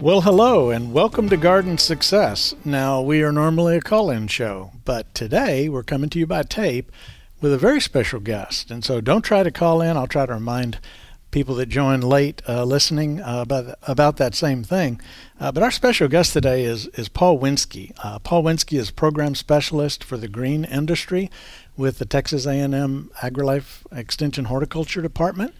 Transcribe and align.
Well, 0.00 0.22
hello 0.22 0.70
and 0.70 0.94
welcome 0.94 1.28
to 1.28 1.36
Garden 1.36 1.76
Success. 1.76 2.54
Now, 2.64 3.02
we 3.02 3.22
are 3.22 3.32
normally 3.32 3.76
a 3.76 3.82
call 3.82 4.08
in 4.08 4.28
show, 4.28 4.72
but 4.86 5.14
today 5.14 5.68
we're 5.68 5.82
coming 5.82 6.08
to 6.08 6.18
you 6.18 6.26
by 6.26 6.42
tape 6.42 6.90
with 7.42 7.52
a 7.52 7.58
very 7.58 7.82
special 7.82 8.18
guest. 8.18 8.70
And 8.70 8.82
so 8.82 9.02
don't 9.02 9.20
try 9.20 9.42
to 9.42 9.50
call 9.50 9.82
in. 9.82 9.98
I'll 9.98 10.06
try 10.06 10.24
to 10.24 10.32
remind 10.32 10.78
people 11.32 11.54
that 11.56 11.66
join 11.66 12.00
late 12.00 12.40
uh, 12.48 12.64
listening 12.64 13.20
uh, 13.20 13.42
about, 13.42 13.78
about 13.82 14.16
that 14.16 14.34
same 14.34 14.64
thing. 14.64 15.02
Uh, 15.38 15.52
but 15.52 15.62
our 15.62 15.70
special 15.70 16.08
guest 16.08 16.32
today 16.32 16.64
is, 16.64 16.86
is 16.94 17.10
Paul 17.10 17.38
Winski. 17.38 17.92
Uh, 18.02 18.18
Paul 18.20 18.44
Winski 18.44 18.78
is 18.78 18.90
program 18.90 19.34
specialist 19.34 20.02
for 20.02 20.16
the 20.16 20.28
green 20.28 20.64
industry 20.64 21.30
with 21.76 21.98
the 21.98 22.06
Texas 22.06 22.46
A&M 22.46 23.10
AgriLife 23.18 23.84
Extension 23.92 24.46
Horticulture 24.46 25.02
Department. 25.02 25.54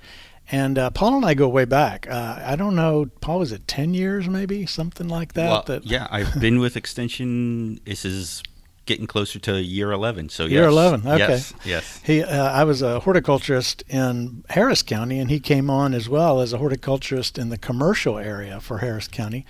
And 0.52 0.78
uh, 0.78 0.90
Paul 0.90 1.16
and 1.16 1.24
I 1.24 1.34
go 1.34 1.48
way 1.48 1.64
back. 1.64 2.08
Uh, 2.10 2.40
I 2.44 2.56
don't 2.56 2.74
know, 2.74 3.06
Paul, 3.20 3.38
was 3.38 3.52
it 3.52 3.68
10 3.68 3.94
years 3.94 4.28
maybe? 4.28 4.66
Something 4.66 5.08
like 5.08 5.34
that? 5.34 5.48
Well, 5.48 5.62
that 5.66 5.86
yeah, 5.86 6.08
I've 6.10 6.40
been 6.40 6.58
with 6.58 6.76
Extension. 6.76 7.80
This 7.84 8.04
is 8.04 8.42
getting 8.86 9.06
closer 9.06 9.38
to 9.38 9.62
year 9.62 9.92
11. 9.92 10.30
So 10.30 10.46
Year 10.46 10.62
yes. 10.62 10.72
11, 10.72 11.00
okay. 11.06 11.18
Yes, 11.18 11.54
yes. 11.64 12.00
He, 12.02 12.22
uh, 12.24 12.50
I 12.50 12.64
was 12.64 12.82
a 12.82 12.98
horticulturist 13.00 13.84
in 13.88 14.44
Harris 14.50 14.82
County, 14.82 15.20
and 15.20 15.30
he 15.30 15.38
came 15.38 15.70
on 15.70 15.94
as 15.94 16.08
well 16.08 16.40
as 16.40 16.52
a 16.52 16.58
horticulturist 16.58 17.38
in 17.38 17.50
the 17.50 17.58
commercial 17.58 18.18
area 18.18 18.60
for 18.60 18.78
Harris 18.78 19.06
County. 19.06 19.46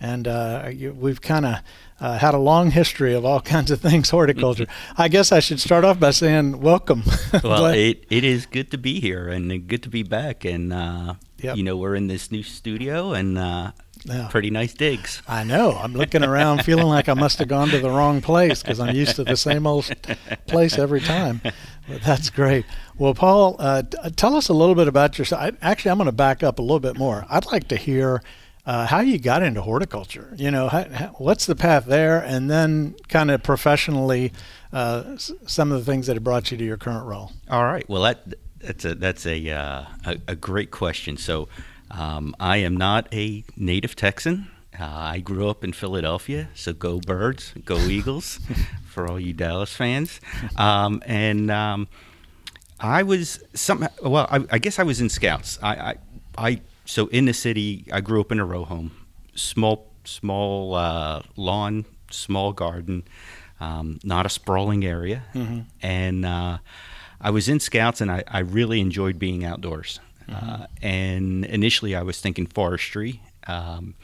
And 0.00 0.28
uh, 0.28 0.70
you, 0.72 0.92
we've 0.92 1.20
kind 1.20 1.44
of 1.44 1.56
uh, 2.00 2.18
had 2.18 2.32
a 2.34 2.38
long 2.38 2.70
history 2.70 3.14
of 3.14 3.24
all 3.24 3.40
kinds 3.54 3.70
of 3.70 3.80
things 3.80 4.10
horticulture. 4.10 4.66
I 4.96 5.08
guess 5.08 5.32
I 5.32 5.40
should 5.40 5.60
start 5.60 5.84
off 5.84 5.98
by 5.98 6.10
saying 6.12 6.60
welcome. 6.60 7.02
Well, 7.44 7.66
it, 7.66 8.04
it 8.10 8.24
is 8.24 8.46
good 8.46 8.70
to 8.70 8.78
be 8.78 9.00
here 9.00 9.28
and 9.28 9.66
good 9.66 9.82
to 9.82 9.88
be 9.88 10.02
back. 10.02 10.44
And, 10.44 10.72
uh, 10.72 11.14
Yep. 11.40 11.56
you 11.56 11.62
know, 11.62 11.76
we're 11.76 11.94
in 11.94 12.08
this 12.08 12.32
new 12.32 12.42
studio 12.42 13.12
and 13.12 13.38
uh, 13.38 13.70
Yeah. 14.04 14.26
pretty 14.28 14.50
nice 14.50 14.74
digs. 14.74 15.22
I 15.28 15.44
know. 15.44 15.78
I'm 15.80 15.92
looking 15.94 16.24
around 16.24 16.64
feeling 16.64 16.88
like 16.88 17.08
I 17.08 17.14
must 17.14 17.38
have 17.38 17.46
gone 17.46 17.68
to 17.68 17.78
the 17.78 17.90
wrong 17.90 18.20
place 18.20 18.60
because 18.60 18.80
I'm 18.80 18.92
used 18.96 19.14
to 19.16 19.24
the 19.24 19.36
same 19.36 19.64
old 19.64 19.88
place 20.48 20.76
every 20.78 21.00
time. 21.00 21.40
But 21.88 22.02
that's 22.02 22.28
great. 22.30 22.64
Well, 22.98 23.14
Paul, 23.14 23.54
uh, 23.60 23.82
t- 23.82 23.96
tell 24.16 24.34
us 24.34 24.48
a 24.48 24.52
little 24.52 24.74
bit 24.74 24.88
about 24.88 25.16
yourself. 25.16 25.40
I, 25.42 25.52
actually, 25.62 25.92
I'm 25.92 25.98
going 25.98 26.06
to 26.06 26.12
back 26.12 26.42
up 26.42 26.58
a 26.58 26.62
little 26.62 26.80
bit 26.80 26.98
more. 26.98 27.24
I'd 27.30 27.46
like 27.46 27.68
to 27.68 27.76
hear 27.76 28.20
uh, 28.68 28.86
how 28.86 29.00
you 29.00 29.18
got 29.18 29.42
into 29.42 29.62
horticulture. 29.62 30.34
You 30.36 30.50
know, 30.50 30.68
how, 30.68 30.84
how, 30.90 31.06
what's 31.16 31.46
the 31.46 31.56
path 31.56 31.86
there, 31.86 32.20
and 32.20 32.50
then 32.50 32.94
kind 33.08 33.30
of 33.30 33.42
professionally, 33.42 34.30
uh, 34.74 35.04
s- 35.14 35.32
some 35.46 35.72
of 35.72 35.84
the 35.84 35.90
things 35.90 36.06
that 36.06 36.16
have 36.16 36.22
brought 36.24 36.50
you 36.50 36.58
to 36.58 36.64
your 36.64 36.76
current 36.76 37.06
role. 37.06 37.32
All 37.50 37.64
right. 37.64 37.88
Well, 37.88 38.02
that 38.02 38.34
that's 38.60 38.84
a 38.84 38.94
that's 38.94 39.24
a 39.26 39.50
uh, 39.50 39.84
a, 40.04 40.16
a 40.28 40.36
great 40.36 40.70
question. 40.70 41.16
So, 41.16 41.48
um, 41.90 42.34
I 42.38 42.58
am 42.58 42.76
not 42.76 43.08
a 43.12 43.42
native 43.56 43.96
Texan. 43.96 44.48
Uh, 44.78 44.84
I 44.84 45.18
grew 45.20 45.48
up 45.48 45.64
in 45.64 45.72
Philadelphia, 45.72 46.50
so 46.54 46.72
go 46.74 47.00
Birds, 47.00 47.54
go 47.64 47.78
Eagles, 47.96 48.38
for 48.86 49.08
all 49.08 49.18
you 49.18 49.32
Dallas 49.32 49.74
fans. 49.74 50.20
Um, 50.56 51.02
and 51.06 51.50
um, 51.50 51.88
I 52.78 53.02
was 53.02 53.42
some 53.54 53.88
well, 54.02 54.26
I, 54.30 54.44
I 54.52 54.58
guess 54.58 54.78
I 54.78 54.82
was 54.82 55.00
in 55.00 55.08
Scouts. 55.08 55.58
I, 55.62 55.74
I 55.74 55.94
I 56.36 56.60
so 56.88 57.06
in 57.08 57.24
the 57.26 57.34
city, 57.34 57.84
I 57.92 58.00
grew 58.00 58.20
up 58.20 58.32
in 58.32 58.40
a 58.40 58.44
row 58.44 58.64
home, 58.64 58.90
small 59.34 59.86
small 60.04 60.74
uh, 60.74 61.22
lawn, 61.36 61.84
small 62.10 62.52
garden, 62.52 63.04
um, 63.60 63.98
not 64.02 64.26
a 64.26 64.28
sprawling 64.28 64.84
area, 64.84 65.22
and. 65.82 66.24
Uh, 66.24 66.58
I 67.20 67.30
was 67.30 67.48
in 67.48 67.60
Scouts 67.60 68.00
and 68.00 68.10
I, 68.10 68.22
I 68.28 68.40
really 68.40 68.80
enjoyed 68.80 69.18
being 69.18 69.44
outdoors. 69.44 70.00
Uh, 70.32 70.66
and 70.82 71.44
initially, 71.46 71.96
I 71.96 72.02
was 72.02 72.20
thinking 72.20 72.46
forestry. 72.46 73.20
Um, 73.46 73.94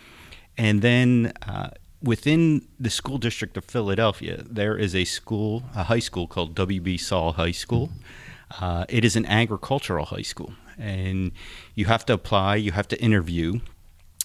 and 0.56 0.82
then 0.82 1.32
uh, 1.46 1.70
within 2.02 2.66
the 2.80 2.90
school 2.90 3.18
district 3.18 3.56
of 3.56 3.64
Philadelphia, 3.64 4.42
there 4.48 4.76
is 4.76 4.94
a 4.94 5.04
school, 5.04 5.64
a 5.76 5.84
high 5.84 5.98
school 5.98 6.26
called 6.26 6.54
W.B. 6.54 6.96
Saul 6.96 7.32
High 7.32 7.52
School. 7.52 7.90
Uh, 8.60 8.84
it 8.88 9.04
is 9.04 9.16
an 9.16 9.26
agricultural 9.26 10.06
high 10.06 10.22
school. 10.22 10.54
And 10.78 11.32
you 11.74 11.86
have 11.86 12.04
to 12.06 12.12
apply, 12.12 12.56
you 12.56 12.72
have 12.72 12.88
to 12.88 13.00
interview, 13.00 13.60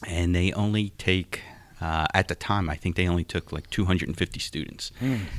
and 0.07 0.35
they 0.35 0.51
only 0.53 0.89
take 0.91 1.41
uh, 1.81 2.05
at 2.13 2.27
the 2.27 2.35
time 2.35 2.69
i 2.69 2.75
think 2.75 2.97
they 2.97 3.07
only 3.07 3.23
took 3.23 3.51
like 3.51 3.69
250 3.69 4.39
students. 4.39 4.91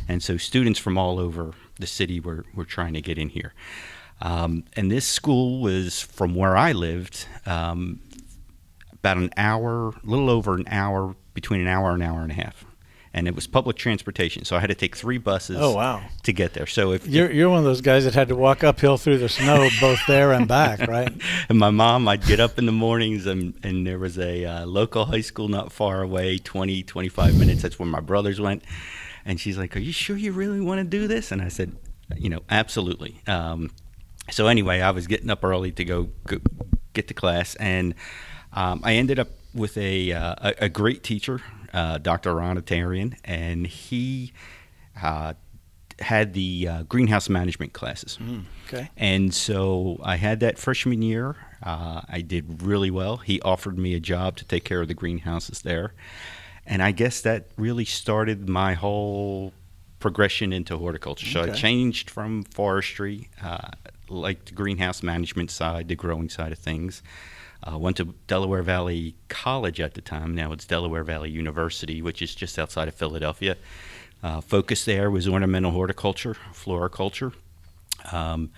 And 0.09 0.23
so 0.23 0.37
students 0.37 0.79
from 0.79 0.97
all 0.97 1.19
over 1.19 1.53
the 1.79 1.87
city 1.87 2.19
were, 2.21 2.45
were 2.55 2.65
trying 2.65 2.95
to 2.95 3.03
get 3.03 3.19
in 3.19 3.29
here. 3.29 3.53
Um, 4.23 4.65
and 4.75 4.91
this 4.91 5.07
school 5.07 5.61
was 5.61 6.01
from 6.01 6.35
where 6.35 6.57
i 6.57 6.73
lived 6.73 7.27
um, 7.47 8.01
about 8.93 9.17
an 9.17 9.31
hour 9.37 9.89
a 9.89 9.95
little 10.05 10.31
over 10.31 10.55
an 10.55 10.67
hour 10.69 11.15
between 11.35 11.61
an 11.61 11.67
hour 11.67 11.91
and 11.93 12.03
an 12.03 12.09
hour 12.09 12.23
and 12.23 12.33
a 12.33 12.35
half 12.35 12.65
and 13.13 13.27
it 13.27 13.35
was 13.35 13.47
public 13.47 13.77
transportation 13.77 14.45
so 14.45 14.57
i 14.57 14.61
had 14.61 14.69
to 14.69 14.75
take 14.75 14.95
three 14.97 15.19
buses 15.19 15.57
Oh, 15.61 15.75
wow. 15.75 16.03
to 16.23 16.33
get 16.33 16.55
there 16.55 16.67
so 16.67 16.93
if 16.93 17.07
You're, 17.07 17.31
you're 17.31 17.49
one 17.51 17.59
of 17.59 17.65
those 17.65 17.81
guys 17.81 18.05
that 18.05 18.15
had 18.15 18.29
to 18.29 18.37
walk 18.37 18.63
uphill 18.63 18.97
through 18.99 19.19
the 19.19 19.29
snow 19.29 19.69
both 19.81 19.99
there 20.07 20.33
and 20.33 20.47
back, 20.47 20.81
right? 20.89 21.13
and 21.49 21.59
my 21.59 21.71
mom, 21.71 22.07
I'd 22.09 22.25
get 22.25 22.39
up 22.41 22.59
in 22.59 22.67
the 22.67 22.73
mornings 22.73 23.27
and, 23.27 23.55
and 23.65 23.87
there 23.87 23.99
was 23.99 24.19
a 24.19 24.45
uh, 24.45 24.67
local 24.67 25.07
high 25.07 25.21
school 25.23 25.49
not 25.49 25.73
far 25.73 26.03
away, 26.03 26.39
20, 26.39 26.83
25 26.85 27.37
minutes. 27.39 27.63
That's 27.63 27.79
where 27.79 27.87
my 27.89 28.01
brothers 28.01 28.41
went. 28.41 28.63
And 29.25 29.41
she's 29.41 29.59
like, 29.59 29.77
Are 29.77 29.81
you 29.81 29.93
sure 29.93 30.17
you 30.17 30.33
really 30.33 30.61
want 30.61 30.79
to 30.79 30.85
do 30.85 31.07
this? 31.09 31.33
And 31.33 31.43
I 31.43 31.49
said, 31.49 31.77
You 32.17 32.31
know, 32.31 32.41
absolutely. 32.49 33.21
Um, 33.27 33.71
so 34.31 34.47
anyway, 34.47 34.81
I 34.81 34.91
was 34.93 35.07
getting 35.07 35.31
up 35.31 35.43
early 35.45 35.73
to 35.73 35.85
go, 35.85 36.09
go 36.27 36.39
get 36.93 37.09
to 37.09 37.15
class. 37.15 37.55
And 37.57 37.95
um, 38.53 38.81
I 38.85 38.95
ended 38.95 39.19
up 39.19 39.29
with 39.55 39.77
a, 39.77 40.13
uh, 40.13 40.35
a, 40.39 40.55
a 40.67 40.69
great 40.69 41.03
teacher, 41.03 41.41
uh, 41.73 41.99
Dr. 41.99 42.35
Ronitarian, 42.35 43.17
and 43.25 43.67
he 43.67 44.33
uh, 45.01 45.35
had 46.01 46.33
the 46.35 46.69
uh, 46.69 46.83
greenhouse 46.85 47.29
management 47.29 47.73
classes. 47.73 48.19
Okay. 48.69 48.91
And 48.97 49.35
so 49.35 49.99
I 50.03 50.17
had 50.17 50.41
that 50.41 50.59
freshman 50.59 51.03
year. 51.03 51.37
Uh, 51.63 52.03
I 52.09 52.21
did 52.21 52.63
really 52.63 52.91
well. 52.91 53.19
He 53.19 53.41
offered 53.43 53.79
me 53.79 53.95
a 53.95 54.01
job 54.01 54.37
to 54.37 54.45
take 54.45 54.65
care 54.65 54.81
of 54.81 54.89
the 54.89 54.95
greenhouses 54.95 55.63
there. 55.63 55.93
And 56.67 56.83
I 56.83 56.93
guess 56.93 57.21
that 57.23 57.49
really 57.57 57.85
started 57.85 58.49
my 58.49 58.75
whole 58.75 59.53
progression 59.99 60.53
into 60.53 60.79
horticulture. 60.79 61.27
So 61.27 61.43
I 61.43 61.51
changed 61.51 62.09
from 62.09 62.45
forestry, 62.45 63.29
uh, 63.43 63.71
like 64.09 64.47
the 64.47 64.53
greenhouse 64.53 65.03
management 65.03 65.51
side, 65.51 65.89
the 65.89 65.97
growing 65.97 66.29
side 66.29 66.53
of 66.53 66.59
things. 66.59 67.03
Uh, 67.63 67.77
went 67.77 67.97
to 67.99 68.15
Delaware 68.27 68.63
Valley 68.63 69.15
College 69.29 69.81
at 69.81 69.95
the 69.95 70.01
time. 70.01 70.35
Now 70.35 70.53
it's 70.53 70.65
Delaware 70.65 71.05
Valley 71.05 71.31
University, 71.31 72.01
which 72.01 72.23
is 72.23 72.35
just 72.35 72.59
outside 72.59 72.89
of 72.89 72.95
Philadelphia. 72.95 73.57
Uh, 74.23 74.41
focus 74.41 74.85
there 74.85 75.11
was 75.11 75.29
ornamental 75.29 75.71
horticulture, 75.71 76.37
floriculture. 76.53 77.33
Um, 78.13 78.51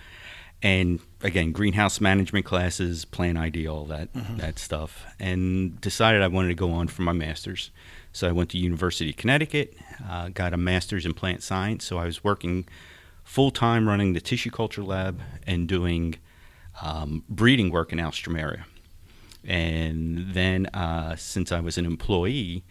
and 0.61 1.01
again, 1.21 1.51
greenhouse 1.51 1.99
management 1.99 2.45
classes, 2.45 3.03
plant 3.03 3.37
ID, 3.37 3.67
all 3.67 3.83
that 3.85 4.07
that 4.37 4.57
stuff, 4.57 5.05
and 5.19 5.79
decided 5.81 6.21
I 6.21 6.27
wanted 6.27 6.47
to 6.49 6.55
go 6.55 6.71
on 6.71 6.87
for 6.87 7.01
my 7.01 7.11
master's. 7.11 7.69
So 8.13 8.29
I 8.29 8.31
went 8.31 8.49
to 8.51 8.57
University 8.57 9.09
of 9.09 9.17
Connecticut, 9.17 9.75
uh, 10.07 10.29
got 10.29 10.53
a 10.53 10.57
master's 10.57 11.05
in 11.05 11.13
plant 11.13 11.43
science. 11.43 11.83
So 11.83 11.97
I 11.97 12.05
was 12.05 12.23
working 12.23 12.65
full 13.23 13.51
time 13.51 13.89
running 13.89 14.13
the 14.13 14.21
tissue 14.21 14.51
culture 14.51 14.83
lab 14.83 15.19
and 15.45 15.67
doing 15.67 16.15
um, 16.81 17.23
breeding 17.27 17.69
work 17.69 17.91
in 17.91 17.99
Alstroemeria. 17.99 18.63
And 19.45 20.33
then, 20.33 20.67
uh, 20.67 21.15
since 21.15 21.51
I 21.51 21.59
was 21.59 21.77
an 21.77 21.85
employee, 21.85 22.63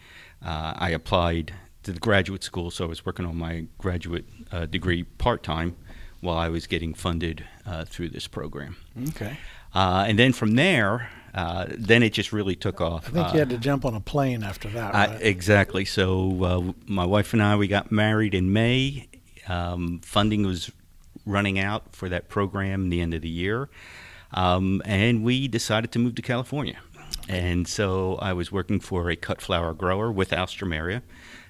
uh, 0.43 0.73
I 0.75 0.89
applied 0.89 1.53
to 1.83 1.91
the 1.91 1.99
graduate 1.99 2.43
school. 2.43 2.71
So 2.71 2.85
I 2.85 2.87
was 2.87 3.05
working 3.05 3.25
on 3.25 3.37
my 3.37 3.65
graduate 3.77 4.25
uh, 4.51 4.65
degree 4.65 5.03
part 5.03 5.43
time 5.43 5.75
while 6.21 6.37
I 6.37 6.49
was 6.49 6.67
getting 6.67 6.93
funded 6.93 7.45
uh, 7.65 7.85
through 7.85 8.09
this 8.09 8.27
program. 8.27 8.77
Okay. 9.09 9.37
Uh, 9.75 10.05
and 10.07 10.17
then 10.17 10.33
from 10.33 10.55
there, 10.55 11.09
uh, 11.33 11.65
then 11.69 12.03
it 12.03 12.13
just 12.13 12.31
really 12.31 12.55
took 12.55 12.79
off. 12.79 13.09
I 13.09 13.11
think 13.11 13.33
you 13.33 13.39
had 13.39 13.49
to 13.49 13.57
jump 13.57 13.85
on 13.85 13.95
a 13.95 13.99
plane 13.99 14.43
after 14.43 14.69
that, 14.69 14.95
I, 14.95 15.07
right? 15.07 15.21
exactly. 15.21 15.83
So 15.83 16.43
uh, 16.43 16.73
my 16.85 17.05
wife 17.05 17.33
and 17.33 17.41
I 17.41 17.55
we 17.55 17.67
got 17.67 17.91
married 17.91 18.33
in 18.33 18.53
May. 18.53 19.09
Um, 19.47 19.99
funding 20.03 20.45
was 20.45 20.71
running 21.25 21.59
out 21.59 21.95
for 21.95 22.07
that 22.09 22.29
program 22.29 22.89
the 22.89 23.01
end 23.01 23.13
of 23.13 23.21
the 23.21 23.29
year, 23.29 23.69
um, 24.33 24.81
and 24.85 25.23
we 25.23 25.47
decided 25.47 25.91
to 25.93 25.99
move 25.99 26.15
to 26.15 26.21
California. 26.21 26.79
And 27.29 27.67
so 27.67 28.15
I 28.21 28.33
was 28.33 28.51
working 28.51 28.79
for 28.79 29.09
a 29.09 29.15
cut 29.15 29.41
flower 29.41 29.73
grower 29.73 30.11
with 30.11 30.31
Alstroemeria, 30.31 31.01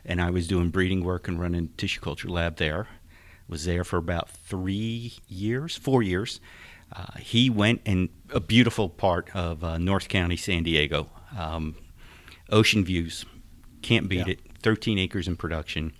and 0.05 0.21
I 0.21 0.29
was 0.29 0.47
doing 0.47 0.69
breeding 0.69 1.03
work 1.03 1.27
and 1.27 1.39
running 1.39 1.69
tissue 1.77 2.01
culture 2.01 2.29
lab 2.29 2.57
there. 2.57 2.87
was 3.47 3.65
there 3.65 3.83
for 3.83 3.97
about 3.97 4.29
three 4.29 5.13
years, 5.27 5.75
four 5.75 6.01
years. 6.01 6.39
Uh, 6.95 7.17
he 7.19 7.49
went 7.49 7.81
in 7.85 8.09
a 8.29 8.39
beautiful 8.39 8.87
part 8.87 9.29
of 9.35 9.63
uh, 9.63 9.77
North 9.77 10.07
County, 10.07 10.37
San 10.37 10.63
Diego. 10.63 11.09
Um, 11.37 11.75
ocean 12.49 12.85
views, 12.85 13.25
can't 13.81 14.07
beat 14.07 14.27
Yeah. 14.27 14.33
it. 14.33 14.39
13 14.61 14.97
acres 14.97 15.27
in 15.27 15.35
production. 15.35 15.91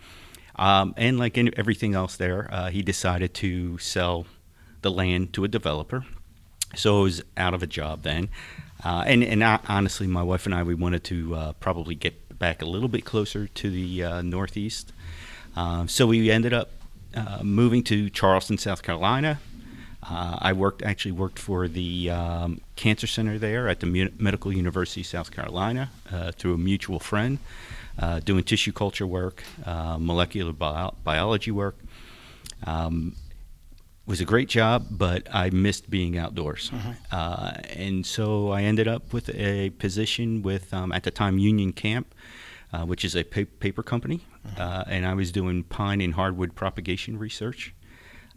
Um, 0.56 0.94
and 0.96 1.20
like 1.20 1.38
in 1.38 1.52
everything 1.60 1.96
else 1.96 2.16
there, 2.16 2.48
uh, 2.54 2.70
he 2.70 2.82
decided 2.82 3.34
to 3.36 3.78
sell 3.80 4.26
the 4.82 4.92
land 4.92 5.34
to 5.34 5.44
a 5.44 5.48
developer. 5.50 6.06
So 6.76 7.00
I 7.00 7.04
was 7.04 7.24
out 7.38 7.54
of 7.54 7.64
a 7.64 7.68
job 7.68 8.04
then. 8.04 8.30
Uh, 8.84 9.04
and 9.08 9.24
and 9.24 9.44
I, 9.44 9.60
honestly, 9.68 10.08
my 10.08 10.24
wife 10.24 10.46
and 10.46 10.54
I, 10.54 10.64
we 10.64 10.76
wanted 10.76 11.04
to 11.06 11.36
uh, 11.36 11.54
probably 11.54 11.96
get 11.96 12.38
back 12.38 12.62
a 12.62 12.66
little 12.66 12.90
bit 12.90 13.06
closer 13.06 13.48
to 13.48 13.70
the 13.70 14.04
uh, 14.04 14.22
Northeast. 14.22 14.92
Um, 15.56 15.88
so 15.88 16.08
we 16.08 16.30
ended 16.30 16.54
up 16.54 16.72
uh, 17.16 17.40
moving 17.44 17.84
to 17.84 18.10
Charleston, 18.10 18.58
South 18.58 18.84
Carolina. 18.84 19.40
Uh, 20.02 20.38
I 20.42 20.52
worked 20.52 20.82
actually 20.82 21.14
worked 21.14 21.40
for 21.40 21.70
the 21.70 22.10
um, 22.10 22.60
cancer 22.76 23.08
center 23.08 23.40
there 23.40 23.70
at 23.70 23.80
the 23.80 23.86
Mu- 23.86 24.10
Medical 24.18 24.52
University 24.52 25.00
of 25.02 25.08
South 25.08 25.32
Carolina 25.32 25.90
uh, 26.12 26.34
through 26.34 26.56
a 26.56 26.58
mutual 26.58 27.00
friend, 27.00 27.40
doing 28.26 28.44
tissue 28.44 28.74
culture 28.74 29.08
work, 29.08 29.44
molecular 29.66 30.52
bio- 30.52 30.94
biology 31.06 31.52
work. 31.52 31.78
Um, 32.66 33.16
was 34.06 34.20
a 34.20 34.26
great 34.26 34.50
job, 34.50 34.88
but 34.92 35.28
I 35.34 35.50
missed 35.50 35.90
being 35.90 36.18
outdoors, 36.18 36.72
uh, 37.12 37.54
and 37.70 38.06
so 38.06 38.52
I 38.52 38.64
ended 38.64 38.88
up 38.88 39.14
with 39.14 39.30
a 39.30 39.70
position 39.72 40.42
with 40.42 40.74
um, 40.74 40.92
at 40.92 41.04
the 41.04 41.12
time 41.12 41.38
Union 41.38 41.72
Camp, 41.72 42.14
uh, 42.74 42.86
which 42.86 43.06
is 43.06 43.16
a 43.16 43.24
pa- 43.24 43.46
paper 43.60 43.82
company, 43.84 44.22
uh, 44.58 44.84
and 44.88 45.06
I 45.06 45.14
was 45.14 45.32
doing 45.32 45.64
pine 45.64 46.02
and 46.02 46.14
hardwood 46.16 46.54
propagation 46.56 47.18
research, 47.18 47.74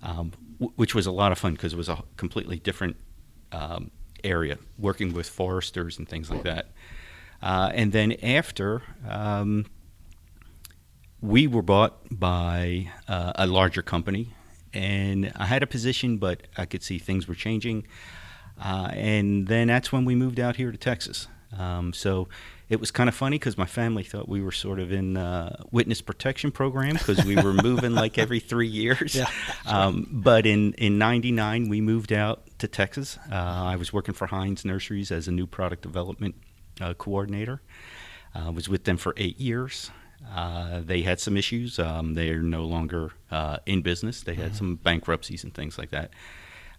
um, 0.02 0.32
w- 0.60 0.72
which 0.76 0.94
was 0.94 1.06
a 1.06 1.10
lot 1.12 1.32
of 1.32 1.38
fun 1.38 1.52
because 1.54 1.72
it 1.72 1.76
was 1.76 1.88
a 1.88 2.02
completely 2.16 2.58
different 2.60 2.96
um, 3.50 3.90
area, 4.22 4.58
working 4.78 5.12
with 5.12 5.28
foresters 5.28 5.98
and 5.98 6.08
things 6.08 6.30
like 6.30 6.44
that. 6.44 6.70
Uh, 7.42 7.70
and 7.74 7.90
then 7.92 8.12
after, 8.22 8.82
um, 9.08 9.66
we 11.20 11.46
were 11.46 11.62
bought 11.62 11.96
by 12.10 12.90
uh, 13.08 13.32
a 13.34 13.46
larger 13.46 13.82
company, 13.82 14.32
and 14.76 15.32
I 15.36 15.46
had 15.46 15.62
a 15.62 15.66
position, 15.66 16.18
but 16.18 16.42
I 16.56 16.66
could 16.66 16.82
see 16.82 16.98
things 16.98 17.26
were 17.26 17.34
changing. 17.34 17.86
Uh, 18.62 18.88
and 18.92 19.46
then 19.48 19.68
that's 19.68 19.90
when 19.92 20.04
we 20.04 20.14
moved 20.14 20.38
out 20.38 20.56
here 20.56 20.70
to 20.70 20.78
Texas. 20.78 21.28
Um, 21.58 21.92
so 21.92 22.28
it 22.68 22.80
was 22.80 22.90
kind 22.90 23.08
of 23.08 23.14
funny 23.14 23.38
because 23.38 23.56
my 23.56 23.66
family 23.66 24.02
thought 24.02 24.28
we 24.28 24.42
were 24.42 24.52
sort 24.52 24.80
of 24.80 24.92
in 24.92 25.16
uh, 25.16 25.62
witness 25.70 26.02
protection 26.02 26.50
program 26.50 26.94
because 26.94 27.24
we 27.24 27.36
were 27.36 27.52
moving 27.52 27.94
like 28.02 28.18
every 28.18 28.40
three 28.40 28.66
years. 28.68 29.14
Yeah, 29.14 29.30
Um, 29.66 30.08
but 30.10 30.46
in 30.46 30.72
in 30.74 30.98
'99 30.98 31.68
we 31.68 31.80
moved 31.80 32.12
out 32.12 32.42
to 32.58 32.68
Texas. 32.68 33.18
Uh, 33.30 33.34
I 33.34 33.76
was 33.76 33.92
working 33.92 34.14
for 34.14 34.26
Hines 34.26 34.64
Nurseries 34.64 35.10
as 35.10 35.28
a 35.28 35.32
new 35.32 35.46
product 35.46 35.82
development 35.82 36.34
uh, 36.80 36.94
coordinator. 36.94 37.62
I 38.34 38.50
was 38.50 38.68
with 38.68 38.84
them 38.84 38.98
for 38.98 39.14
eight 39.16 39.40
years. 39.40 39.90
Uh, 40.34 40.80
they 40.84 41.02
had 41.02 41.20
some 41.20 41.36
issues. 41.36 41.78
Um, 41.78 42.14
they 42.14 42.30
are 42.30 42.42
no 42.42 42.64
longer 42.64 43.12
uh, 43.30 43.58
in 43.66 43.82
business. 43.82 44.22
They 44.22 44.34
had 44.34 44.56
some 44.56 44.76
bankruptcies 44.76 45.44
and 45.44 45.54
things 45.54 45.78
like 45.78 45.90
that. 45.90 46.10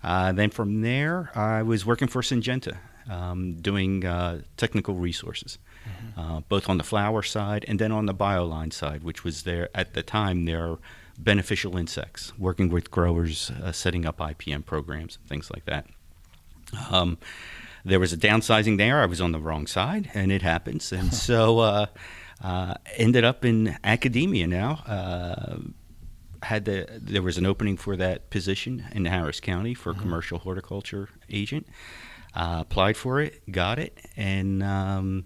Uh, 0.03 0.31
then 0.31 0.49
from 0.49 0.81
there, 0.81 1.31
I 1.35 1.63
was 1.63 1.85
working 1.85 2.07
for 2.07 2.21
Syngenta, 2.21 2.77
um, 3.09 3.55
doing 3.55 4.05
uh, 4.05 4.41
technical 4.57 4.95
resources, 4.95 5.57
uh, 6.17 6.41
both 6.41 6.69
on 6.69 6.77
the 6.77 6.83
flower 6.83 7.23
side 7.23 7.65
and 7.67 7.79
then 7.79 7.91
on 7.91 8.05
the 8.05 8.13
bioline 8.13 8.71
side, 8.71 9.03
which 9.03 9.23
was 9.23 9.43
there 9.43 9.69
at 9.73 9.93
the 9.93 10.03
time 10.03 10.45
their 10.45 10.77
beneficial 11.17 11.77
insects, 11.77 12.37
working 12.37 12.69
with 12.69 12.91
growers, 12.91 13.49
uh, 13.63 13.71
setting 13.71 14.05
up 14.05 14.17
IPM 14.17 14.65
programs, 14.65 15.17
things 15.27 15.49
like 15.51 15.65
that. 15.65 15.87
Um, 16.91 17.17
there 17.83 17.99
was 17.99 18.13
a 18.13 18.17
downsizing 18.17 18.77
there. 18.77 19.01
I 19.01 19.05
was 19.05 19.21
on 19.21 19.31
the 19.31 19.39
wrong 19.39 19.65
side, 19.65 20.11
and 20.13 20.31
it 20.31 20.41
happens. 20.41 20.91
And 20.91 21.13
so, 21.27 21.87
uh, 22.43 22.75
ended 22.95 23.23
up 23.23 23.43
in 23.43 23.77
academia 23.83 24.47
now. 24.47 24.83
Uh, 24.85 25.57
had 26.43 26.65
the 26.65 26.87
there 27.01 27.21
was 27.21 27.37
an 27.37 27.45
opening 27.45 27.77
for 27.77 27.97
that 27.97 28.29
position 28.29 28.85
in 28.91 29.05
Harris 29.05 29.39
County 29.39 29.73
for 29.73 29.91
a 29.91 29.95
commercial 29.95 30.39
horticulture 30.39 31.09
agent. 31.29 31.67
Uh, 32.35 32.59
applied 32.61 32.95
for 32.95 33.19
it, 33.19 33.51
got 33.51 33.79
it, 33.79 33.99
and 34.15 34.61
um, 34.61 35.25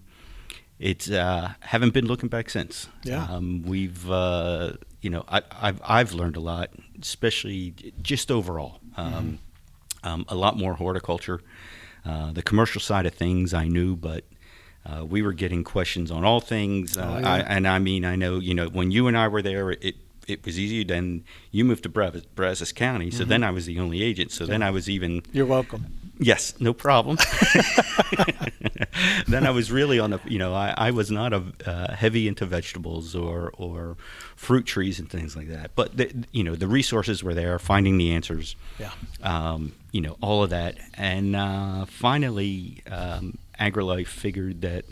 it's 0.80 1.12
uh, 1.12 1.54
haven't 1.60 1.94
been 1.94 2.06
looking 2.06 2.30
back 2.30 2.50
since. 2.50 2.88
Yeah. 3.04 3.26
Um, 3.26 3.64
we've 3.64 4.10
uh, 4.10 4.74
you 5.02 5.10
know 5.10 5.26
I, 5.28 5.42
I've 5.52 5.82
I've 5.84 6.14
learned 6.14 6.38
a 6.38 6.40
lot, 6.40 6.70
especially 7.02 7.94
just 8.02 8.32
overall. 8.32 8.80
Um, 8.96 9.40
um, 10.04 10.26
a 10.30 10.36
lot 10.36 10.58
more 10.58 10.74
horticulture. 10.74 11.42
Uh, 12.04 12.32
the 12.32 12.42
commercial 12.42 12.82
side 12.82 13.06
of 13.06 13.14
things 13.14 13.54
I 13.54 13.68
knew, 13.68 13.96
but 13.96 14.24
uh, 14.86 15.06
we 15.06 15.22
were 15.22 15.34
getting 15.34 15.64
questions 15.64 16.10
on 16.12 16.24
all 16.26 16.40
things. 16.42 16.98
Uh, 16.98 17.02
Oh, 17.16 17.20
yeah. 17.20 17.34
I, 17.34 17.40
and 17.40 17.68
I 17.68 17.80
mean, 17.80 18.04
I 18.06 18.16
know, 18.16 18.40
you 18.40 18.54
know, 18.54 18.68
when 18.68 18.92
you 18.92 19.08
and 19.08 19.18
I 19.18 19.28
were 19.28 19.42
there, 19.42 19.72
it 19.72 19.96
it 20.28 20.46
was 20.46 20.58
easy. 20.60 20.84
Then 20.84 21.24
you 21.52 21.66
moved 21.66 21.84
to 21.84 21.90
Brazos, 21.90 22.26
Brazos 22.36 22.72
County, 22.72 23.12
so 23.12 23.26
then 23.26 23.44
I 23.44 23.52
was 23.52 23.66
the 23.66 23.80
only 23.80 24.02
agent. 24.04 24.32
So 24.32 24.46
then 24.46 24.62
I 24.64 24.70
was 24.72 24.90
even 24.90 25.24
You're 25.34 25.46
welcome. 25.48 25.86
Yes, 26.20 26.54
no 26.60 26.74
problem. 26.74 27.18
then 29.28 29.46
I 29.46 29.50
was 29.52 29.72
really 29.72 30.00
on 30.00 30.14
a, 30.14 30.20
you 30.26 30.38
know, 30.38 30.54
I, 30.54 30.74
I 30.78 30.92
was 30.92 31.10
not 31.12 31.34
a 31.34 31.44
uh, 31.66 31.94
heavy 31.96 32.28
into 32.28 32.46
vegetables 32.46 33.16
or 33.16 33.52
or 33.58 33.98
fruit 34.36 34.66
trees 34.66 35.00
and 35.00 35.10
things 35.10 35.36
like 35.36 35.48
that. 35.50 35.72
But 35.76 35.98
the, 35.98 36.26
you 36.32 36.44
know, 36.44 36.56
the 36.56 36.68
resources 36.68 37.24
were 37.24 37.34
there, 37.34 37.58
finding 37.60 37.98
the 37.98 38.12
answers, 38.12 38.56
Yeah. 38.80 38.92
um, 39.24 39.74
you 39.92 40.02
know, 40.02 40.16
all 40.22 40.44
of 40.44 40.50
that, 40.52 40.78
and 40.96 41.36
uh, 41.36 41.86
finally, 41.86 42.82
um, 42.90 43.38
AgriLife 43.66 44.08
figured 44.08 44.62
that 44.62 44.86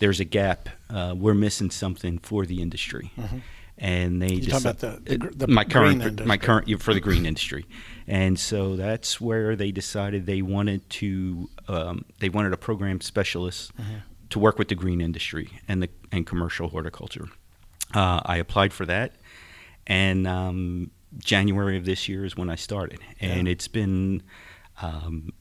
there's 0.00 0.20
a 0.20 0.24
gap. 0.24 0.68
Uh, 0.90 1.14
we're 1.16 1.34
missing 1.34 1.70
something 1.70 2.18
for 2.18 2.44
the 2.44 2.60
industry. 2.60 3.12
And 3.78 4.22
they 4.22 4.28
You're 4.34 4.58
talking 4.58 4.70
about 4.70 4.78
the- 5.04 5.18
the 5.18 5.46
the 5.46 5.46
my 5.48 5.64
current 5.64 6.00
green 6.16 6.26
my 6.26 6.38
current 6.38 6.82
for 6.82 6.94
the 6.94 7.00
green 7.00 7.26
industry, 7.26 7.66
and 8.06 8.38
so 8.38 8.74
that's 8.74 9.20
where 9.20 9.54
they 9.54 9.70
decided 9.70 10.24
they 10.24 10.40
wanted 10.40 10.88
to 10.90 11.50
um, 11.68 12.06
they 12.20 12.30
wanted 12.30 12.54
a 12.54 12.56
program 12.56 13.02
specialist 13.02 13.72
to 14.30 14.38
work 14.38 14.58
with 14.58 14.68
the 14.68 14.74
green 14.74 15.02
industry 15.02 15.50
and 15.68 15.82
the 15.82 15.90
and 16.10 16.26
commercial 16.26 16.68
horticulture. 16.68 17.26
Uh, 17.94 18.20
I 18.24 18.38
applied 18.38 18.72
for 18.72 18.86
that, 18.86 19.12
and 19.86 20.26
um, 20.26 20.90
January 21.18 21.76
of 21.76 21.84
this 21.84 22.08
year 22.08 22.24
is 22.24 22.34
when 22.34 22.48
I 22.48 22.56
started, 22.56 23.00
and 23.20 23.46
Yeah. 23.46 23.52
it's 23.52 23.68
been 23.68 24.22
um, 24.80 25.34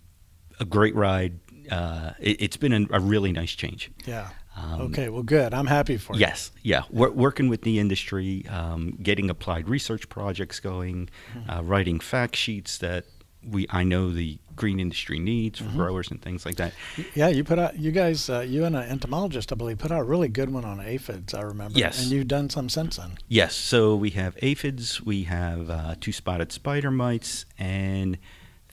a 0.60 0.66
great 0.66 0.94
ride. 0.94 1.40
Uh, 1.70 2.14
it, 2.20 2.42
it's 2.42 2.58
been 2.58 2.74
a, 2.74 2.98
a 2.98 3.00
really 3.00 3.32
nice 3.32 3.52
change. 3.54 3.92
Yeah. 4.06 4.30
Um, 4.58 4.82
okay. 4.84 5.10
Well, 5.10 5.24
good. 5.24 5.54
I'm 5.54 5.68
happy 5.68 5.98
for 5.98 6.14
you. 6.14 6.22
Yes, 6.22 6.52
yeah. 6.64 6.84
Wor- 6.90 7.12
working 7.12 7.50
with 7.50 7.64
the 7.64 7.78
industry, 7.78 8.46
um, 8.50 8.98
getting 9.04 9.30
applied 9.30 9.68
research 9.68 10.08
projects 10.08 10.60
going, 10.60 11.10
uh, 11.50 11.62
writing 11.64 12.00
fact 12.00 12.36
sheets 12.36 12.78
that 12.78 13.06
we 13.48 13.68
I 13.70 13.84
know 13.84 14.12
the 14.12 14.40
green 14.56 14.80
industry 14.80 15.20
needs 15.20 15.60
for 15.60 15.70
growers 15.70 16.10
and 16.10 16.22
things 16.22 16.46
like 16.46 16.56
that. 16.56 16.74
Yeah, 17.14 17.28
you 17.28 17.44
put 17.44 17.60
out. 17.60 17.78
You 17.78 17.92
guys, 17.92 18.30
uh, 18.30 18.40
you 18.40 18.64
and 18.64 18.76
an 18.76 18.90
entomologist, 18.90 19.52
I 19.52 19.56
believe, 19.56 19.78
put 19.78 19.92
out 19.92 20.00
a 20.00 20.04
really 20.04 20.30
good 20.30 20.50
one 20.50 20.64
on 20.66 20.80
aphids. 20.80 21.34
I 21.34 21.42
remember. 21.42 21.78
Yes. 21.78 22.02
And 22.02 22.12
you've 22.12 22.28
done 22.28 22.50
some 22.50 22.70
since 22.70 22.96
then. 22.96 23.18
Yes, 23.28 23.54
so 23.56 23.96
we 23.96 24.12
have 24.12 24.38
aphids, 24.42 25.02
we 25.02 25.24
have 25.24 25.70
uh, 25.70 25.96
two-spotted 26.00 26.52
spider 26.54 26.90
mites, 26.90 27.46
and 27.60 28.18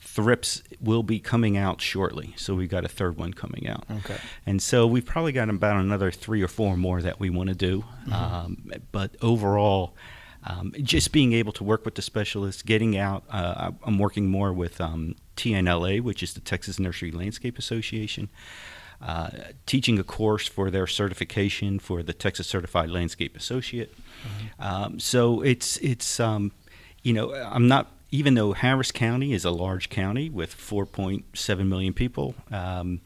thrips 0.03 0.61
will 0.79 1.01
be 1.01 1.19
coming 1.19 1.57
out 1.57 1.81
shortly. 1.81 2.33
So 2.37 2.53
we've 2.53 2.69
got 2.69 2.85
a 2.85 2.87
third 2.87 3.17
one 3.17 3.33
coming 3.33 3.67
out. 3.67 3.85
Okay. 3.89 4.17
And 4.45 4.61
so 4.61 4.85
we've 4.85 5.05
probably 5.05 5.31
got 5.31 5.49
about 5.49 5.77
another 5.77 6.11
three 6.11 6.41
or 6.41 6.47
four 6.47 6.77
more 6.77 7.01
that 7.01 7.19
we 7.19 7.29
want 7.29 7.49
to 7.49 7.55
do. 7.55 7.83
Um, 8.11 8.71
but 8.91 9.15
overall, 9.21 9.95
um, 10.45 10.73
just 10.81 11.11
being 11.11 11.33
able 11.33 11.53
to 11.53 11.63
work 11.63 11.85
with 11.85 11.95
the 11.95 12.01
specialists, 12.01 12.61
getting 12.61 12.97
out. 12.97 13.23
Uh, 13.29 13.71
I'm 13.83 13.97
working 13.97 14.29
more 14.29 14.51
with 14.51 14.81
um, 14.81 15.15
TNLA, 15.37 16.01
which 16.01 16.21
is 16.21 16.33
the 16.33 16.41
Texas 16.41 16.79
Nursery 16.79 17.11
Landscape 17.11 17.57
Association. 17.57 18.29
Uh, 19.01 19.29
teaching 19.65 19.99
a 19.99 20.03
course 20.03 20.47
for 20.47 20.69
their 20.69 20.87
certification 20.87 21.79
for 21.79 22.03
the 22.03 22.13
Texas 22.13 22.47
Certified 22.47 22.89
Landscape 22.89 23.35
Associate. 23.35 23.93
Um, 24.59 24.99
so 24.99 25.41
it's 25.41 25.77
it's 25.77 26.19
um, 26.19 26.51
you 27.01 27.13
know 27.13 27.33
I'm 27.33 27.67
not 27.67 27.91
even 28.13 28.35
though 28.35 28.53
Harris 28.53 28.91
County 28.91 29.33
is 29.33 29.43
a 29.43 29.49
large 29.49 29.89
county 29.89 30.29
with 30.29 30.55
4.7 30.55 31.67
million 31.67 31.95
people, 31.95 32.35
um, 32.51 33.01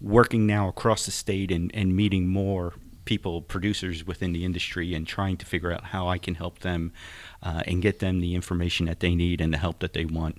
working 0.00 0.46
now 0.46 0.68
across 0.68 1.06
the 1.06 1.10
state 1.10 1.50
and, 1.50 1.74
and 1.74 1.96
meeting 1.96 2.28
more 2.28 2.72
people, 3.04 3.42
producers 3.42 4.06
within 4.06 4.32
the 4.32 4.44
industry, 4.44 4.94
and 4.94 5.08
trying 5.08 5.36
to 5.38 5.44
figure 5.44 5.72
out 5.72 5.86
how 5.86 6.06
I 6.06 6.18
can 6.18 6.36
help 6.36 6.60
them 6.60 6.92
uh, 7.42 7.64
and 7.66 7.82
get 7.82 7.98
them 7.98 8.20
the 8.20 8.36
information 8.36 8.86
that 8.86 9.00
they 9.00 9.16
need 9.16 9.40
and 9.40 9.52
the 9.52 9.58
help 9.58 9.80
that 9.80 9.92
they 9.92 10.04
want 10.04 10.38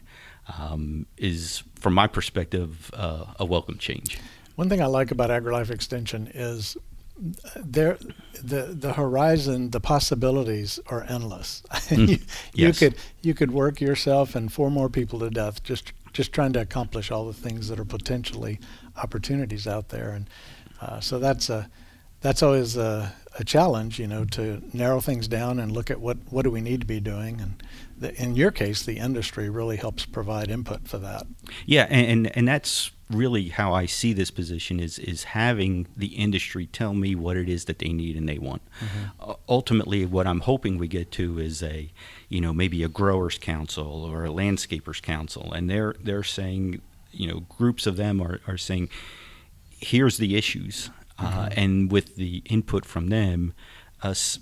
um, 0.58 1.08
is, 1.18 1.64
from 1.76 1.94
my 1.94 2.08
perspective, 2.08 2.90
uh, 2.94 3.26
a 3.38 3.44
welcome 3.44 3.78
change. 3.78 4.18
One 4.56 4.70
thing 4.70 4.82
I 4.82 4.86
like 4.86 5.12
about 5.12 5.30
AgriLife 5.30 5.70
Extension 5.70 6.32
is 6.34 6.78
there 7.56 7.98
the 8.44 8.64
the 8.78 8.94
horizon 8.94 9.72
the 9.72 9.80
possibilities 9.80 10.80
are 10.88 11.06
endless. 11.08 11.64
Mm, 11.86 12.10
you, 12.10 12.18
you 12.54 12.74
could 12.74 12.96
you 13.22 13.34
could 13.36 13.52
work 13.52 13.80
yourself 13.80 14.36
and 14.36 14.52
four 14.52 14.72
more 14.72 14.90
people 14.90 15.20
to 15.20 15.30
death 15.30 15.64
just 15.64 15.94
just 16.14 16.34
trying 16.34 16.52
to 16.54 16.62
accomplish 16.62 17.12
all 17.12 17.28
the 17.28 17.34
things 17.34 17.68
that 17.68 17.80
are 17.80 17.86
potentially 17.86 18.60
opportunities 18.98 19.68
out 19.68 19.90
there. 19.90 20.10
And 20.12 20.30
uh, 20.82 21.00
so 21.00 21.20
that's 21.20 21.50
a 21.50 21.70
that's 22.22 22.42
always 22.42 22.76
a, 22.76 23.14
a 23.38 23.44
challenge 23.44 24.00
you 24.00 24.08
know 24.08 24.26
to 24.26 24.64
narrow 24.74 25.00
things 25.00 25.28
down 25.28 25.60
and 25.60 25.72
look 25.72 25.92
at 25.92 26.02
what 26.02 26.18
what 26.32 26.42
do 26.42 26.50
we 26.50 26.62
need 26.62 26.82
to 26.82 26.88
be 26.88 27.00
doing. 27.00 27.40
And 27.40 27.62
the, 27.98 28.14
in 28.22 28.36
your 28.36 28.52
case 28.52 28.84
the 28.84 28.98
industry 28.98 29.50
really 29.50 29.78
helps 29.78 30.06
provide 30.06 30.50
input 30.50 30.88
for 30.88 30.98
that. 31.00 31.28
Yeah, 31.66 31.88
and, 31.90 32.08
and 32.08 32.38
and 32.38 32.48
that's 32.48 32.92
really 33.10 33.50
how 33.50 33.72
I 33.74 33.86
see 33.86 34.14
this 34.14 34.32
position 34.32 34.80
is 34.80 34.98
is 35.00 35.26
having 35.26 35.88
the 35.96 36.08
industry 36.08 36.66
tell 36.66 36.94
me 36.94 37.16
what 37.16 37.38
it 37.38 37.48
is 37.48 37.66
that 37.66 37.80
they 37.80 37.90
need 37.90 38.16
and 38.16 38.28
they 38.28 38.40
want. 38.40 38.62
Uh, 39.20 39.36
ultimately, 39.48 40.06
what 40.06 40.28
I'm 40.28 40.42
hoping 40.42 40.78
we 40.78 40.88
get 40.88 41.12
to 41.12 41.40
is 41.40 41.62
a, 41.62 41.92
you 42.30 42.42
know, 42.42 42.54
maybe 42.54 42.84
a 42.84 42.88
growers 42.88 43.38
council 43.38 44.04
or 44.04 44.26
a 44.26 44.30
landscapers 44.30 45.02
council, 45.02 45.54
and 45.54 45.70
they're 45.70 45.96
they're 46.02 46.24
saying, 46.24 46.82
you 47.12 47.28
know, 47.28 47.42
groups 47.42 47.86
of 47.86 47.96
them 47.98 48.22
are 48.22 48.40
are 48.48 48.58
saying, 48.58 48.90
here's 49.70 50.18
the 50.18 50.36
issues, 50.36 50.90
uh, 51.20 51.50
and 51.56 51.92
with 51.92 52.16
the 52.16 52.42
input 52.46 52.86
from 52.86 53.08
them, 53.08 53.54
us 54.02 54.40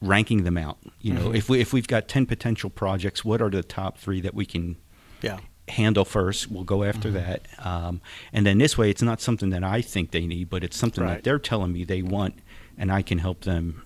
ranking 0.00 0.44
them 0.44 0.56
out. 0.56 0.78
You 1.00 1.12
know, 1.14 1.28
Mhm. 1.30 1.36
if 1.36 1.48
we 1.48 1.60
if 1.60 1.72
we've 1.72 1.86
got 1.88 2.08
ten 2.08 2.26
potential 2.26 2.70
projects, 2.70 3.24
what 3.24 3.40
are 3.42 3.50
the 3.50 3.62
top 3.62 3.98
three 3.98 4.20
that 4.20 4.34
we 4.34 4.46
can 4.46 4.76
yeah 5.22 5.38
handle 5.68 6.04
first. 6.04 6.50
We'll 6.50 6.64
go 6.64 6.82
after 6.82 7.10
that, 7.12 7.46
um, 7.58 8.00
and 8.32 8.44
then 8.44 8.58
this 8.58 8.76
way, 8.76 8.90
it's 8.90 9.02
not 9.02 9.20
something 9.20 9.50
that 9.50 9.62
I 9.62 9.80
think 9.82 10.10
they 10.10 10.26
need, 10.26 10.50
but 10.50 10.64
it's 10.64 10.76
something 10.76 11.04
Right. 11.04 11.14
that 11.16 11.22
they're 11.24 11.38
telling 11.38 11.72
me 11.72 11.84
they 11.84 12.02
want, 12.02 12.34
and 12.76 12.90
I 12.90 13.02
can 13.02 13.18
help 13.18 13.42
them 13.42 13.82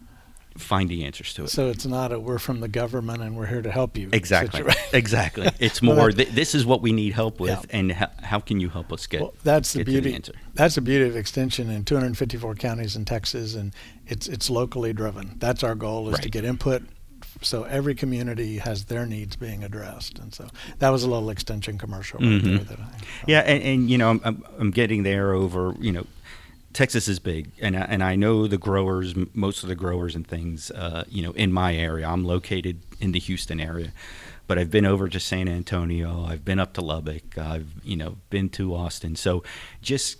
find 0.57 0.89
the 0.89 1.05
answers 1.05 1.35
to 1.35 1.45
it. 1.45 1.49
so 1.51 1.69
it's 1.69 1.85
not 1.85 2.13
a 2.13 2.19
we're 2.21 2.39
from 2.39 2.61
the 2.61 2.69
government 2.69 3.21
and 3.23 3.37
we're 3.37 3.47
here 3.47 3.61
to 3.63 3.71
help 3.73 3.97
you 3.97 4.09
exactly, 4.13 4.63
exactly. 4.93 5.49
It's 5.59 5.83
more. 5.83 6.11
th- 6.13 6.29
this 6.29 6.55
is 6.55 6.65
what 6.65 6.81
we 6.81 6.93
need 6.93 7.13
help 7.13 7.41
with, 7.41 7.51
Yeah. 7.51 7.77
and 7.79 7.93
how, 7.93 8.09
how 8.23 8.39
can 8.41 8.61
you 8.61 8.69
help 8.69 8.93
us 8.93 9.07
get? 9.07 9.21
Well, 9.21 9.35
that's 9.43 9.73
the 9.73 9.83
beauty. 9.85 10.15
answer. 10.15 10.33
that's 10.55 10.77
the 10.77 10.81
beauty 10.81 11.07
of 11.09 11.17
extension 11.17 11.71
in 11.71 11.85
254 11.85 12.55
counties 12.55 12.95
in 12.97 13.05
Texas, 13.05 13.55
and 13.55 13.73
it's 14.07 14.29
it's 14.29 14.49
locally 14.49 14.93
driven. 14.93 15.37
That's 15.39 15.65
our 15.65 15.75
goal 15.75 16.09
is 16.15 16.21
to 16.21 16.29
get 16.31 16.45
input, 16.45 16.83
so 17.43 17.65
every 17.65 17.95
community 17.97 18.59
has 18.59 18.85
their 18.85 19.07
needs 19.07 19.35
being 19.37 19.65
addressed. 19.65 20.19
And 20.21 20.33
so 20.33 20.47
that 20.79 20.91
was 20.91 21.03
a 21.03 21.11
little 21.11 21.31
extension 21.31 21.79
commercial 21.79 22.21
right 22.21 22.43
there. 22.43 22.59
Mhm. 22.59 22.69
That 22.69 22.79
I, 22.79 22.85
Yeah, 23.27 23.41
and, 23.41 23.63
and 23.63 23.91
you 23.91 23.99
know, 23.99 24.11
I'm 24.25 24.45
I'm 24.59 24.71
getting 24.71 25.03
there 25.03 25.33
over 25.35 25.75
you 25.81 25.91
know. 25.93 26.07
Texas 26.75 27.07
is 27.07 27.21
big, 27.21 27.52
and 27.61 27.76
I, 27.76 27.83
and 27.83 28.02
I 28.02 28.16
know 28.16 28.49
the 28.49 28.59
growers, 28.59 29.14
most 29.33 29.62
of 29.62 29.69
the 29.69 29.76
growers 29.76 30.16
and 30.16 30.26
things, 30.26 30.73
uh, 30.73 31.04
you 31.09 31.23
know, 31.23 31.31
in 31.33 31.52
my 31.52 31.75
area. 31.75 32.07
I'm 32.07 32.25
located 32.25 32.81
in 33.00 33.12
the 33.12 33.21
Houston 33.21 33.61
area, 33.61 33.93
but 34.49 34.59
I've 34.59 34.73
been 34.73 34.85
over 34.85 35.09
to 35.09 35.21
San 35.21 35.49
Antonio. 35.49 36.25
I've 36.25 36.45
been 36.45 36.59
up 36.59 36.73
to 36.75 36.81
Lubbock. 36.81 37.38
I've 37.38 37.69
you 37.85 37.97
know 37.97 38.16
been 38.28 38.49
to 38.50 38.75
Austin. 38.75 39.14
So 39.14 39.45
just 39.83 40.19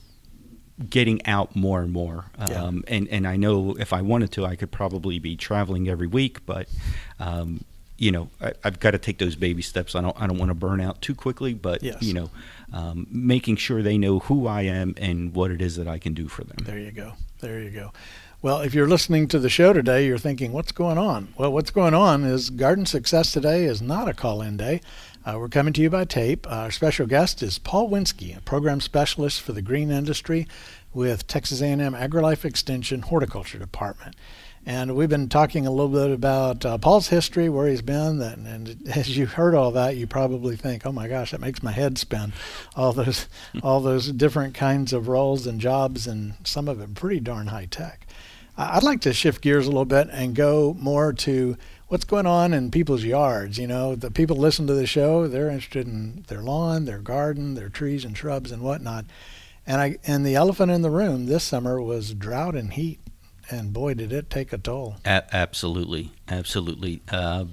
getting 0.89 1.27
out 1.27 1.57
more 1.57 1.83
and 1.83 1.93
more. 1.93 2.27
Yeah. 2.49 2.63
Um, 2.63 2.85
and 2.87 3.09
and 3.09 3.27
I 3.27 3.35
know 3.35 3.75
if 3.79 3.93
I 3.93 4.03
wanted 4.03 4.31
to, 4.33 4.47
I 4.47 4.55
could 4.55 4.71
probably 4.71 5.19
be 5.19 5.37
traveling 5.37 5.89
every 5.89 6.07
week, 6.07 6.47
but. 6.47 6.69
Um, 7.19 7.65
you 7.99 8.11
know, 8.13 8.29
I, 8.41 8.53
I've 8.65 8.81
got 8.81 8.91
to 8.93 8.99
take 8.99 9.19
those 9.19 9.37
baby 9.37 9.63
steps. 9.63 9.95
I 9.95 10.01
don't. 10.01 10.17
I 10.21 10.27
don't 10.27 10.39
want 10.39 10.51
to 10.51 10.55
burn 10.55 10.81
out 10.81 11.01
too 11.01 11.15
quickly, 11.15 11.55
but 11.55 11.83
Yes. 11.83 12.03
you 12.03 12.13
know, 12.15 12.31
um, 12.73 13.07
making 13.11 13.57
sure 13.57 13.83
they 13.83 13.99
know 13.99 14.19
who 14.21 14.47
I 14.47 14.63
am 14.63 14.95
and 14.97 15.35
what 15.35 15.51
it 15.51 15.63
is 15.63 15.77
that 15.77 15.87
I 15.89 15.99
can 15.99 16.13
do 16.15 16.27
for 16.29 16.45
them. 16.45 16.57
There 16.65 16.79
you 16.79 16.91
go. 16.93 17.13
There 17.41 17.61
you 17.61 17.71
go. 17.71 17.93
Well, 18.43 18.61
if 18.61 18.75
you're 18.75 18.89
listening 18.89 19.29
to 19.29 19.39
the 19.39 19.49
show 19.49 19.73
today, 19.73 20.07
you're 20.07 20.19
thinking, 20.19 20.53
what's 20.53 20.73
going 20.73 20.99
on? 20.99 21.33
Well, 21.39 21.51
what's 21.53 21.71
going 21.71 21.95
on 21.95 22.25
is 22.25 22.51
Garden 22.51 22.85
Success 22.85 23.33
today 23.33 23.65
is 23.65 23.81
not 23.81 24.07
a 24.07 24.13
call-in 24.13 24.59
day. 24.59 24.83
Uh, 25.25 25.37
we're 25.39 25.49
coming 25.49 25.73
to 25.73 25.81
you 25.81 25.89
by 25.89 26.05
tape. 26.05 26.47
Our 26.53 26.71
special 26.71 27.07
guest 27.07 27.43
is 27.43 27.59
Paul 27.59 27.89
Winski, 27.89 28.37
a 28.37 28.43
program 28.43 28.83
specialist 28.83 29.41
for 29.41 29.53
the 29.53 29.63
green 29.63 29.91
industry 29.91 30.47
with 30.93 31.27
Texas 31.27 31.63
A&M 31.63 31.95
AgriLife 31.95 32.45
Extension 32.45 33.01
Horticulture 33.01 33.59
Department. 33.59 34.15
And 34.67 34.97
we've 34.97 35.11
been 35.11 35.29
talking 35.29 35.67
a 35.67 35.71
little 35.71 35.89
bit 35.89 36.11
about 36.11 36.65
uh, 36.65 36.79
Paul's 36.79 37.09
history, 37.09 37.51
where 37.51 37.69
he's 37.69 37.83
been, 37.83 38.23
and, 38.23 38.47
and 38.47 38.89
as 38.89 39.15
you 39.17 39.27
heard 39.27 39.55
all 39.55 39.71
that, 39.73 39.97
you 39.97 40.07
probably 40.07 40.57
think, 40.57 40.87
"Oh 40.87 40.93
my 40.93 41.07
gosh, 41.07 41.33
that 41.33 41.41
makes 41.41 41.63
my 41.63 41.73
head 41.73 41.99
spin." 41.99 42.33
All 42.75 42.95
those, 42.95 43.29
all 43.63 43.81
those 43.81 44.11
different 44.11 44.55
kinds 44.55 44.95
of 44.95 45.07
roles 45.07 45.47
and 45.47 45.61
jobs, 45.61 46.07
and 46.07 46.35
some 46.45 46.69
of 46.69 46.81
it 46.81 46.95
pretty 46.95 47.21
darn 47.21 47.49
high 47.49 47.67
tech. 47.67 48.07
I'd 48.57 48.85
like 48.85 49.03
to 49.03 49.13
shift 49.13 49.43
gears 49.43 49.67
a 49.67 49.71
little 49.71 49.85
bit 49.85 50.09
and 50.13 50.35
go 50.35 50.77
more 50.79 51.13
to 51.13 51.57
what's 51.89 52.05
going 52.05 52.27
on 52.27 52.55
in 52.55 52.71
people's 52.71 53.05
yards. 53.05 53.59
You 53.59 53.67
know, 53.67 53.95
the 53.95 54.11
people 54.11 54.37
listen 54.37 54.67
to 54.69 54.75
the 54.75 54.87
show; 54.87 55.29
they're 55.29 55.51
interested 55.51 55.87
in 55.87 56.25
their 56.29 56.43
lawn, 56.43 56.87
their 56.87 57.01
garden, 57.01 57.55
their 57.55 57.69
trees 57.69 58.05
and 58.05 58.17
shrubs 58.17 58.51
and 58.51 58.63
whatnot. 58.63 59.05
And 59.67 59.81
I 59.81 59.99
and 60.07 60.25
the 60.25 60.37
elephant 60.37 60.73
in 60.73 60.81
the 60.81 60.91
room 60.91 61.27
this 61.27 61.45
summer 61.45 61.83
was 61.83 62.15
drought 62.15 62.55
and 62.55 62.73
heat, 62.73 63.01
and 63.51 63.73
boy, 63.73 63.95
did 63.95 64.13
it 64.13 64.31
take 64.31 64.53
a 64.53 64.59
toll. 64.59 64.97
A- 65.05 65.25
absolutely, 65.35 66.13
absolutely. 66.29 67.01
Uh, 67.11 67.47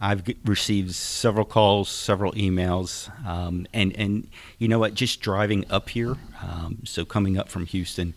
I've 0.00 0.24
g- 0.24 0.36
received 0.44 0.94
several 0.94 1.44
calls, 1.44 1.88
several 1.88 2.32
emails, 2.32 3.08
um, 3.26 3.66
and 3.72 3.94
and 3.96 4.28
you 4.58 4.66
know 4.68 4.78
what? 4.80 4.94
Just 4.94 5.20
driving 5.20 5.64
up 5.70 5.90
here, 5.90 6.16
um, 6.42 6.78
so 6.84 7.04
coming 7.04 7.38
up 7.38 7.48
from 7.48 7.66
Houston, 7.66 8.14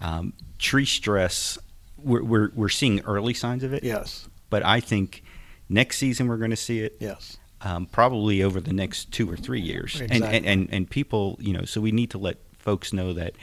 um, 0.00 0.34
tree 0.58 0.84
stress. 0.84 1.58
We're, 1.96 2.22
we're 2.22 2.50
we're 2.54 2.68
seeing 2.68 3.00
early 3.02 3.32
signs 3.32 3.62
of 3.62 3.72
it, 3.72 3.82
Yes, 3.84 4.28
but 4.50 4.62
I 4.64 4.80
think 4.80 5.22
next 5.68 5.98
season 5.98 6.26
we're 6.28 6.36
going 6.36 6.50
to 6.50 6.56
see 6.56 6.80
it. 6.80 6.96
yes, 7.00 7.38
um, 7.62 7.86
probably 7.86 8.42
over 8.42 8.60
the 8.60 8.72
next 8.72 9.10
two 9.12 9.30
or 9.30 9.36
three 9.36 9.60
years. 9.60 10.00
And, 10.00 10.10
Exactly. 10.10 10.36
and, 10.38 10.46
and 10.46 10.68
and 10.70 10.90
people, 10.90 11.38
you 11.40 11.52
know, 11.54 11.64
so 11.64 11.80
we 11.80 11.92
need 11.92 12.10
to 12.10 12.18
let 12.18 12.36
folks 12.58 12.92
know 12.92 13.12
that 13.14 13.34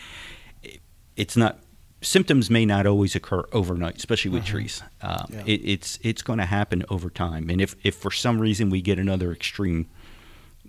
it's 1.16 1.36
not 1.36 1.60
symptoms 2.02 2.50
may 2.50 2.66
not 2.66 2.86
always 2.86 3.16
occur 3.16 3.44
overnight, 3.52 3.98
especially 3.98 4.32
with 4.32 4.44
Mhm. 4.44 4.48
trees. 4.48 4.84
Um, 5.02 5.26
Yeah. 5.32 5.44
it, 5.46 5.62
it's 5.64 6.00
it's 6.02 6.22
going 6.22 6.40
to 6.40 6.46
happen 6.46 6.84
over 6.90 7.10
time. 7.10 7.50
And 7.50 7.60
if 7.62 7.76
if 7.84 7.96
for 7.96 8.12
some 8.12 8.40
reason 8.40 8.70
we 8.70 8.82
get 8.82 8.98
another 9.00 9.32
extreme 9.32 9.88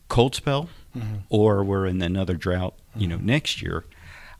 cold 0.08 0.34
spell, 0.34 0.68
Mhm. 0.96 1.22
or 1.28 1.62
we're 1.62 1.86
in 1.86 2.02
another 2.02 2.34
drought, 2.36 2.74
you 2.96 3.06
know, 3.06 3.18
Mhm. 3.18 3.22
next 3.22 3.62
year, 3.62 3.84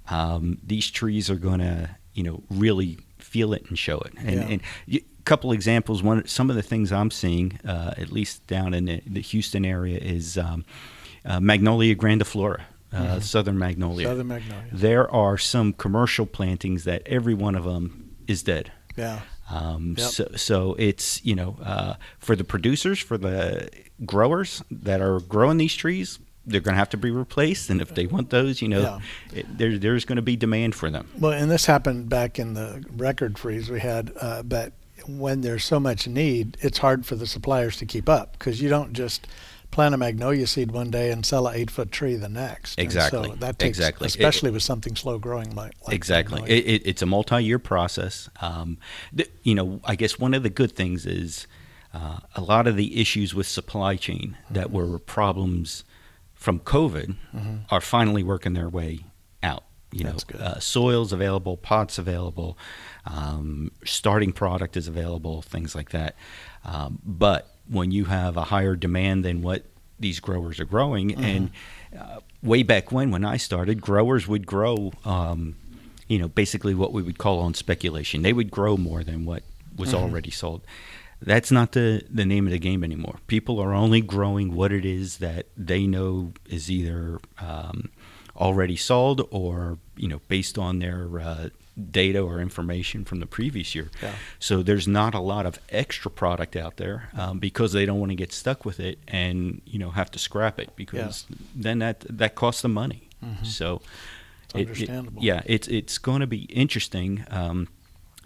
um, 0.09 0.59
these 0.67 0.91
trees 0.91 1.31
are 1.31 1.37
going 1.37 1.61
to, 1.61 1.91
you 2.15 2.23
know, 2.25 2.43
really 2.51 2.99
feel 3.19 3.53
it 3.53 3.65
and 3.69 3.79
show 3.79 3.99
it. 3.99 4.13
And, 4.19 4.35
Yeah. 4.35 4.47
and 4.49 4.61
y- 4.89 5.01
couple 5.25 5.53
examples. 5.53 6.03
One, 6.03 6.27
some 6.27 6.51
of 6.51 6.57
the 6.57 6.63
things 6.63 6.91
I'm 6.91 7.11
seeing, 7.13 7.61
uh, 7.65 7.95
at 7.97 8.11
least 8.11 8.45
down 8.49 8.75
in 8.75 8.87
the, 8.87 9.01
the 9.07 9.21
Houston 9.21 9.65
area, 9.65 9.99
is 9.99 10.37
um, 10.37 10.65
uh, 11.25 11.39
Magnolia 11.39 11.95
grandiflora, 11.95 12.63
uh, 12.93 13.17
Mhm. 13.17 13.23
southern 13.23 13.59
magnolia. 13.59 14.07
Southern 14.09 14.29
magnolia. 14.29 14.65
There 14.73 15.11
are 15.11 15.39
some 15.39 15.73
commercial 15.73 16.27
plantings 16.27 16.85
that 16.85 17.03
every 17.07 17.35
one 17.35 17.55
of 17.55 17.65
them 17.65 18.11
is 18.27 18.43
dead. 18.43 18.73
Yeah, 18.97 19.21
Um, 19.49 19.95
Yep. 19.99 20.09
so, 20.11 20.29
so 20.37 20.75
it's 20.79 21.25
you 21.25 21.35
know 21.35 21.57
uh, 21.63 21.95
for 22.19 22.37
the 22.37 22.45
producers, 22.45 22.99
for 22.99 23.17
the 23.19 23.69
growers 24.05 24.63
that 24.71 25.01
are 25.01 25.21
growing 25.21 25.59
these 25.59 25.75
trees, 25.75 26.19
they're 26.47 26.61
going 26.61 26.75
to 26.75 26.79
have 26.79 26.91
to 26.91 26.97
be 26.97 27.11
replaced, 27.11 27.71
and 27.71 27.81
if 27.81 27.95
they 27.95 28.07
want 28.07 28.31
those, 28.31 28.61
you 28.63 28.69
know, 28.69 28.81
Yeah. 28.81 29.01
it, 29.41 29.59
there, 29.59 29.79
there's 29.79 30.05
going 30.05 30.17
to 30.17 30.23
be 30.23 30.37
demand 30.37 30.75
for 30.75 30.91
them. 30.91 31.07
Well, 31.19 31.33
and 31.33 31.51
this 31.51 31.67
happened 31.67 32.09
back 32.09 32.39
in 32.39 32.55
the 32.55 32.85
record 32.97 33.39
freeze 33.39 33.69
we 33.71 33.81
had, 33.81 34.11
uh, 34.21 34.43
but 34.43 34.73
when 35.07 35.41
there's 35.43 35.65
so 35.65 35.79
much 35.81 36.07
need, 36.09 36.57
it's 36.61 36.79
hard 36.79 37.05
for 37.07 37.15
the 37.17 37.27
suppliers 37.27 37.77
to 37.79 37.87
keep 37.87 38.09
up 38.09 38.33
because 38.39 38.61
you 38.61 38.69
don't 38.69 38.93
just 38.93 39.27
plant 39.71 39.95
a 39.95 39.99
magnolia 39.99 40.47
seed 40.47 40.73
one 40.73 40.91
day 40.91 41.11
and 41.11 41.25
sell 41.25 41.47
an 41.47 41.55
eight 41.57 41.71
foot 41.71 41.93
tree 41.93 42.17
the 42.17 42.29
next. 42.29 42.79
And 42.79 42.85
Exactly. 42.85 43.29
so 43.31 43.35
that 43.37 43.59
takes, 43.59 43.79
Exactly. 43.79 44.07
It- 44.07 44.09
especially 44.09 44.51
with 44.51 44.63
something 44.63 44.97
slow 44.97 45.19
growing 45.19 45.55
like, 45.55 45.73
like 45.87 45.95
exactly. 45.95 46.43
It, 46.51 46.67
it, 46.67 46.83
it's 46.87 47.03
a 47.03 47.07
multi-year 47.07 47.59
process. 47.59 48.29
Um, 48.41 48.79
th- 49.17 49.31
you 49.43 49.55
know, 49.55 49.81
I 49.85 49.95
guess 49.97 50.19
one 50.19 50.35
of 50.35 50.43
the 50.43 50.51
good 50.51 50.73
things 50.73 51.07
is 51.07 51.47
uh, 51.95 52.19
a 52.35 52.41
lot 52.41 52.67
of 52.67 52.77
the 52.77 53.01
issues 53.01 53.35
with 53.35 53.47
supply 53.47 53.97
chain 53.97 54.37
that 54.51 54.71
were 54.71 54.99
problems 54.99 55.85
from 56.35 56.59
COVID 56.61 57.17
Mhm. 57.35 57.61
are 57.71 57.81
finally 57.81 58.23
working 58.23 58.55
their 58.55 58.69
way 58.69 59.01
out. 59.43 59.65
You 59.93 60.05
That's 60.05 60.25
know, 60.31 60.39
uh, 60.39 60.59
soils 60.61 61.13
available, 61.13 61.57
pots 61.57 61.99
available, 61.99 62.57
um, 63.07 63.71
starting 63.85 64.33
product 64.33 64.77
is 64.77 64.89
available, 64.89 65.43
things 65.43 65.75
like 65.75 65.91
that. 65.91 66.17
Um, 66.65 66.99
but 67.05 67.55
when 67.69 67.91
you 67.91 68.07
have 68.07 68.37
a 68.37 68.45
higher 68.45 68.77
demand 68.77 69.25
than 69.25 69.43
what 69.43 69.65
these 69.99 70.21
growers 70.21 70.59
are 70.61 70.65
growing, 70.65 71.15
and 71.15 71.51
uh, 71.99 72.21
way 72.43 72.63
back 72.63 72.91
when, 72.91 73.11
when 73.11 73.25
I 73.25 73.37
started, 73.37 73.81
growers 73.81 74.27
would 74.27 74.47
grow, 74.47 74.93
um, 75.05 75.57
you 76.09 76.19
know, 76.19 76.29
basically 76.29 76.75
what 76.75 76.93
we 76.93 77.03
would 77.03 77.19
call 77.19 77.41
on 77.41 77.55
speculation. 77.55 78.23
They 78.23 78.33
would 78.33 78.51
grow 78.51 78.77
more 78.77 79.05
than 79.05 79.25
what 79.25 79.43
was 79.77 79.91
Mhm. 79.93 79.99
already 80.03 80.31
sold. 80.31 80.63
That's 81.23 81.51
not 81.51 81.73
the, 81.73 82.03
the 82.11 82.25
name 82.25 82.47
of 82.47 82.53
the 82.53 82.59
game 82.59 82.83
anymore. 82.83 83.17
People 83.27 83.61
are 83.61 83.75
only 83.75 84.01
growing 84.01 84.55
what 84.55 84.73
it 84.73 84.87
is 84.87 85.19
that 85.19 85.47
they 85.57 85.87
know 85.87 86.33
is 86.49 86.71
either 86.71 87.21
um, 87.39 87.91
already 88.37 88.77
sold 88.77 89.29
or, 89.31 89.79
you 89.97 90.09
know, 90.09 90.21
based 90.29 90.57
on 90.57 90.79
their 90.79 91.21
uh, 91.21 91.49
data 91.91 92.21
or 92.21 92.41
information 92.41 93.05
from 93.05 93.21
the 93.21 93.27
previous 93.27 93.75
year. 93.75 93.91
Yeah. 94.03 94.15
So 94.39 94.63
there's 94.63 94.87
not 94.89 95.15
a 95.15 95.21
lot 95.21 95.47
of 95.47 95.59
extra 95.69 96.11
product 96.11 96.57
out 96.57 96.77
there 96.77 97.09
um, 97.17 97.39
because 97.39 97.73
they 97.73 97.87
don't 97.87 97.99
want 98.01 98.11
to 98.11 98.17
get 98.17 98.33
stuck 98.33 98.65
with 98.65 98.81
it 98.81 98.99
and 99.09 99.61
you 99.67 99.79
know 99.79 99.91
have 99.91 100.11
to 100.13 100.19
scrap 100.19 100.59
it 100.61 100.71
because 100.77 101.27
then 101.55 101.79
that 101.79 102.01
that 102.09 102.35
costs 102.35 102.63
them 102.63 102.73
money. 102.75 103.09
So 103.43 103.83
It's 104.43 104.55
it- 104.55 104.59
it- 104.61 104.67
understandable. 104.69 105.23
yeah, 105.23 105.43
it's 105.47 105.69
it's 105.69 105.99
going 105.99 106.21
to 106.21 106.27
be 106.27 106.43
interesting. 106.45 107.25
Um, 107.31 107.69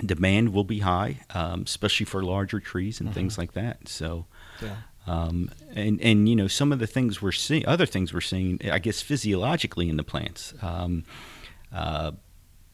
demand 0.05 0.53
will 0.53 0.65
be 0.65 0.81
high, 0.81 1.21
um, 1.35 1.63
especially 1.63 2.07
for 2.07 2.23
larger 2.23 2.61
trees 2.61 3.01
and 3.01 3.13
things 3.15 3.39
like 3.39 3.53
that. 3.53 3.89
So. 3.89 4.27
Yeah. 4.63 4.77
Um, 5.07 5.51
and 5.75 6.01
and 6.01 6.27
you 6.31 6.35
know 6.35 6.49
some 6.49 6.73
of 6.73 6.79
the 6.79 6.87
things 6.87 7.21
we're 7.21 7.31
seeing, 7.33 7.67
other 7.67 7.85
things 7.85 8.15
we're 8.15 8.23
seeing, 8.23 8.59
I 8.73 8.79
guess 8.79 9.03
physiologically 9.03 9.91
in 9.91 9.99
the 9.99 10.03
plants. 10.03 10.55
Um, 10.63 11.05
uh, 11.75 12.13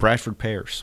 Bradford 0.00 0.38
pears. 0.38 0.82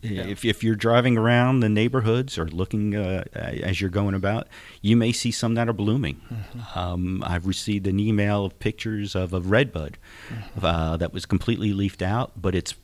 Yeah. 0.00 0.22
If 0.24 0.44
if 0.44 0.64
you're 0.64 0.74
driving 0.74 1.16
around 1.16 1.60
the 1.60 1.68
neighborhoods 1.68 2.36
or 2.36 2.46
looking 2.48 2.96
uh, 2.96 3.22
as 3.34 3.80
you're 3.80 3.88
going 3.90 4.14
about, 4.16 4.48
you 4.80 4.96
may 4.96 5.12
see 5.12 5.30
some 5.30 5.54
that 5.54 5.68
are 5.68 5.72
blooming. 5.72 6.20
Mm-hmm. 6.32 6.78
Um, 6.78 7.22
I've 7.24 7.46
received 7.46 7.86
an 7.86 8.00
email 8.00 8.44
of 8.44 8.58
pictures 8.58 9.14
of 9.14 9.32
a 9.32 9.40
redbud 9.40 9.98
Mm-hmm. 10.28 10.64
uh, 10.64 10.96
that 10.96 11.12
was 11.12 11.24
completely 11.26 11.72
leafed 11.72 12.02
out, 12.02 12.32
but 12.40 12.54
it's 12.54 12.74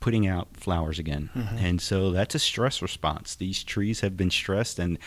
putting 0.00 0.28
out 0.28 0.46
flowers 0.56 1.00
again, 1.00 1.30
Mm-hmm. 1.34 1.58
and 1.58 1.80
so 1.80 2.12
that's 2.12 2.36
a 2.36 2.38
stress 2.38 2.80
response. 2.80 3.34
These 3.34 3.64
trees 3.64 4.00
have 4.02 4.16
been 4.16 4.30
stressed, 4.30 4.78
and 4.78 4.98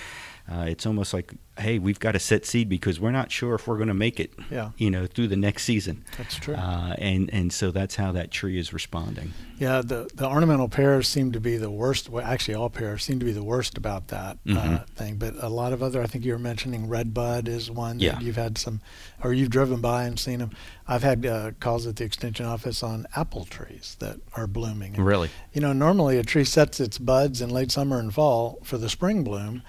uh, 0.52 0.64
it's 0.64 0.86
almost 0.86 1.14
like, 1.14 1.34
hey, 1.58 1.78
we've 1.80 2.00
got 2.00 2.14
to 2.14 2.20
set 2.20 2.46
seed 2.46 2.68
because 2.68 3.00
we're 3.00 3.12
not 3.12 3.32
sure 3.32 3.54
if 3.56 3.68
we're 3.68 3.76
going 3.78 3.88
to 3.88 3.94
make 3.94 4.20
it, 4.20 4.34
Yeah. 4.50 4.72
you 4.78 4.90
know, 4.90 5.06
through 5.06 5.28
the 5.28 5.36
next 5.38 5.64
season. 5.64 6.04
That's 6.18 6.36
true. 6.38 6.56
Uh, 6.56 6.96
and 6.98 7.30
and 7.32 7.54
so 7.54 7.72
that's 7.72 7.96
how 7.96 8.12
that 8.14 8.32
tree 8.32 8.58
is 8.58 8.74
responding. 8.74 9.34
Yeah, 9.60 9.82
the, 9.84 10.10
the 10.16 10.28
ornamental 10.28 10.68
pears 10.70 11.08
seem 11.08 11.32
to 11.34 11.40
be 11.40 11.58
the 11.58 11.70
worst. 11.70 12.10
Well, 12.10 12.26
actually, 12.26 12.56
all 12.56 12.70
pears 12.72 13.04
seem 13.04 13.20
to 13.20 13.26
be 13.26 13.32
the 13.32 13.44
worst 13.44 13.78
about 13.78 14.08
that 14.08 14.40
uh, 14.50 14.52
Mhm. 14.54 14.88
thing. 14.90 15.18
But 15.18 15.36
a 15.40 15.50
lot 15.50 15.72
of 15.72 15.84
other, 15.84 16.02
I 16.02 16.08
think 16.08 16.26
you 16.26 16.32
were 16.34 16.40
mentioning 16.40 16.88
red 16.90 17.14
bud 17.14 17.48
is 17.48 17.70
one 17.70 18.00
that 18.00 18.22
you've 18.24 18.38
had 18.38 18.58
some, 18.58 18.82
or 19.24 19.34
you've 19.34 19.52
driven 19.52 19.80
by 19.82 20.06
and 20.06 20.18
seen 20.20 20.40
them. 20.40 20.52
I've 20.88 21.04
had 21.04 21.26
uh, 21.26 21.52
calls 21.60 21.86
at 21.86 21.98
the 21.98 22.04
extension 22.06 22.46
office 22.48 22.82
on 22.82 23.06
apple 23.16 23.46
trees 23.46 23.96
that 24.00 24.18
are 24.34 24.48
blooming. 24.48 24.96
And, 24.96 25.06
Really? 25.06 25.30
You 25.54 25.62
know, 25.62 25.74
normally 25.74 26.18
a 26.18 26.24
tree 26.24 26.44
sets 26.44 26.80
its 26.80 26.98
buds 26.98 27.40
in 27.42 27.50
late 27.52 27.72
summer 27.72 28.00
and 28.00 28.12
fall 28.14 28.58
for 28.64 28.78
the 28.80 28.90
spring 28.90 29.24
bloom, 29.24 29.62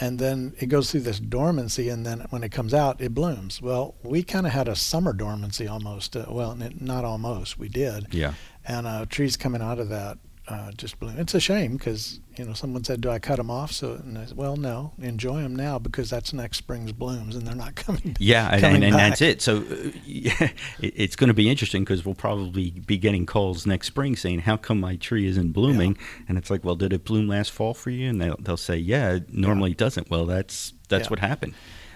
and 0.00 0.18
then 0.18 0.54
it 0.58 0.66
goes 0.66 0.90
through 0.90 1.00
this 1.02 1.20
dormancy, 1.20 1.88
and 1.88 2.04
then 2.04 2.26
when 2.30 2.42
it 2.42 2.50
comes 2.52 2.74
out, 2.74 3.00
it 3.00 3.14
blooms. 3.14 3.62
Well, 3.62 3.94
we 4.02 4.22
kind 4.22 4.46
of 4.46 4.52
had 4.52 4.68
a 4.68 4.74
summer 4.76 5.12
dormancy 5.12 5.66
almost. 5.68 6.16
Uh, 6.16 6.26
well, 6.28 6.56
not 6.80 7.04
almost, 7.04 7.58
we 7.58 7.68
did 7.68 8.08
Yeah. 8.12 8.34
and 8.66 8.86
uh, 8.86 9.06
trees 9.06 9.36
coming 9.36 9.62
out 9.62 9.78
of 9.78 9.88
that 9.90 10.18
uh, 10.48 10.70
just 10.72 11.00
bloom. 11.00 11.18
It's 11.18 11.34
a 11.34 11.40
shame 11.40 11.76
because 11.76 12.20
you 12.36 12.44
know 12.44 12.52
someone 12.52 12.84
said, 12.84 13.00
"Do 13.00 13.08
I 13.10 13.18
cut 13.18 13.36
them 13.36 13.50
off?" 13.50 13.72
So, 13.72 13.92
and 13.92 14.18
I 14.18 14.26
said, 14.26 14.36
well, 14.36 14.56
no, 14.56 14.92
enjoy 14.98 15.40
them 15.40 15.56
now 15.56 15.78
because 15.78 16.10
that's 16.10 16.32
next 16.32 16.58
spring's 16.58 16.92
blooms, 16.92 17.34
and 17.34 17.46
they're 17.46 17.54
not 17.54 17.74
coming. 17.76 18.14
Yeah, 18.18 18.50
and, 18.52 18.60
coming 18.60 18.76
and, 18.84 18.92
and 18.92 18.94
that's 18.94 19.22
it. 19.22 19.40
So 19.40 19.58
uh, 19.58 19.90
yeah, 20.04 20.34
it, 20.80 20.92
it's 20.96 21.16
going 21.16 21.28
to 21.28 21.34
be 21.34 21.48
interesting 21.48 21.82
because 21.82 22.04
we'll 22.04 22.14
probably 22.14 22.70
be 22.70 22.98
getting 22.98 23.24
calls 23.24 23.66
next 23.66 23.86
spring 23.86 24.16
saying, 24.16 24.40
"How 24.40 24.56
come 24.56 24.80
my 24.80 24.96
tree 24.96 25.26
isn't 25.26 25.52
blooming?" 25.52 25.96
And 26.28 26.36
it's 26.36 26.50
like, 26.50 26.62
"Well, 26.62 26.76
did 26.76 26.92
it 26.92 27.04
bloom 27.04 27.26
last 27.28 27.50
fall 27.50 27.72
for 27.72 27.90
you?" 27.90 28.10
And 28.10 28.20
they'll, 28.20 28.36
they'll 28.38 28.56
say, 28.56 28.76
"Yeah, 28.76 29.12
it 29.14 29.32
normally 29.32 29.74
doesn't." 29.74 30.10
Well, 30.10 30.26
that's 30.26 30.74
that's 30.88 31.06
Yeah. 31.06 31.10
what 31.10 31.18
happened. 31.20 31.54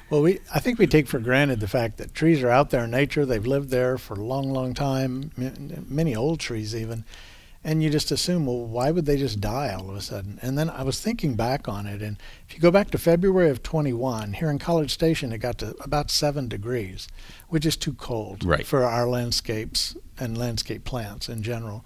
Well, 0.08 0.22
we 0.22 0.38
I 0.54 0.60
think 0.60 0.78
we 0.78 0.86
take 0.86 1.06
for 1.06 1.18
granted 1.18 1.60
the 1.60 1.68
fact 1.68 1.98
that 1.98 2.14
trees 2.14 2.42
are 2.42 2.48
out 2.48 2.70
there 2.70 2.84
in 2.84 2.90
nature. 2.90 3.26
They've 3.26 3.46
lived 3.46 3.68
there 3.68 3.98
for 3.98 4.14
a 4.14 4.24
long, 4.24 4.50
long 4.50 4.72
time. 4.72 5.32
Many 5.86 6.16
old 6.16 6.40
trees 6.40 6.74
even. 6.74 7.04
And 7.64 7.82
you 7.82 7.90
just 7.90 8.12
assume, 8.12 8.46
well, 8.46 8.64
why 8.66 8.92
would 8.92 9.04
they 9.04 9.16
just 9.16 9.40
die 9.40 9.74
all 9.74 9.90
of 9.90 9.96
a 9.96 10.00
sudden? 10.00 10.38
And 10.42 10.56
then 10.56 10.70
I 10.70 10.84
was 10.84 11.00
thinking 11.00 11.34
back 11.34 11.68
on 11.68 11.86
it, 11.86 12.00
and 12.00 12.16
if 12.48 12.54
you 12.54 12.60
go 12.60 12.70
back 12.70 12.90
to 12.92 12.98
February 12.98 13.50
of 13.50 13.62
21, 13.64 14.34
here 14.34 14.48
in 14.48 14.58
College 14.60 14.92
Station, 14.92 15.32
it 15.32 15.38
got 15.38 15.58
to 15.58 15.74
about 15.82 16.10
seven 16.10 16.46
degrees, 16.48 17.08
which 17.48 17.66
is 17.66 17.76
too 17.76 17.94
cold 17.94 18.44
Right. 18.44 18.64
for 18.64 18.84
our 18.84 19.08
landscapes 19.08 19.96
and 20.18 20.38
landscape 20.38 20.84
plants 20.84 21.28
in 21.28 21.42
general. 21.42 21.84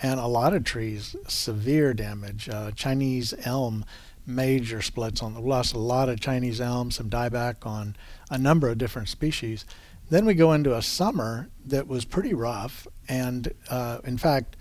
And 0.00 0.20
a 0.20 0.26
lot 0.28 0.54
of 0.54 0.62
trees, 0.62 1.16
severe 1.26 1.92
damage. 1.92 2.48
Uh, 2.48 2.70
Chinese 2.70 3.34
elm, 3.44 3.84
major 4.24 4.80
splits 4.80 5.20
on. 5.20 5.34
We 5.34 5.48
lost 5.50 5.74
a 5.74 5.78
lot 5.80 6.08
of 6.08 6.20
Chinese 6.20 6.60
elm, 6.60 6.92
some 6.92 7.10
dieback 7.10 7.66
on 7.66 7.96
a 8.30 8.38
number 8.38 8.68
of 8.68 8.78
different 8.78 9.08
species. 9.08 9.64
Then 10.10 10.24
we 10.24 10.34
go 10.34 10.52
into 10.52 10.76
a 10.76 10.80
summer 10.82 11.48
that 11.66 11.88
was 11.88 12.04
pretty 12.04 12.32
rough, 12.34 12.86
and 13.08 13.52
uh, 13.68 13.98
in 14.04 14.16
fact, 14.16 14.56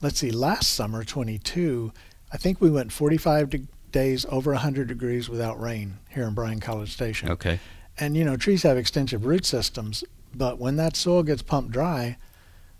let's 0.00 0.18
see, 0.18 0.30
last 0.30 0.72
summer, 0.72 1.04
22, 1.04 1.92
I 2.32 2.36
think 2.36 2.60
we 2.60 2.70
went 2.70 2.92
45 2.92 3.50
de- 3.50 3.66
days 3.92 4.24
over 4.28 4.52
100 4.52 4.86
degrees 4.88 5.28
without 5.28 5.60
rain 5.60 5.98
here 6.10 6.24
in 6.26 6.34
Bryan 6.34 6.60
College 6.60 6.92
Station. 6.92 7.30
Okay. 7.30 7.58
And 7.98 8.16
you 8.16 8.24
know, 8.24 8.36
trees 8.36 8.62
have 8.62 8.76
extensive 8.78 9.24
root 9.26 9.44
systems, 9.44 10.04
but 10.34 10.58
when 10.58 10.76
that 10.76 10.96
soil 10.96 11.22
gets 11.22 11.42
pumped 11.42 11.72
dry, 11.72 12.16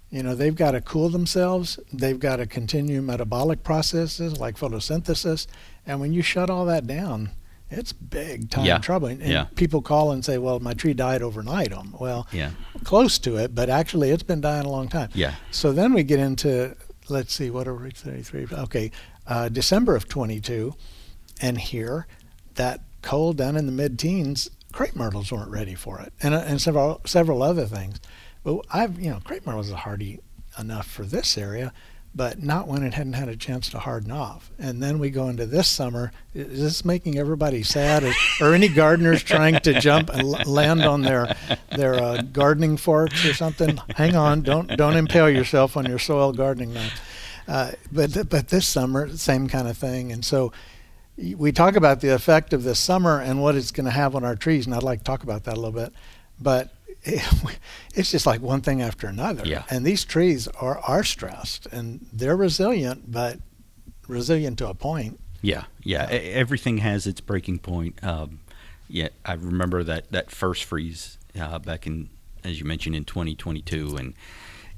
you 0.09 0.23
know, 0.23 0.35
they've 0.35 0.55
got 0.57 0.73
to 0.73 0.81
cool 0.81 1.09
themselves. 1.09 1.79
They've 1.93 2.19
got 2.19 2.37
to 2.37 2.47
continue 2.47 3.01
metabolic 3.03 3.63
processes 3.63 4.39
like 4.39 4.57
photosynthesis. 4.57 5.47
And 5.87 6.01
when 6.01 6.13
you 6.13 6.23
shut 6.23 6.51
all 6.51 6.65
that 6.67 6.87
down, 6.87 7.31
it's 7.71 7.93
big 7.93 8.51
time 8.51 8.65
Yeah. 8.65 8.79
trouble. 8.79 9.07
And 9.09 9.21
Yeah. 9.23 9.45
people 9.55 9.83
call 9.83 10.11
and 10.11 10.25
say, 10.25 10.39
"Well, 10.39 10.59
my 10.59 10.75
tree 10.75 10.95
died 10.95 11.23
overnight." 11.23 11.73
Um, 11.73 11.95
well, 11.99 12.27
Yeah. 12.33 12.51
close 12.83 13.19
to 13.21 13.37
it, 13.37 13.55
but 13.55 13.69
actually, 13.71 14.11
it's 14.11 14.25
been 14.25 14.41
dying 14.41 14.67
a 14.67 14.71
long 14.71 14.89
time. 14.89 15.11
Yeah. 15.15 15.35
So 15.53 15.71
then 15.73 15.93
we 15.93 16.03
get 16.03 16.19
into, 16.19 16.75
let's 17.11 17.35
see, 17.35 17.51
what 17.51 17.67
are 17.69 17.75
we, 17.75 17.91
33? 17.91 18.49
Okay, 18.53 18.91
uh, 19.27 19.49
December 19.49 19.97
of 19.97 20.09
22, 20.09 20.75
and 21.41 21.59
here, 21.59 22.07
that 22.55 22.81
cold 23.03 23.37
down 23.37 23.57
in 23.57 23.67
the 23.67 23.73
mid-teens, 23.73 24.51
crepe 24.73 24.95
myrtles 24.95 25.33
weren't 25.33 25.51
ready 25.51 25.75
for 25.75 26.01
it, 26.01 26.13
and, 26.23 26.35
uh, 26.35 26.45
and 26.47 26.61
several 26.61 27.01
several 27.05 27.43
other 27.43 27.67
things. 27.67 27.99
But 28.45 28.65
I've, 28.73 28.99
you 28.99 29.11
know, 29.11 29.21
crepe 29.23 29.47
myrtles 29.47 29.71
are 29.71 29.77
hardy 29.77 30.21
enough 30.59 30.87
for 30.87 31.05
this 31.05 31.37
area, 31.37 31.73
but 32.15 32.43
not 32.43 32.67
when 32.67 32.83
it 32.83 32.95
hadn't 32.95 33.13
had 33.13 33.29
a 33.29 33.37
chance 33.37 33.69
to 33.71 33.79
harden 33.79 34.11
off. 34.11 34.51
And 34.59 34.83
then 34.83 34.99
we 34.99 35.11
go 35.11 35.29
into 35.29 35.47
this 35.47 35.69
summer. 35.69 36.13
Is 36.35 36.61
this 36.61 36.85
making 36.85 37.19
everybody 37.19 37.63
sad? 37.63 38.03
Or, 38.03 38.13
or 38.41 38.55
any 38.55 38.69
gardeners 38.69 39.23
trying 39.23 39.61
to 39.61 39.81
jump 39.81 40.11
and 40.11 40.29
land 40.47 40.83
on 40.83 41.03
their 41.03 41.37
their 41.77 41.95
uh, 41.95 42.23
gardening 42.33 42.77
forks 42.77 43.25
or 43.25 43.35
something? 43.35 43.79
Hang 43.95 44.17
on, 44.17 44.43
don't 44.43 44.69
don't 44.77 44.97
impale 44.97 45.31
yourself 45.31 45.77
on 45.77 45.87
your 45.87 45.99
soil 45.99 46.33
gardening 46.33 46.75
knife. 46.75 47.01
Uh, 47.47 47.73
but 47.93 48.29
but 48.29 48.49
this 48.49 48.67
summer, 48.67 49.09
same 49.17 49.49
kind 49.49 49.69
of 49.69 49.79
thing. 49.79 50.11
And 50.13 50.25
so 50.25 50.53
we 51.17 51.53
talk 51.53 51.77
about 51.77 52.01
the 52.01 52.09
effect 52.09 52.53
of 52.53 52.65
this 52.65 52.79
summer 52.79 53.21
and 53.21 53.43
what 53.43 53.55
it's 53.55 53.71
going 53.71 53.85
to 53.85 53.91
have 53.93 54.17
on 54.17 54.25
our 54.25 54.37
trees, 54.37 54.67
and 54.67 54.75
I'd 54.75 54.83
like 54.83 55.01
to 55.01 55.05
talk 55.05 55.23
about 55.23 55.45
that 55.45 55.55
a 55.55 55.61
little 55.61 55.73
bit. 55.73 55.93
But 56.41 56.73
it's 57.95 58.11
just 58.11 58.27
like 58.27 58.41
one 58.41 58.61
thing 58.61 58.83
after 58.83 59.07
another. 59.07 59.47
Yeah. 59.47 59.65
And 59.71 59.85
these 59.85 60.05
trees 60.05 60.49
are 60.49 60.79
are 60.79 61.05
stressed 61.05 61.67
and 61.67 62.07
they're 62.13 62.37
resilient, 62.37 63.11
but 63.11 63.39
resilient 64.07 64.59
to 64.59 64.69
a 64.69 64.75
point. 64.75 65.19
Yeah, 65.43 65.65
yeah. 65.83 66.07
Everything 66.11 66.79
has 66.79 67.07
its 67.07 67.21
breaking 67.21 67.61
point. 67.61 68.03
Um, 68.05 68.41
yeah, 68.89 69.09
I 69.25 69.35
remember 69.35 69.83
that 69.85 70.11
that 70.13 70.31
first 70.31 70.65
freeze 70.65 71.17
uh, 71.41 71.59
back 71.59 71.87
in, 71.87 72.11
as 72.45 72.59
you 72.59 72.67
mentioned, 72.67 72.97
in 72.97 73.05
2022, 73.05 73.97
and 73.97 74.15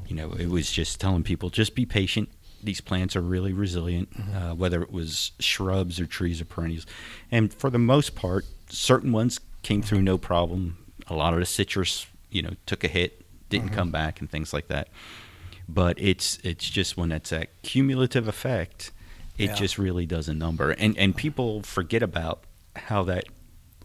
you 0.06 0.14
know, 0.14 0.32
it 0.32 0.48
was 0.48 0.70
just 0.70 1.00
telling 1.00 1.22
people 1.22 1.50
just 1.50 1.74
be 1.74 1.86
patient. 1.86 2.28
These 2.62 2.80
plants 2.80 3.16
are 3.16 3.20
really 3.20 3.52
resilient, 3.52 4.10
uh, 4.36 4.54
whether 4.54 4.82
it 4.82 4.92
was 4.92 5.32
shrubs 5.40 5.98
or 5.98 6.06
trees 6.06 6.40
or 6.40 6.44
perennials, 6.44 6.86
and 7.30 7.52
for 7.52 7.70
the 7.70 7.78
most 7.78 8.14
part, 8.14 8.44
certain 8.68 9.10
ones 9.10 9.40
came 9.62 9.82
through 9.82 10.02
no 10.02 10.18
problem. 10.18 10.78
A 11.08 11.14
lot 11.14 11.32
of 11.32 11.40
the 11.40 11.46
citrus, 11.46 12.06
you 12.32 12.42
know, 12.42 12.54
took 12.66 12.82
a 12.84 12.88
hit, 12.88 13.24
didn't 13.48 13.70
come 13.70 13.90
back, 13.90 14.20
and 14.20 14.30
things 14.30 14.52
like 14.52 14.68
that. 14.68 14.88
But 15.68 16.00
it's 16.00 16.38
it's 16.42 16.68
just 16.68 16.96
when 16.96 17.12
it's 17.12 17.30
that 17.30 17.50
cumulative 17.62 18.26
effect, 18.28 18.90
it 19.38 19.50
Yeah. 19.50 19.54
just 19.54 19.78
really 19.78 20.06
does 20.06 20.28
a 20.28 20.34
number, 20.34 20.70
and 20.72 20.96
and 20.98 21.16
people 21.16 21.62
forget 21.62 22.02
about 22.02 22.42
how 22.74 23.04
that, 23.04 23.24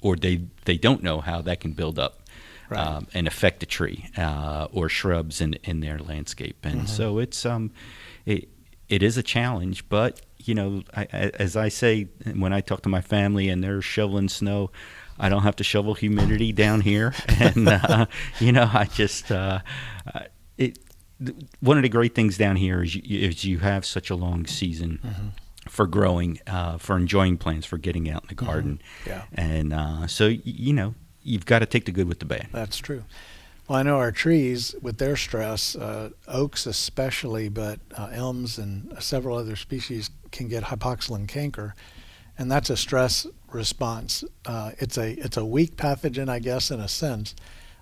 or 0.02 0.16
they 0.16 0.42
they 0.66 0.78
don't 0.78 1.04
know 1.04 1.22
how 1.22 1.42
that 1.42 1.60
can 1.60 1.74
build 1.74 2.00
up. 2.00 2.22
Right. 2.70 2.86
Um, 2.86 3.08
and 3.14 3.28
affect 3.28 3.64
a 3.64 3.66
tree 3.66 4.10
uh, 4.18 4.68
or 4.74 4.90
shrubs 4.90 5.40
in 5.40 5.54
in 5.64 5.80
their 5.80 6.00
landscape, 6.00 6.66
and 6.66 6.90
so 6.90 7.18
it's 7.18 7.46
um, 7.46 7.72
it 8.26 8.50
it 8.90 9.02
is 9.02 9.16
a 9.18 9.24
challenge. 9.24 9.88
But 9.88 10.20
you 10.38 10.54
know, 10.54 10.84
I, 10.94 11.04
I, 11.04 11.32
as 11.40 11.56
I 11.56 11.70
say 11.70 12.10
when 12.36 12.52
I 12.52 12.60
talk 12.60 12.82
to 12.82 12.90
my 12.90 13.00
family 13.00 13.48
and 13.48 13.64
they're 13.64 13.82
shoveling 13.82 14.28
snow, 14.28 14.70
I 15.20 15.30
don't 15.30 15.44
have 15.44 15.56
to 15.58 15.64
shovel 15.64 15.94
humidity 15.94 16.52
down 16.52 16.82
here, 16.82 17.14
and 17.28 17.68
uh, 17.68 18.06
you 18.40 18.52
know, 18.52 18.70
I 18.74 18.86
just 18.86 19.32
uh, 19.32 19.60
uh, 20.14 20.22
it. 20.58 20.80
One 21.62 21.78
of 21.78 21.84
the 21.84 21.90
great 21.90 22.14
things 22.14 22.38
down 22.38 22.58
here 22.58 22.84
is 22.84 22.94
you, 22.96 23.28
is 23.28 23.44
you 23.44 23.58
have 23.60 23.86
such 23.86 24.12
a 24.12 24.16
long 24.16 24.46
season 24.46 25.34
for 25.68 25.88
growing, 25.88 26.40
uh, 26.46 26.78
for 26.78 26.96
enjoying 26.96 27.38
plants, 27.38 27.66
for 27.66 27.78
getting 27.80 28.08
out 28.10 28.22
in 28.24 28.28
the 28.30 28.36
garden, 28.36 28.80
Yeah. 29.06 29.24
and 29.34 29.74
uh, 29.74 30.06
so 30.08 30.28
you 30.28 30.74
know 30.74 30.94
you've 31.24 31.46
got 31.48 31.60
to 31.60 31.66
take 31.66 31.86
the 31.86 31.92
good 31.92 32.08
with 32.08 32.20
the 32.20 32.26
bad. 32.26 32.48
That's 32.52 32.78
true. 32.78 33.04
Well, 33.68 33.80
I 33.80 33.84
know 33.84 33.98
our 33.98 34.14
trees 34.14 34.76
with 34.82 34.98
their 34.98 35.18
stress, 35.18 35.76
uh, 35.76 36.12
oaks 36.28 36.66
especially, 36.68 37.50
but 37.50 37.80
uh, 37.98 38.10
elms 38.14 38.58
and 38.58 38.96
several 39.04 39.38
other 39.38 39.56
species 39.58 40.10
can 40.32 40.48
get 40.48 40.64
hypoxylon 40.66 41.28
canker, 41.28 41.74
and 42.38 42.50
that's 42.52 42.70
a 42.70 42.78
stress 42.78 43.26
response. 43.54 44.24
Uh, 44.46 44.72
it's 44.80 44.98
a 44.98 45.12
it's 45.14 45.38
a 45.38 45.46
weak 45.46 45.76
pathogen, 45.76 46.30
I 46.30 46.40
guess, 46.40 46.72
in 46.72 46.80
a 46.80 46.88
sense, 46.88 47.36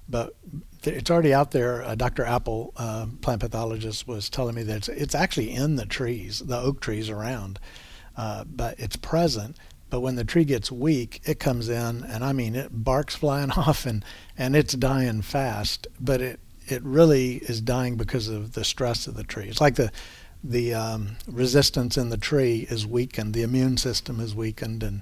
but 0.07 0.35
it's 0.83 1.09
already 1.09 1.33
out 1.33 1.51
there. 1.51 1.83
Uh, 1.83 1.95
Dr. 1.95 2.23
Appel, 2.23 2.73
uh, 2.77 3.07
plant 3.21 3.41
pathologist, 3.41 4.07
was 4.07 4.29
telling 4.29 4.55
me 4.55 4.63
that 4.63 4.77
it's, 4.77 4.89
it's, 4.89 5.15
actually 5.15 5.51
in 5.51 5.77
the 5.77 5.85
trees, 5.85 6.39
the 6.39 6.57
oak 6.59 6.79
trees 6.79 7.09
around, 7.09 7.59
uh, 8.17 8.43
but 8.43 8.79
it's 8.79 8.95
present. 8.95 9.57
But 9.89 10.01
when 10.01 10.15
the 10.15 10.25
tree 10.25 10.45
gets 10.45 10.71
weak, 10.71 11.21
it 11.25 11.39
comes 11.39 11.69
in, 11.69 12.03
and 12.03 12.23
I 12.23 12.33
mean, 12.33 12.55
it 12.55 12.69
barks 12.71 13.15
flying 13.15 13.51
off, 13.57 13.85
and 13.85 14.03
and 14.37 14.55
it's 14.55 14.73
dying 14.73 15.21
fast. 15.21 15.87
But 15.99 16.21
it 16.21 16.39
it 16.67 16.83
really 16.83 17.35
is 17.35 17.61
dying 17.61 17.95
because 17.95 18.27
of 18.27 18.53
the 18.53 18.63
stress 18.63 19.07
of 19.07 19.15
the 19.15 19.23
tree. 19.23 19.47
It's 19.47 19.61
like 19.61 19.75
the 19.75 19.91
the 20.43 20.73
um, 20.73 21.17
resistance 21.27 21.97
in 21.97 22.09
the 22.09 22.17
tree 22.17 22.67
is 22.69 22.85
weakened, 22.85 23.33
the 23.33 23.41
immune 23.41 23.77
system 23.77 24.19
is 24.19 24.35
weakened, 24.35 24.83
and 24.83 25.01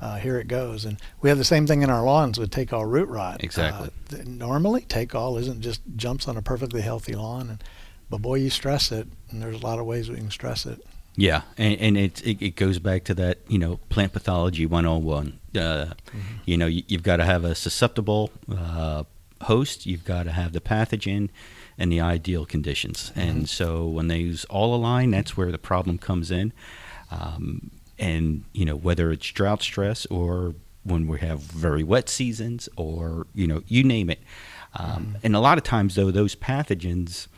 uh, 0.00 0.16
here 0.16 0.38
it 0.38 0.48
goes. 0.48 0.84
And 0.84 0.98
we 1.20 1.28
have 1.28 1.38
the 1.38 1.44
same 1.44 1.66
thing 1.66 1.82
in 1.82 1.90
our 1.90 2.02
lawns 2.02 2.38
with 2.38 2.50
take 2.50 2.72
all 2.72 2.86
root 2.86 3.08
rot. 3.08 3.42
Exactly. 3.42 3.90
Uh, 4.12 4.22
normally, 4.24 4.82
take 4.82 5.14
all 5.14 5.36
isn't 5.36 5.60
just 5.60 5.82
jumps 5.96 6.26
on 6.28 6.36
a 6.36 6.42
perfectly 6.42 6.80
healthy 6.80 7.14
lawn, 7.14 7.50
and, 7.50 7.64
but 8.08 8.22
boy, 8.22 8.36
you 8.36 8.50
stress 8.50 8.90
it, 8.90 9.08
and 9.30 9.42
there's 9.42 9.60
a 9.60 9.66
lot 9.66 9.78
of 9.78 9.86
ways 9.86 10.08
we 10.08 10.16
can 10.16 10.30
stress 10.30 10.66
it. 10.66 10.84
Yeah, 11.16 11.42
and, 11.58 11.78
and 11.80 11.98
it, 11.98 12.24
it, 12.26 12.40
it 12.40 12.56
goes 12.56 12.78
back 12.78 13.04
to 13.04 13.14
that 13.14 13.38
you 13.48 13.58
know 13.58 13.78
plant 13.88 14.12
pathology 14.12 14.66
101. 14.66 15.38
Uh, 15.54 15.58
mm-hmm. 15.58 16.18
You 16.46 16.56
know 16.56 16.66
you, 16.66 16.82
have 16.92 17.02
got 17.02 17.16
to 17.16 17.24
have 17.24 17.44
a 17.44 17.54
susceptible 17.54 18.30
uh, 18.50 19.04
host, 19.42 19.86
you've 19.86 20.04
got 20.04 20.24
to 20.24 20.32
have 20.32 20.52
the 20.52 20.60
pathogen, 20.60 21.28
and 21.78 21.90
the 21.90 22.00
ideal 22.00 22.46
conditions. 22.46 23.10
Mm-hmm. 23.10 23.20
And 23.20 23.48
so 23.48 23.86
when 23.86 24.08
they 24.08 24.18
use 24.18 24.44
all 24.46 24.74
align, 24.74 25.10
that's 25.10 25.36
where 25.36 25.50
the 25.50 25.58
problem 25.58 25.98
comes 25.98 26.30
in. 26.30 26.52
Um, 27.10 27.70
and 28.00 28.44
you 28.52 28.64
know 28.64 28.74
whether 28.74 29.12
it's 29.12 29.26
drought 29.30 29.62
stress 29.62 30.06
or 30.06 30.54
when 30.82 31.06
we 31.06 31.20
have 31.20 31.40
very 31.40 31.84
wet 31.84 32.08
seasons 32.08 32.68
or 32.76 33.26
you 33.34 33.46
know 33.46 33.62
you 33.68 33.84
name 33.84 34.10
it 34.10 34.20
um, 34.74 34.86
mm-hmm. 34.88 35.16
and 35.22 35.36
a 35.36 35.40
lot 35.40 35.58
of 35.58 35.62
times 35.64 35.94
though 35.94 36.10
those 36.10 36.34
pathogens 36.34 37.28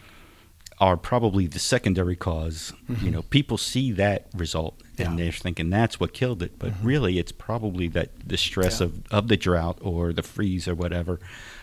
are 0.78 0.96
probably 0.96 1.46
the 1.46 1.58
secondary 1.58 2.14
because 2.14 2.72
mm-hmm. 2.88 3.04
you 3.04 3.10
know 3.10 3.22
people 3.22 3.58
see 3.58 3.92
that 3.92 4.28
result 4.34 4.80
and 4.98 5.18
yeah. 5.18 5.24
they're 5.24 5.32
thinking 5.32 5.68
that's 5.68 5.98
what 5.98 6.14
killed 6.14 6.42
it 6.42 6.58
but 6.58 6.70
mm-hmm. 6.70 6.86
really 6.86 7.18
it's 7.18 7.32
probably 7.32 7.88
that 7.88 8.10
the 8.24 8.36
stress 8.36 8.80
yeah. 8.80 8.86
of, 8.86 9.02
of 9.10 9.28
the 9.28 9.36
drought 9.36 9.78
or 9.82 10.12
the 10.12 10.22
freeze 10.22 10.68
or 10.68 10.74
whatever 10.74 11.18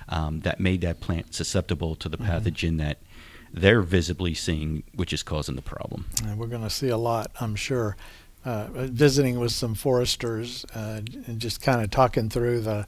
um, 0.09 0.41
that 0.41 0.59
made 0.59 0.81
that 0.81 0.99
plant 0.99 1.33
susceptible 1.33 1.95
to 1.95 2.09
the 2.09 2.17
mm-hmm. 2.17 2.31
pathogen 2.31 2.77
that 2.77 2.97
they're 3.51 3.81
visibly 3.81 4.33
seeing 4.33 4.83
which 4.93 5.13
is 5.13 5.23
causing 5.23 5.55
the 5.55 5.61
problem 5.61 6.05
and 6.25 6.37
we're 6.37 6.47
going 6.47 6.61
to 6.61 6.69
see 6.69 6.89
a 6.89 6.97
lot 6.97 7.31
i'm 7.39 7.55
sure 7.55 7.95
uh, 8.45 8.67
visiting 8.71 9.39
with 9.39 9.51
some 9.51 9.75
foresters 9.75 10.65
uh, 10.75 11.01
and 11.27 11.39
just 11.39 11.61
kind 11.61 11.81
of 11.81 11.89
talking 11.91 12.29
through 12.29 12.61
the 12.61 12.85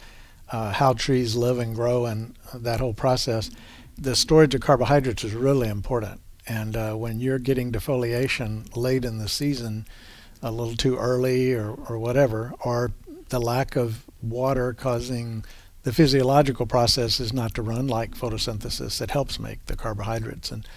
uh, 0.52 0.72
how 0.74 0.94
trees 0.94 1.36
live 1.36 1.60
and 1.60 1.76
grow 1.76 2.06
and 2.06 2.36
that 2.54 2.80
whole 2.80 2.94
process. 2.94 3.50
The 3.98 4.16
storage 4.16 4.56
of 4.56 4.62
carbohydrates 4.62 5.24
is 5.24 5.34
really 5.34 5.70
important. 5.70 6.22
And 6.48 6.76
uh, 6.76 6.94
when 6.96 7.20
you're 7.20 7.40
getting 7.40 7.72
defoliation 7.72 8.76
late 8.76 9.06
in 9.06 9.20
the 9.20 9.30
season, 9.30 9.86
a 10.42 10.52
little 10.52 10.76
too 10.76 10.98
early 10.98 11.54
or, 11.54 11.72
or 11.72 12.00
whatever, 12.00 12.54
or 12.66 12.92
the 13.30 13.40
lack 13.40 13.76
of 13.76 14.06
water 14.22 14.74
causing 14.74 15.46
the 15.84 15.94
physiological 15.94 16.66
processes 16.66 17.32
not 17.34 17.56
to 17.56 17.62
run 17.62 17.88
like 17.88 18.12
photosynthesis 18.12 18.98
that 19.00 19.12
helps 19.12 19.40
make 19.40 19.66
the 19.66 19.76
carbohydrates. 19.76 20.52
And 20.52 20.68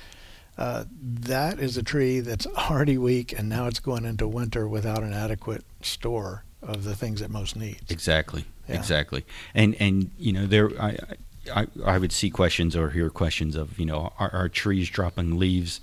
uh, 0.56 0.84
that 0.90 1.58
is 1.58 1.76
a 1.76 1.82
tree 1.82 2.20
that's 2.20 2.46
already 2.70 2.98
weak, 2.98 3.32
and 3.36 3.48
now 3.48 3.66
it's 3.66 3.80
going 3.80 4.04
into 4.04 4.28
winter 4.28 4.68
without 4.68 5.02
an 5.02 5.12
adequate 5.12 5.64
store 5.82 6.44
of 6.62 6.84
the 6.84 6.94
things 6.94 7.20
it 7.20 7.30
most 7.30 7.56
needs. 7.56 7.90
Exactly, 7.90 8.44
yeah. 8.68 8.76
exactly. 8.76 9.24
And 9.54 9.74
and 9.80 10.10
you 10.18 10.32
know 10.32 10.46
there 10.46 10.70
I, 10.80 10.98
I 11.54 11.66
I 11.84 11.98
would 11.98 12.12
see 12.12 12.30
questions 12.30 12.76
or 12.76 12.90
hear 12.90 13.10
questions 13.10 13.56
of 13.56 13.78
you 13.78 13.86
know 13.86 14.12
are, 14.18 14.30
are 14.32 14.48
trees 14.48 14.88
dropping 14.88 15.38
leaves? 15.38 15.80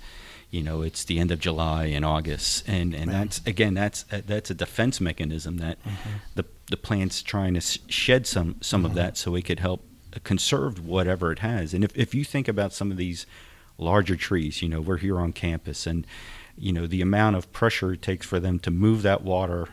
You 0.50 0.62
know, 0.62 0.82
it's 0.82 1.04
the 1.04 1.18
end 1.18 1.30
of 1.30 1.38
July 1.38 1.86
and 1.86 2.04
August, 2.04 2.68
and 2.68 2.94
and 2.94 3.10
that's 3.10 3.40
again 3.46 3.74
that's 3.74 4.02
that's 4.04 4.50
a 4.50 4.54
defense 4.54 5.00
mechanism 5.00 5.56
that 5.58 5.82
mm-hmm. 5.82 6.10
the 6.34 6.44
the 6.70 6.76
plant's 6.76 7.22
trying 7.22 7.54
to 7.54 7.60
shed 7.60 8.26
some 8.26 8.56
some 8.60 8.80
mm-hmm. 8.80 8.86
of 8.86 8.94
that 8.94 9.16
so 9.16 9.34
it 9.34 9.46
could 9.46 9.60
help 9.60 9.82
conserve 10.24 10.84
whatever 10.84 11.32
it 11.32 11.38
has. 11.38 11.72
And 11.72 11.82
if 11.82 11.96
if 11.96 12.14
you 12.14 12.24
think 12.24 12.48
about 12.48 12.74
some 12.74 12.90
of 12.90 12.98
these 12.98 13.24
larger 13.82 14.16
trees. 14.16 14.62
You 14.62 14.68
know, 14.68 14.80
we're 14.80 14.98
here 14.98 15.18
on 15.18 15.32
campus, 15.32 15.86
and 15.86 16.06
you 16.56 16.72
know 16.72 16.86
the 16.86 17.00
amount 17.00 17.36
of 17.36 17.52
pressure 17.52 17.92
it 17.92 18.02
takes 18.02 18.26
for 18.26 18.40
them 18.40 18.58
to 18.60 18.70
move 18.70 19.02
that 19.02 19.22
water 19.22 19.68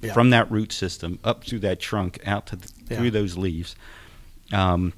yeah. 0.00 0.12
from 0.12 0.30
that 0.30 0.50
root 0.50 0.72
system 0.72 1.18
up 1.24 1.44
through 1.44 1.60
that 1.60 1.80
trunk 1.80 2.18
out 2.24 2.46
to 2.46 2.56
the, 2.56 2.70
yeah. 2.88 2.96
through 2.96 3.10
those 3.10 3.36
leaves. 3.36 3.76
Um, 4.52 4.92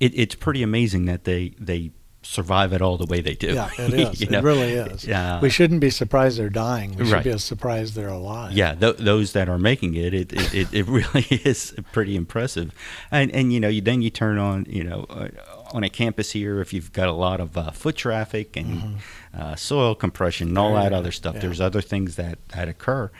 it, 0.00 0.12
it's 0.14 0.34
pretty 0.34 0.62
amazing 0.62 1.06
that 1.06 1.24
they 1.24 1.54
they 1.58 1.92
survive 2.26 2.72
it 2.72 2.82
all 2.82 2.96
the 2.96 3.06
way 3.06 3.20
they 3.20 3.34
do. 3.34 3.54
Yeah, 3.54 3.70
it 3.78 3.94
is. 4.14 4.22
it 4.22 4.30
know? 4.30 4.40
really 4.40 4.72
is. 4.72 5.08
Uh, 5.08 5.38
we 5.40 5.48
shouldn't 5.48 5.80
be 5.80 5.90
surprised 5.90 6.38
they're 6.38 6.50
dying. 6.50 6.96
We 6.96 7.04
should 7.04 7.12
right. 7.12 7.24
be 7.24 7.38
surprised 7.38 7.94
they're 7.94 8.08
alive. 8.08 8.52
Yeah, 8.52 8.74
th- 8.74 8.96
those 8.96 9.32
that 9.32 9.48
are 9.48 9.58
making 9.58 9.94
it, 9.94 10.12
it, 10.12 10.32
it, 10.32 10.54
it, 10.54 10.74
it 10.74 10.86
really 10.88 11.26
is 11.30 11.74
pretty 11.92 12.16
impressive. 12.16 12.72
And 13.10 13.30
and 13.30 13.52
you 13.52 13.60
know, 13.60 13.68
you, 13.68 13.80
then 13.80 14.02
you 14.02 14.10
turn 14.10 14.38
on, 14.38 14.66
you 14.68 14.84
know, 14.84 15.06
uh, 15.08 15.28
on 15.76 15.84
a 15.84 15.90
campus 15.90 16.32
here, 16.32 16.60
if 16.62 16.72
you've 16.72 16.90
got 16.92 17.06
a 17.06 17.12
lot 17.12 17.38
of 17.38 17.56
uh, 17.56 17.70
foot 17.70 17.96
traffic 17.96 18.56
and 18.56 18.66
mm-hmm. 18.66 18.96
uh, 19.38 19.54
soil 19.54 19.94
compression 19.94 20.48
and 20.48 20.58
all 20.58 20.74
that 20.74 20.94
other 20.94 21.12
stuff, 21.12 21.34
yeah. 21.34 21.42
there's 21.42 21.60
other 21.60 21.82
things 21.82 22.16
that 22.16 22.38
that 22.48 22.66
occur, 22.66 23.10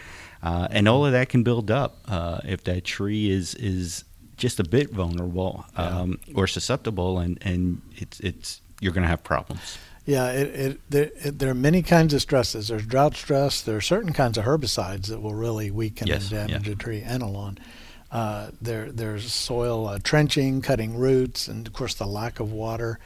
uh, 0.43 0.67
and 0.71 0.89
all 0.89 1.05
of 1.05 1.13
that 1.13 1.29
can 1.29 1.43
build 1.43 1.71
up 1.71 1.99
uh, 2.09 2.41
if 2.45 2.65
that 2.65 2.85
tree 2.85 3.31
is 3.31 3.55
is 3.57 4.05
just 4.39 4.59
a 4.59 4.65
bit 4.65 4.91
vulnerable 4.91 5.67
um, 5.77 6.19
yeah. 6.25 6.35
or 6.35 6.47
susceptible, 6.47 7.19
and 7.19 7.39
and 7.43 7.83
it's 7.97 8.21
it's 8.21 8.63
you're 8.81 8.93
going 8.93 9.03
to 9.03 9.09
have 9.09 9.23
problems. 9.23 9.77
Yeah, 10.07 10.31
it, 10.31 10.47
it, 10.55 10.81
there, 10.89 11.11
it, 11.17 11.39
there, 11.41 11.51
are 11.51 11.55
many 11.55 11.83
kinds 11.83 12.15
of 12.15 12.23
stresses. 12.23 12.69
There's 12.69 12.87
drought 12.87 13.17
stress. 13.17 13.61
There 13.61 13.77
are 13.77 13.81
certain 13.81 14.13
kinds 14.13 14.39
of 14.39 14.45
herbicides 14.45 15.09
that 15.09 15.21
will 15.21 15.35
really 15.35 15.71
weaken 15.71 16.07
yes, 16.07 16.31
and 16.31 16.49
damage 16.49 16.69
yeah. 16.69 16.73
a 16.73 16.77
tree 16.77 17.03
and 17.03 17.23
a 17.23 17.27
lawn. 17.27 17.59
Uh, 18.11 18.51
there, 18.61 18.91
there's 18.93 19.33
soil 19.33 19.89
uh, 19.89 19.99
trenching, 20.03 20.63
cutting 20.63 20.97
roots, 20.97 21.49
and 21.49 21.67
of 21.67 21.73
course 21.73 21.95
the 21.95 22.07
lack 22.07 22.41
of 22.41 22.53
water. 22.53 22.99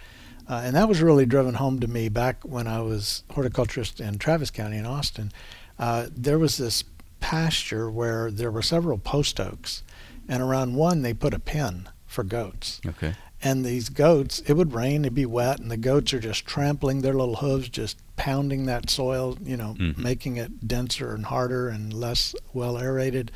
Uh, 0.49 0.63
and 0.65 0.75
that 0.75 0.89
was 0.89 1.01
really 1.01 1.27
driven 1.27 1.55
home 1.55 1.79
to 1.81 1.87
me 1.87 2.09
back 2.09 2.43
when 2.43 2.67
I 2.67 2.81
was 2.81 3.23
horticulturist 3.31 4.01
in 4.01 4.19
Travis 4.19 4.51
County 4.51 4.77
in 4.77 4.87
Austin. 4.87 5.33
Uh, 5.79 6.09
there 6.15 6.39
was 6.39 6.59
this 6.59 6.85
pasture 7.21 7.91
where 7.91 8.31
there 8.31 8.51
were 8.51 8.63
several 8.63 8.99
post 8.99 9.39
oaks, 9.39 9.83
and 10.29 10.43
around 10.43 10.75
one 10.75 11.03
they 11.03 11.15
put 11.15 11.35
a 11.35 11.39
pen 11.39 11.89
for 12.07 12.25
goats. 12.25 12.81
Okay. 12.85 13.15
And 13.43 13.65
these 13.65 13.89
goats, 13.89 14.41
it 14.41 14.53
would 14.53 14.75
rain, 14.75 15.05
it'd 15.05 15.15
be 15.15 15.25
wet, 15.25 15.61
and 15.61 15.71
the 15.71 15.79
goats 15.79 16.13
are 16.13 16.21
just 16.21 16.45
trampling 16.45 17.01
their 17.01 17.15
little 17.15 17.37
hooves, 17.37 17.71
just 17.71 17.97
pounding 18.17 18.67
that 18.67 18.91
soil, 18.91 19.39
you 19.43 19.57
know, 19.57 19.77
mm-hmm. 19.79 20.03
making 20.03 20.37
it 20.37 20.69
denser 20.69 21.15
and 21.15 21.25
harder 21.27 21.69
and 21.69 21.95
less 21.95 22.35
well 22.53 22.77
aerated 22.77 23.33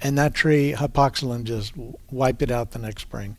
and 0.00 0.16
that 0.18 0.34
tree 0.34 0.74
hypoxylon 0.76 1.44
just 1.44 1.72
wiped 2.10 2.42
it 2.42 2.50
out 2.50 2.72
the 2.72 2.78
next 2.78 3.02
spring. 3.02 3.36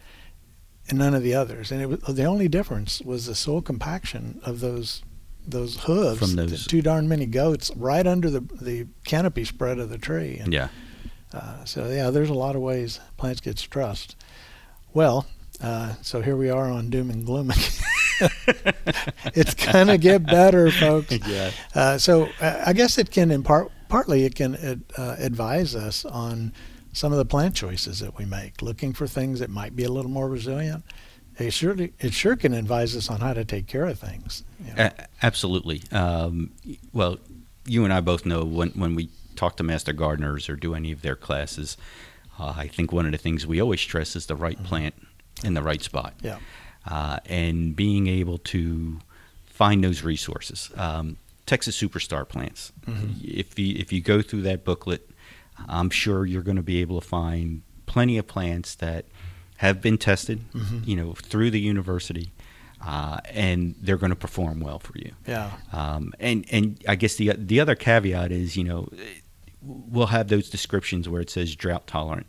And 0.90 0.98
none 0.98 1.14
of 1.14 1.22
the 1.22 1.36
others. 1.36 1.72
And 1.72 1.82
it 1.82 1.86
was 1.86 2.16
the 2.16 2.26
only 2.26 2.48
difference 2.48 3.02
was 3.02 3.28
the 3.28 3.36
soil 3.36 3.62
compaction 3.62 4.42
of 4.44 4.60
those 4.60 5.04
those 5.48 5.82
hooves. 5.82 6.20
From 6.20 6.36
those 6.36 6.66
too 6.68 6.82
darn 6.82 7.08
many 7.08 7.26
goats 7.26 7.72
right 7.76 8.06
under 8.06 8.30
the 8.30 8.42
the 8.62 8.88
canopy 9.06 9.46
spread 9.46 9.80
of 9.80 9.90
the 9.90 9.98
tree. 9.98 10.38
And, 10.38 10.52
yeah. 10.52 10.70
uh, 11.34 11.64
so 11.66 11.88
yeah 11.90 12.10
there's 12.10 12.30
a 12.30 12.34
lot 12.36 12.56
of 12.56 12.62
ways 12.62 13.00
plants 13.18 13.40
get 13.40 13.60
stressed. 13.60 14.16
Well 14.94 15.28
uh, 15.62 15.96
so 16.02 16.22
here 16.22 16.38
we 16.38 16.50
are 16.50 16.70
on 16.70 16.90
doom 16.90 17.10
and 17.10 17.26
gloom 17.26 17.52
it's 19.34 19.54
gonna 19.54 19.98
get 19.98 20.26
better 20.26 20.72
folks. 20.72 21.18
Yeah. 21.28 21.52
Uh, 21.76 21.98
so 21.98 22.30
uh, 22.42 22.64
i 22.66 22.74
guess 22.74 22.98
it 22.98 23.12
can 23.12 23.30
impart 23.30 23.72
partly 23.90 24.24
it 24.24 24.36
can 24.36 24.56
uh, 24.98 25.16
advise 25.20 25.76
us 25.76 26.06
on 26.06 26.54
some 26.94 27.12
of 27.12 27.18
the 27.18 27.26
plant 27.26 27.56
choices 27.56 28.00
that 28.00 28.18
we 28.18 28.26
make, 28.26 28.62
looking 28.62 28.94
for 28.94 29.08
things 29.08 29.40
that 29.40 29.50
might 29.50 29.76
be 29.76 29.84
a 29.84 29.92
little 29.92 30.12
more 30.12 30.30
resilient. 30.30 30.84
It 31.38 31.52
surely 31.52 31.94
it 32.00 32.14
sure 32.14 32.36
can 32.36 32.54
advise 32.54 32.96
us 32.96 33.10
on 33.10 33.22
how 33.22 33.34
to 33.34 33.46
take 33.46 33.68
care 33.68 33.86
of 33.86 34.00
things. 34.00 34.44
You 34.66 34.74
know? 34.74 34.90
absolutely. 35.22 35.84
Um, 35.92 36.52
well, 36.94 37.18
you 37.66 37.84
and 37.84 37.94
I 37.94 38.02
both 38.02 38.26
know 38.26 38.44
when 38.44 38.70
when 38.72 38.96
we 38.96 39.10
talk 39.36 39.56
to 39.58 39.64
master 39.64 39.94
gardeners 39.94 40.50
or 40.50 40.56
do 40.56 40.76
any 40.76 40.92
of 40.92 41.02
their 41.02 41.16
classes, 41.16 41.78
uh, 42.40 42.54
I 42.58 42.68
think 42.68 42.92
one 42.92 43.06
of 43.06 43.14
the 43.14 43.18
things 43.18 43.48
we 43.48 43.62
always 43.62 43.80
stress 43.80 44.16
is 44.16 44.26
the 44.26 44.36
right 44.36 44.58
mm-hmm. 44.58 44.66
plant 44.66 44.96
in 45.44 45.54
the 45.54 45.64
right 45.64 45.82
spot. 45.82 46.14
Yeah. 46.22 46.40
Uh, 46.86 47.20
and 47.26 47.76
being 47.76 48.08
able 48.08 48.38
to 48.38 49.00
find 49.46 49.84
those 49.84 50.04
resources. 50.04 50.72
Um, 50.76 51.18
Texas 51.50 51.76
Superstar 51.82 52.28
plants. 52.30 52.72
Mm-hmm. 52.86 53.22
If 53.24 53.58
you 53.58 53.76
if 53.78 53.92
you 53.92 54.02
go 54.02 54.22
through 54.22 54.44
that 54.44 54.64
booklet, 54.64 55.10
I'm 55.68 55.90
sure 55.90 56.26
you're 56.26 56.44
going 56.44 56.58
to 56.58 56.64
be 56.64 56.80
able 56.82 57.02
to 57.02 57.08
find 57.08 57.64
plenty 57.88 58.18
of 58.20 58.28
plants 58.28 58.76
that 58.76 59.06
have 59.58 59.82
been 59.82 59.98
tested, 59.98 60.40
Mhm. 60.54 60.88
you 60.88 60.96
know, 60.96 61.14
through 61.14 61.50
the 61.52 61.60
university, 61.60 62.32
uh, 62.86 63.18
and 63.32 63.74
they're 63.82 63.98
going 63.98 64.12
to 64.12 64.16
perform 64.16 64.60
well 64.60 64.78
for 64.80 64.96
you. 64.98 65.12
Yeah. 65.28 65.52
Um, 65.74 66.14
and 66.20 66.46
and 66.52 66.82
I 66.88 66.96
guess 66.96 67.16
the 67.16 67.34
the 67.36 67.60
other 67.60 67.74
caveat 67.76 68.32
is, 68.32 68.56
you 68.56 68.64
know, 68.64 68.88
we'll 69.62 70.08
have 70.18 70.28
those 70.28 70.50
descriptions 70.52 71.10
where 71.10 71.20
it 71.22 71.30
says 71.32 71.56
drought 71.56 71.88
tolerant. 71.88 72.28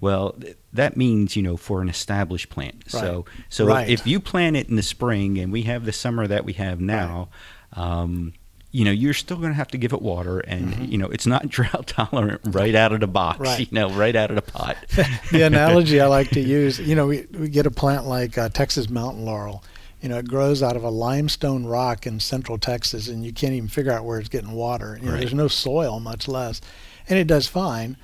Well, 0.00 0.32
th- 0.32 0.58
that 0.74 0.96
means 0.96 1.36
you 1.36 1.42
know 1.42 1.56
for 1.56 1.80
an 1.80 1.88
established 1.88 2.50
plant. 2.50 2.82
So 2.88 3.24
so 3.48 3.64
Right. 3.66 3.88
if 3.88 4.06
you 4.08 4.18
plant 4.20 4.56
it 4.56 4.68
in 4.68 4.74
the 4.76 4.82
spring 4.82 5.38
and 5.38 5.52
we 5.52 5.62
have 5.62 5.84
the 5.86 5.92
summer 5.92 6.26
that 6.26 6.44
we 6.44 6.52
have 6.54 6.80
now, 6.80 7.28
um, 7.72 8.34
you 8.76 8.84
know 8.84 8.90
you're 8.90 9.14
still 9.14 9.38
going 9.38 9.48
to 9.48 9.54
have 9.54 9.68
to 9.68 9.78
give 9.78 9.94
it 9.94 10.02
water, 10.02 10.40
and 10.40 10.92
you 10.92 10.98
know 10.98 11.06
it's 11.06 11.26
not 11.26 11.48
drought 11.56 11.86
tolerant 11.86 12.42
right 12.44 12.74
out 12.74 12.92
of 12.92 13.00
the 13.00 13.06
box. 13.06 13.36
Mm-hmm. 13.36 13.44
Right. 13.44 13.60
You 13.60 13.74
know, 13.74 13.90
right 13.90 14.14
out 14.14 14.30
of 14.30 14.36
the 14.36 14.42
pot. 14.42 14.76
the 15.32 15.42
analogy 15.42 15.98
I 15.98 16.06
like 16.08 16.28
to 16.30 16.40
use, 16.40 16.78
you 16.78 16.94
know, 16.94 17.06
we, 17.06 17.26
we 17.38 17.48
get 17.48 17.64
a 17.64 17.70
plant 17.70 18.06
like 18.06 18.36
uh, 18.36 18.50
Texas 18.50 18.90
mountain 18.90 19.24
laurel. 19.24 19.64
You 20.02 20.10
know, 20.10 20.18
it 20.18 20.28
grows 20.28 20.62
out 20.62 20.76
of 20.76 20.84
a 20.84 20.90
limestone 20.90 21.64
rock 21.64 22.06
in 22.06 22.20
central 22.20 22.58
Texas, 22.58 23.08
and 23.08 23.24
you 23.24 23.32
can't 23.32 23.54
even 23.54 23.68
figure 23.68 23.92
out 23.92 24.04
where 24.04 24.18
it's 24.20 24.28
getting 24.28 24.52
water. 24.52 24.98
You 25.00 25.06
know, 25.06 25.12
Right. 25.12 25.20
there's 25.20 25.32
no 25.34 25.48
soil, 25.48 25.98
much 25.98 26.28
less, 26.28 26.60
and 27.08 27.18
it 27.18 27.26
does 27.26 27.46
fine, 27.46 27.96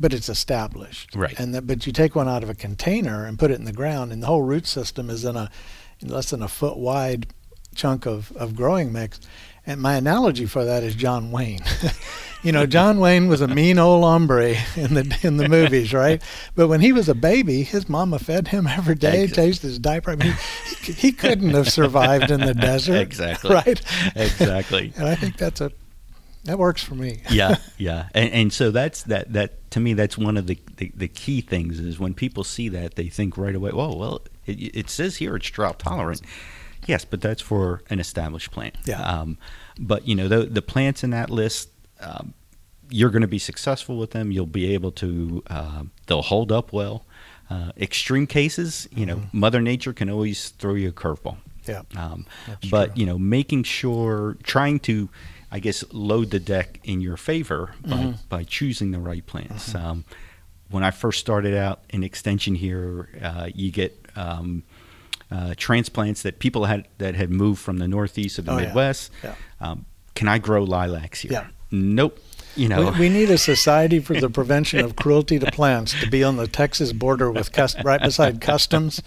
but 0.00 0.12
it's 0.12 0.28
established. 0.28 1.14
Right. 1.14 1.38
And 1.38 1.54
that, 1.54 1.66
but 1.68 1.86
you 1.86 1.92
take 1.92 2.16
one 2.16 2.28
out 2.28 2.42
of 2.42 2.50
a 2.50 2.54
container 2.54 3.24
and 3.24 3.38
put 3.38 3.52
it 3.52 3.58
in 3.60 3.66
the 3.66 3.72
ground, 3.72 4.12
and 4.12 4.20
the 4.20 4.26
whole 4.26 4.42
root 4.42 4.66
system 4.66 5.10
is 5.10 5.24
in 5.24 5.36
a 5.36 5.48
less 6.02 6.30
than 6.30 6.42
a 6.42 6.48
foot 6.48 6.76
wide 6.76 7.28
chunk 7.76 8.04
of, 8.04 8.32
of 8.32 8.56
growing 8.56 8.92
mix. 8.92 9.20
And 9.68 9.82
my 9.82 9.96
analogy 9.96 10.46
for 10.46 10.64
that 10.64 10.82
is 10.82 10.94
John 10.94 11.30
Wayne. 11.30 11.60
you 12.42 12.52
know, 12.52 12.64
John 12.64 13.00
Wayne 13.00 13.28
was 13.28 13.42
a 13.42 13.46
mean 13.46 13.78
old 13.78 14.02
hombre 14.02 14.56
in 14.76 14.94
the 14.94 15.18
in 15.22 15.36
the 15.36 15.46
movies, 15.46 15.92
right? 15.92 16.22
But 16.54 16.68
when 16.68 16.80
he 16.80 16.90
was 16.90 17.06
a 17.10 17.14
baby, 17.14 17.64
his 17.64 17.86
mama 17.86 18.18
fed 18.18 18.48
him 18.48 18.66
every 18.66 18.94
day, 18.94 19.26
changed 19.26 19.60
his 19.60 19.78
diaper. 19.78 20.12
I 20.12 20.16
mean, 20.16 20.34
he, 20.80 20.92
he 20.92 21.12
couldn't 21.12 21.50
have 21.50 21.70
survived 21.70 22.30
in 22.30 22.40
the 22.40 22.54
desert. 22.54 22.96
Exactly. 23.08 23.54
Right. 23.54 23.82
Exactly. 24.16 24.92
And 24.96 25.06
I 25.06 25.14
think 25.14 25.36
that's 25.36 25.60
a 25.60 25.70
that 26.44 26.58
works 26.58 26.82
for 26.82 26.94
me. 26.94 27.20
yeah, 27.30 27.56
yeah, 27.76 28.08
and, 28.14 28.32
and 28.32 28.52
so 28.52 28.70
that's 28.70 29.02
that. 29.02 29.34
That 29.34 29.70
to 29.72 29.80
me, 29.80 29.92
that's 29.92 30.16
one 30.16 30.38
of 30.38 30.46
the, 30.46 30.58
the 30.78 30.90
the 30.94 31.08
key 31.08 31.42
things 31.42 31.78
is 31.78 31.98
when 31.98 32.14
people 32.14 32.42
see 32.42 32.70
that 32.70 32.94
they 32.94 33.08
think 33.08 33.36
right 33.36 33.54
away. 33.54 33.72
Whoa, 33.72 33.94
well, 33.94 34.22
it, 34.46 34.74
it 34.74 34.88
says 34.88 35.16
here 35.16 35.36
it's 35.36 35.50
drought 35.50 35.78
tolerant. 35.78 36.22
Yes, 36.88 37.04
but 37.04 37.20
that's 37.20 37.42
for 37.42 37.82
an 37.90 38.00
established 38.00 38.50
plant. 38.50 38.74
Yeah. 38.84 39.00
Um, 39.02 39.38
but 39.78 40.08
you 40.08 40.14
know 40.16 40.26
the 40.26 40.46
the 40.46 40.62
plants 40.62 41.04
in 41.04 41.10
that 41.10 41.30
list, 41.30 41.68
um, 42.00 42.34
you're 42.90 43.10
going 43.10 43.22
to 43.22 43.28
be 43.28 43.38
successful 43.38 43.96
with 43.98 44.10
them. 44.12 44.32
You'll 44.32 44.46
be 44.46 44.74
able 44.74 44.90
to. 44.92 45.42
Uh, 45.48 45.82
they'll 46.06 46.22
hold 46.22 46.50
up 46.50 46.72
well. 46.72 47.04
Uh, 47.50 47.72
extreme 47.78 48.26
cases, 48.26 48.88
you 48.94 49.06
know, 49.06 49.16
Mm-hmm. 49.16 49.38
Mother 49.40 49.60
Nature 49.62 49.92
can 49.94 50.10
always 50.10 50.50
throw 50.50 50.74
you 50.74 50.88
a 50.88 50.92
curveball. 50.92 51.36
Yeah. 51.66 51.82
Um, 51.96 52.26
but 52.70 52.86
true. 52.94 53.00
you 53.00 53.06
know, 53.06 53.18
making 53.18 53.62
sure, 53.64 54.36
trying 54.42 54.80
to, 54.80 55.08
I 55.50 55.58
guess, 55.58 55.82
load 55.92 56.30
the 56.30 56.40
deck 56.40 56.78
in 56.84 57.00
your 57.00 57.16
favor 57.16 57.74
by, 57.86 57.96
Mhm. 57.96 58.18
by 58.28 58.44
choosing 58.44 58.90
the 58.90 58.98
right 58.98 59.24
plants. 59.24 59.72
Mm-hmm. 59.72 59.86
Um, 59.86 60.04
when 60.70 60.82
I 60.82 60.90
first 60.90 61.20
started 61.20 61.54
out 61.54 61.80
in 61.88 62.04
extension 62.04 62.54
here, 62.54 63.08
uh, 63.22 63.48
you 63.54 63.70
get 63.70 63.92
um, 64.16 64.62
uh, 65.30 65.54
transplants 65.56 66.22
that 66.22 66.38
people 66.38 66.64
had 66.66 66.88
that 66.98 67.14
had 67.14 67.30
moved 67.30 67.60
from 67.60 67.78
the 67.78 67.88
Northeast 67.88 68.38
of 68.38 68.44
the 68.46 68.52
Oh, 68.52 68.58
yeah. 68.58 68.66
Midwest. 68.66 69.10
Yeah. 69.22 69.34
Um, 69.60 69.84
can 70.14 70.28
I 70.28 70.38
grow 70.38 70.62
lilacs 70.64 71.20
here? 71.20 71.32
Yeah. 71.32 71.46
Nope. 71.70 72.18
You 72.56 72.68
know, 72.68 72.90
We, 72.92 73.00
we 73.00 73.08
need 73.08 73.30
a 73.30 73.38
society 73.38 74.00
for 74.00 74.18
the 74.18 74.30
prevention 74.38 74.80
of 74.80 74.96
cruelty 74.96 75.38
to 75.38 75.50
plants 75.52 75.94
to 76.00 76.08
be 76.10 76.24
on 76.24 76.36
the 76.36 76.48
Texas 76.48 76.92
border 76.92 77.30
with 77.30 77.52
cust- 77.52 77.76
right 77.84 78.00
beside 78.02 78.40
customs. 78.40 79.00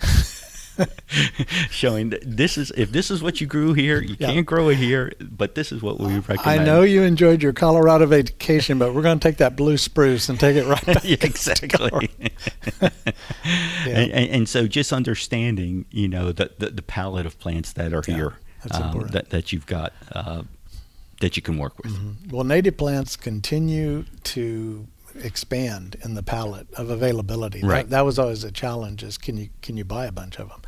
showing 1.70 2.10
that 2.10 2.22
this 2.24 2.56
is 2.58 2.70
if 2.76 2.92
this 2.92 3.10
is 3.10 3.22
what 3.22 3.40
you 3.40 3.46
grew 3.46 3.72
here, 3.74 4.00
you 4.00 4.16
Yeah. 4.18 4.28
can't 4.32 4.46
grow 4.46 4.68
it 4.68 4.76
here, 4.76 5.12
but 5.20 5.54
this 5.54 5.72
is 5.72 5.82
what 5.82 5.98
we 5.98 6.14
recommend. 6.18 6.40
I 6.46 6.64
know 6.64 6.82
you 6.82 7.02
enjoyed 7.02 7.42
your 7.42 7.52
Colorado 7.52 8.06
vacation, 8.06 8.78
but 8.78 8.94
we're 8.94 9.02
going 9.02 9.18
to 9.18 9.28
take 9.28 9.38
that 9.38 9.56
blue 9.56 9.76
spruce 9.76 10.28
and 10.28 10.38
take 10.38 10.56
it 10.56 10.66
right 10.66 10.84
back. 10.86 11.00
yeah, 11.04 11.16
exactly. 11.20 12.08
and, 12.80 12.92
and, 13.86 14.12
and 14.30 14.48
so 14.48 14.66
just 14.66 14.92
understanding, 14.92 15.84
you 15.90 16.08
know, 16.08 16.32
the, 16.32 16.50
the, 16.58 16.70
the 16.70 16.82
palette 16.82 17.26
of 17.26 17.38
plants 17.38 17.72
that 17.74 17.92
are 17.92 18.02
Yeah, 18.06 18.14
here 18.14 18.34
um, 18.72 19.08
that, 19.12 19.30
that 19.30 19.52
you've 19.52 19.66
got 19.66 19.92
uh, 20.12 20.42
that 21.20 21.36
you 21.36 21.42
can 21.42 21.58
work 21.58 21.76
with. 21.78 21.92
Mm-hmm. 21.92 22.34
Well, 22.34 22.44
native 22.44 22.76
plants 22.76 23.16
continue 23.16 24.04
to 24.24 24.86
expand 25.22 25.96
in 26.04 26.14
the 26.14 26.22
palette 26.22 26.72
of 26.74 26.88
availability. 26.90 27.60
That- 27.60 27.66
Right. 27.66 27.88
That, 27.90 28.04
was 28.04 28.18
always 28.18 28.44
a 28.44 28.50
challenge: 28.52 29.02
is 29.02 29.18
can 29.18 29.36
you 29.36 29.48
can 29.62 29.76
you 29.76 29.84
buy 29.84 30.06
a 30.06 30.12
bunch 30.12 30.38
of 30.38 30.48
them? 30.48 30.62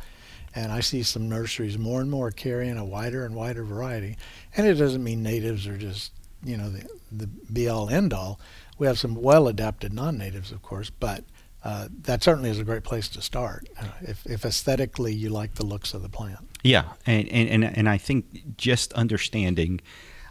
And 0.55 0.71
I 0.71 0.81
see 0.81 1.03
some 1.03 1.29
nurseries 1.29 1.77
more 1.77 2.01
and 2.01 2.11
more 2.11 2.29
carrying 2.31 2.77
a 2.77 2.85
wider 2.85 3.25
and 3.25 3.35
wider 3.35 3.63
variety. 3.63 4.17
And 4.55 4.67
it 4.67 4.75
doesn't 4.75 5.03
mean 5.03 5.23
natives 5.23 5.67
are 5.67 5.77
just 5.77 6.11
you 6.43 6.57
know 6.57 6.69
the 6.69 6.87
the 7.11 7.27
be 7.27 7.67
all 7.67 7.89
end 7.89 8.13
all. 8.13 8.39
We 8.77 8.87
have 8.87 8.99
some 8.99 9.15
well 9.15 9.47
adapted 9.47 9.93
non 9.93 10.17
natives, 10.17 10.51
of 10.51 10.61
course, 10.61 10.89
but 10.89 11.23
uh, 11.63 11.87
that 12.01 12.21
certainly 12.23 12.49
is 12.49 12.59
a 12.59 12.63
great 12.63 12.83
place 12.83 13.07
to 13.07 13.21
start 13.21 13.69
uh, 13.79 13.85
if, 14.01 14.25
if 14.25 14.43
aesthetically 14.43 15.13
you 15.13 15.29
like 15.29 15.55
the 15.55 15.65
looks 15.65 15.93
of 15.93 16.01
the 16.01 16.09
plant. 16.09 16.39
Yeah, 16.61 16.83
and, 17.05 17.27
and, 17.29 17.63
and, 17.63 17.87
I 17.87 17.97
think 17.97 18.57
just 18.57 18.91
understanding 18.93 19.79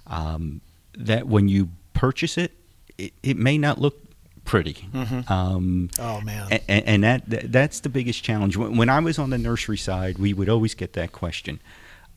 um, 0.07 0.61
that 0.97 1.27
when 1.27 1.49
you 1.49 1.71
purchase 1.95 2.37
it, 2.37 2.53
it, 2.99 3.15
it 3.23 3.37
may 3.39 3.57
not 3.57 3.79
look 3.79 4.02
pretty. 4.45 4.89
Mhm. 4.93 5.31
Um, 5.31 5.91
Oh 5.99 6.21
man, 6.21 6.49
A- 6.51 6.63
a- 6.69 6.89
and 6.89 7.05
that, 7.05 7.29
that 7.31 7.53
that's 7.53 7.81
the 7.81 7.89
biggest 7.89 8.23
challenge. 8.25 8.57
When, 8.57 8.77
when 8.77 8.89
I 8.89 8.99
was 9.01 9.19
on 9.19 9.31
the 9.31 9.39
nursery 9.39 9.79
side, 9.79 10.19
we 10.19 10.33
would 10.35 10.49
always 10.49 10.75
get 10.75 10.93
that 10.95 11.13
question 11.13 11.61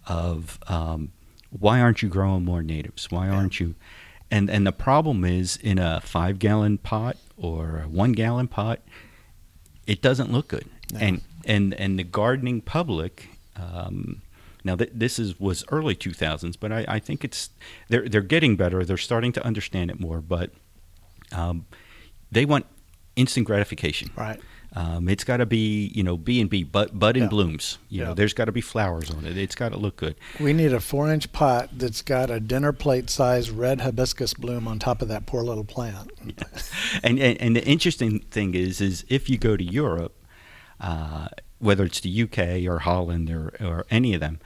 of 0.07 0.59
um, 0.67 1.11
why 1.49 1.79
aren't 1.79 2.01
you 2.01 2.09
growing 2.09 2.43
more 2.45 2.61
natives? 2.61 3.09
Why 3.11 3.29
aren't 3.29 3.59
you? 3.59 3.75
And 4.31 4.49
and 4.49 4.65
the 4.65 4.71
problem 4.71 5.23
is 5.23 5.55
in 5.57 5.77
a 5.77 6.01
five 6.01 6.39
gallon 6.39 6.77
pot 6.79 7.17
or 7.37 7.81
a 7.85 7.87
one 7.87 8.11
gallon 8.13 8.47
pot, 8.47 8.81
it 9.87 10.01
doesn't 10.01 10.31
look 10.31 10.47
good. 10.47 10.65
No. 10.93 10.99
And 10.99 11.21
and 11.45 11.73
and 11.75 11.97
the 11.99 12.03
gardening 12.03 12.61
public. 12.61 13.29
Um, 13.55 14.21
now 14.63 14.75
th- 14.75 14.89
this 14.93 15.19
is 15.19 15.39
was 15.39 15.63
early 15.71 15.95
2000s, 15.95 16.55
but 16.59 16.71
I, 16.71 16.85
I 16.87 16.99
think 16.99 17.23
it's 17.23 17.51
they're 17.87 18.09
they're 18.09 18.21
getting 18.21 18.55
better. 18.55 18.83
They're 18.83 18.97
starting 18.97 19.31
to 19.33 19.45
understand 19.45 19.91
it 19.91 19.99
more, 19.99 20.21
but 20.21 20.49
um, 21.31 21.65
they 22.35 22.45
want 22.45 22.65
instant 23.15 23.47
gratification. 23.47 24.11
right? 24.15 24.39
Um, 24.77 25.07
it's 25.07 25.23
got 25.23 25.37
to 25.37 25.45
be, 25.45 25.89
you 25.95 26.03
know, 26.03 26.17
B 26.17 26.41
and 26.41 26.49
B, 26.49 26.63
bud, 26.63 26.99
bud 26.99 27.15
and 27.15 27.23
Yeah. 27.25 27.29
blooms. 27.29 27.77
You 27.89 28.01
Yeah. 28.01 28.07
know, 28.07 28.13
there's 28.13 28.33
got 28.33 28.45
to 28.45 28.51
be 28.51 28.59
flowers 28.59 29.09
on 29.09 29.25
it. 29.25 29.37
It's 29.37 29.55
got 29.55 29.69
to 29.69 29.77
look 29.77 29.95
good. 29.95 30.15
We 30.37 30.51
need 30.51 30.73
a 30.73 30.81
four 30.81 31.09
inch 31.09 31.31
pot 31.31 31.69
that's 31.77 32.01
got 32.01 32.29
a 32.29 32.41
dinner 32.41 32.73
plate 32.73 33.09
size 33.09 33.49
red 33.51 33.79
hibiscus 33.81 34.33
bloom 34.33 34.67
on 34.67 34.79
top 34.79 35.01
of 35.01 35.07
that 35.07 35.25
poor 35.25 35.43
little 35.43 35.63
plant. 35.63 36.11
And, 37.03 37.19
and 37.19 37.39
and 37.41 37.55
the 37.55 37.63
interesting 37.65 38.19
thing 38.31 38.53
is, 38.55 38.81
is 38.81 39.05
if 39.09 39.29
you 39.29 39.37
go 39.37 39.55
to 39.57 39.63
Europe, 39.63 40.13
uh, 40.79 41.27
whether 41.59 41.83
it's 41.85 41.99
the 42.01 42.23
UK 42.23 42.67
or 42.69 42.79
Holland 42.79 43.29
or 43.29 43.53
or 43.61 43.85
any 43.89 44.13
of 44.13 44.19
them, 44.21 44.39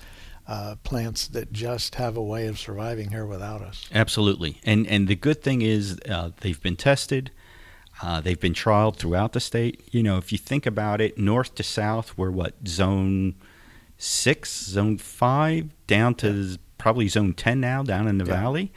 uh, 0.48 0.76
plants 0.84 1.26
that 1.28 1.52
just 1.52 1.96
have 1.96 2.16
a 2.16 2.22
way 2.22 2.46
of 2.46 2.58
surviving 2.58 3.10
here 3.10 3.26
without 3.26 3.62
us. 3.62 3.88
Absolutely, 3.92 4.60
and 4.64 4.86
and 4.86 5.08
the 5.08 5.16
good 5.16 5.42
thing 5.42 5.62
is 5.62 5.98
uh, 6.08 6.30
they've 6.40 6.62
been 6.62 6.76
tested. 6.76 7.30
Uh, 8.02 8.20
they've 8.20 8.40
been 8.40 8.52
trialed 8.52 8.96
throughout 8.96 9.32
the 9.32 9.40
state. 9.40 9.82
You 9.90 10.02
know, 10.02 10.18
if 10.18 10.30
you 10.30 10.38
think 10.38 10.66
about 10.66 11.00
it, 11.00 11.16
north 11.18 11.54
to 11.54 11.62
south, 11.62 12.16
we're 12.18 12.30
what 12.30 12.54
zone 12.68 13.34
six, 13.98 14.64
zone 14.64 14.98
five, 14.98 15.70
down 15.86 16.14
to 16.16 16.58
probably 16.78 17.08
zone 17.08 17.32
ten 17.34 17.60
now, 17.60 17.82
down 17.82 18.06
in 18.06 18.18
the 18.18 18.24
Yeah. 18.26 18.40
valley, 18.40 18.72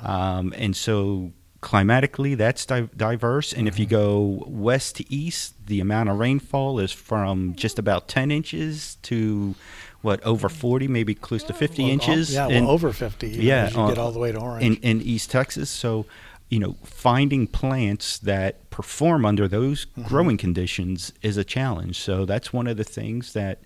um, 0.00 0.54
and 0.56 0.76
so 0.76 1.32
climatically 1.60 2.34
that's 2.34 2.64
di- 2.64 2.88
diverse. 2.96 3.52
And 3.52 3.68
if 3.68 3.78
you 3.78 3.84
go 3.86 4.44
west 4.46 4.96
to 4.96 5.12
east, 5.12 5.66
the 5.66 5.80
amount 5.80 6.08
of 6.08 6.18
rainfall 6.18 6.78
is 6.78 6.92
from 6.92 7.54
just 7.54 7.78
about 7.78 8.08
ten 8.08 8.30
inches 8.30 8.96
to 9.02 9.54
what 10.02 10.22
over 10.24 10.48
forty, 10.48 10.88
maybe 10.88 11.14
close 11.14 11.42
to 11.44 11.52
fifty 11.52 11.82
Well, 11.82 11.92
inches. 11.92 12.32
Yeah, 12.32 12.46
well, 12.46 12.70
over 12.70 12.92
50 12.92 13.26
even 13.28 13.42
Yeah, 13.44 13.64
as 13.66 13.74
you 13.74 13.80
uh, 13.82 13.88
get 13.88 13.98
all 13.98 14.12
the 14.12 14.18
way 14.18 14.32
to 14.32 14.38
orange. 14.38 14.64
in, 14.64 14.76
in 14.76 15.02
East 15.02 15.30
Texas. 15.30 15.68
So, 15.70 16.06
you 16.48 16.58
know, 16.58 16.76
finding 16.84 17.46
plants 17.46 18.18
that 18.18 18.70
perform 18.70 19.24
under 19.24 19.46
those 19.48 19.86
Mm-hmm. 19.86 20.02
growing 20.08 20.36
conditions 20.38 21.12
is 21.22 21.36
a 21.36 21.44
challenge. 21.44 21.98
So 22.00 22.24
that's 22.24 22.52
one 22.52 22.66
of 22.66 22.76
the 22.76 22.84
things 22.84 23.32
that 23.34 23.60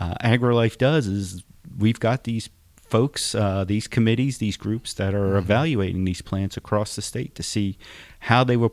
uh, 0.00 0.14
AgriLife 0.22 0.78
does 0.78 1.06
is 1.06 1.42
we've 1.78 2.00
got 2.00 2.24
these 2.24 2.48
folks, 2.76 3.34
uh, 3.34 3.64
these 3.64 3.86
committees, 3.86 4.38
these 4.38 4.56
groups 4.56 4.94
that 4.94 5.14
are 5.14 5.28
Mm-hmm. 5.30 5.38
evaluating 5.38 6.04
these 6.04 6.22
plants 6.22 6.56
across 6.56 6.96
the 6.96 7.02
state 7.02 7.34
to 7.34 7.42
see 7.42 7.76
how 8.20 8.42
they 8.44 8.56
will 8.56 8.72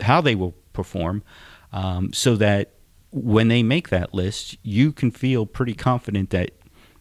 how 0.00 0.20
they 0.20 0.34
will 0.34 0.54
perform, 0.72 1.22
um, 1.72 2.12
so 2.12 2.36
that 2.36 2.72
when 3.12 3.48
they 3.48 3.62
make 3.62 3.90
that 3.90 4.12
list, 4.14 4.56
you 4.62 4.92
can 4.92 5.10
feel 5.10 5.46
pretty 5.46 5.74
confident 5.74 6.30
that 6.30 6.52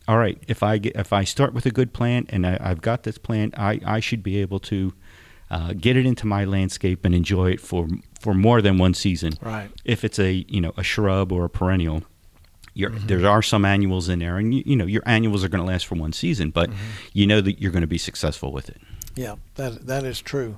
all 0.07 0.17
right, 0.17 0.41
if 0.47 0.63
I 0.63 0.77
get, 0.77 0.95
if 0.95 1.13
I 1.13 1.23
start 1.23 1.53
with 1.53 1.65
a 1.65 1.71
good 1.71 1.93
plant 1.93 2.31
and 2.33 2.45
I, 2.45 2.57
I've 2.59 2.81
got 2.81 3.03
this 3.03 3.17
plant, 3.17 3.57
I, 3.57 3.79
I 3.85 3.99
should 3.99 4.23
be 4.23 4.41
able 4.41 4.59
to 4.61 4.93
uh, 5.49 5.73
get 5.73 5.95
it 5.95 6.05
into 6.05 6.25
my 6.25 6.43
landscape 6.43 7.05
and 7.05 7.13
enjoy 7.13 7.51
it 7.51 7.61
for 7.61 7.87
for 8.19 8.33
more 8.33 8.61
than 8.61 8.77
one 8.77 8.93
season. 8.93 9.33
Right. 9.41 9.69
If 9.85 10.03
it's 10.03 10.19
a 10.19 10.45
you 10.49 10.59
know 10.59 10.73
a 10.75 10.83
shrub 10.83 11.31
or 11.31 11.45
a 11.45 11.49
perennial, 11.49 12.03
you 12.73 12.89
there 12.89 13.27
are 13.27 13.41
some 13.41 13.63
annuals 13.63 14.09
in 14.09 14.19
there, 14.19 14.37
and 14.37 14.53
you, 14.53 14.63
you 14.65 14.75
know 14.75 14.85
your 14.85 15.03
annuals 15.05 15.43
are 15.43 15.49
going 15.49 15.63
to 15.63 15.69
last 15.71 15.85
for 15.85 15.95
one 15.95 16.13
season, 16.13 16.49
but 16.49 16.69
you 17.13 17.27
know 17.27 17.41
that 17.41 17.61
you're 17.61 17.71
going 17.71 17.81
to 17.81 17.87
be 17.87 17.97
successful 17.97 18.51
with 18.51 18.69
it. 18.69 18.81
Yeah, 19.15 19.35
that 19.55 19.87
that 19.87 20.03
is 20.03 20.21
true. 20.21 20.57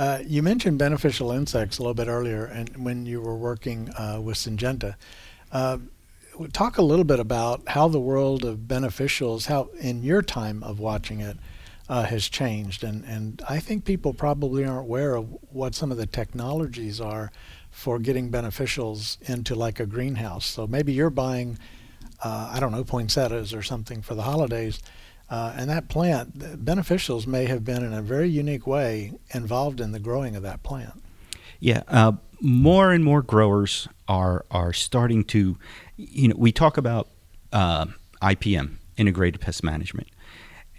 Uh, 0.00 0.22
you 0.26 0.42
mentioned 0.42 0.78
beneficial 0.78 1.30
insects 1.30 1.76
a 1.76 1.82
little 1.82 1.92
bit 1.92 2.08
earlier, 2.08 2.46
and 2.46 2.74
when 2.82 3.04
you 3.04 3.20
were 3.20 3.36
working 3.36 3.90
uh, 3.98 4.18
with 4.18 4.34
Syngenta, 4.34 4.94
uh, 5.52 5.76
talk 6.54 6.78
a 6.78 6.82
little 6.82 7.04
bit 7.04 7.20
about 7.20 7.68
how 7.68 7.86
the 7.86 8.00
world 8.00 8.42
of 8.42 8.60
beneficials, 8.60 9.48
how 9.48 9.68
in 9.78 10.02
your 10.02 10.22
time 10.22 10.62
of 10.62 10.78
watching 10.78 11.20
it, 11.20 11.36
uh, 11.90 12.04
has 12.04 12.30
changed, 12.30 12.82
and 12.82 13.04
and 13.04 13.42
I 13.46 13.58
think 13.58 13.84
people 13.84 14.14
probably 14.14 14.64
aren't 14.64 14.86
aware 14.86 15.16
of 15.16 15.36
what 15.52 15.74
some 15.74 15.92
of 15.92 15.98
the 15.98 16.06
technologies 16.06 16.98
are 16.98 17.30
for 17.70 17.98
getting 17.98 18.30
beneficials 18.30 19.20
into 19.28 19.54
like 19.54 19.80
a 19.80 19.86
greenhouse. 19.86 20.46
So 20.46 20.66
maybe 20.66 20.94
you're 20.94 21.10
buying, 21.10 21.58
uh, 22.24 22.50
I 22.54 22.58
don't 22.58 22.72
know, 22.72 22.84
poinsettias 22.84 23.52
or 23.52 23.62
something 23.62 24.00
for 24.00 24.14
the 24.14 24.22
holidays. 24.22 24.80
Uh, 25.30 25.54
and 25.56 25.70
that 25.70 25.88
plant, 25.88 26.36
beneficials 26.64 27.24
may 27.26 27.44
have 27.44 27.64
been 27.64 27.84
in 27.84 27.92
a 27.92 28.02
very 28.02 28.28
unique 28.28 28.66
way 28.66 29.12
involved 29.32 29.80
in 29.80 29.92
the 29.92 30.00
growing 30.00 30.34
of 30.34 30.42
that 30.42 30.62
plant. 30.64 31.00
Yeah, 31.60 31.82
uh, 31.86 32.12
more 32.40 32.92
and 32.92 33.04
more 33.04 33.22
growers 33.22 33.86
are 34.08 34.44
are 34.50 34.72
starting 34.72 35.24
to, 35.24 35.56
you 35.96 36.28
know, 36.28 36.34
we 36.36 36.50
talk 36.50 36.76
about 36.76 37.08
uh, 37.52 37.86
IPM, 38.22 38.76
integrated 38.96 39.40
pest 39.40 39.62
management, 39.62 40.08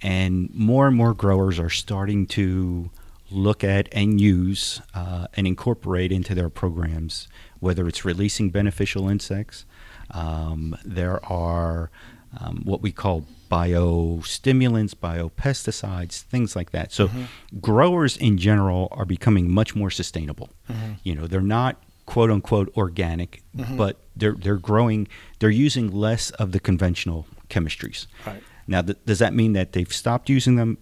and 0.01 0.53
more 0.53 0.87
and 0.87 0.97
more 0.97 1.13
growers 1.13 1.59
are 1.59 1.69
starting 1.69 2.25
to 2.25 2.89
look 3.29 3.63
at 3.63 3.87
and 3.93 4.19
use 4.19 4.81
uh, 4.93 5.27
and 5.35 5.47
incorporate 5.47 6.11
into 6.11 6.35
their 6.35 6.49
programs, 6.49 7.29
whether 7.59 7.87
it's 7.87 8.03
releasing 8.03 8.49
beneficial 8.49 9.07
insects. 9.07 9.65
Um, 10.09 10.75
there 10.83 11.23
are 11.25 11.89
um, 12.37 12.63
what 12.65 12.81
we 12.81 12.91
call 12.91 13.25
biostimulants, 13.51 14.95
biopesticides, 14.95 16.21
things 16.21 16.55
like 16.55 16.71
that. 16.71 16.91
So, 16.91 17.07
mm-hmm. 17.07 17.59
growers 17.59 18.15
in 18.17 18.37
general 18.37 18.87
are 18.91 19.05
becoming 19.05 19.51
much 19.51 19.75
more 19.75 19.89
sustainable. 19.89 20.49
Mm-hmm. 20.69 20.93
You 21.03 21.15
know, 21.15 21.27
they're 21.27 21.41
not 21.41 21.81
quote 22.05 22.31
unquote 22.31 22.71
organic, 22.77 23.43
mm-hmm. 23.55 23.77
but 23.77 23.97
they're 24.15 24.33
they're 24.33 24.55
growing. 24.57 25.07
They're 25.39 25.49
using 25.49 25.91
less 25.91 26.31
of 26.31 26.51
the 26.53 26.59
conventional 26.59 27.27
chemistries. 27.49 28.07
Right. 28.25 28.41
Now, 28.67 28.81
th- 28.81 28.97
does 29.05 29.19
that 29.19 29.33
mean 29.33 29.53
that 29.53 29.73
they've 29.73 29.91
stopped 29.91 30.29
using 30.29 30.55
them? 30.55 30.77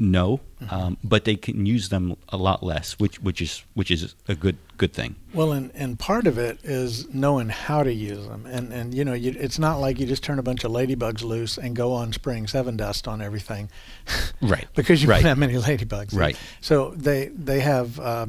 No, 0.00 0.38
um, 0.70 0.96
but 1.02 1.24
they 1.24 1.34
can 1.34 1.66
use 1.66 1.88
them 1.88 2.16
a 2.28 2.36
lot 2.36 2.62
less, 2.62 2.92
which 3.00 3.20
which 3.20 3.42
is 3.42 3.64
which 3.74 3.90
is 3.90 4.14
a 4.28 4.36
good 4.36 4.56
good 4.76 4.92
thing. 4.92 5.16
Well, 5.34 5.50
and, 5.50 5.72
and 5.74 5.98
part 5.98 6.28
of 6.28 6.38
it 6.38 6.60
is 6.62 7.12
knowing 7.12 7.48
how 7.48 7.82
to 7.82 7.92
use 7.92 8.24
them. 8.28 8.46
And, 8.46 8.72
and 8.72 8.94
you 8.94 9.04
know, 9.04 9.12
you, 9.12 9.34
it's 9.36 9.58
not 9.58 9.80
like 9.80 9.98
you 9.98 10.06
just 10.06 10.22
turn 10.22 10.38
a 10.38 10.42
bunch 10.42 10.62
of 10.62 10.70
ladybugs 10.70 11.22
loose 11.24 11.58
and 11.58 11.74
go 11.74 11.92
on 11.92 12.12
spraying 12.12 12.46
Sevin 12.46 12.76
dust 12.76 13.08
on 13.08 13.20
everything. 13.20 13.70
Right. 14.40 14.66
because 14.76 15.02
you 15.02 15.08
Right. 15.08 15.24
have 15.24 15.36
many 15.36 15.54
ladybugs. 15.54 16.14
Right. 16.14 16.38
So 16.60 16.90
they, 16.96 17.26
they 17.28 17.58
have 17.58 17.98
uh, 17.98 18.26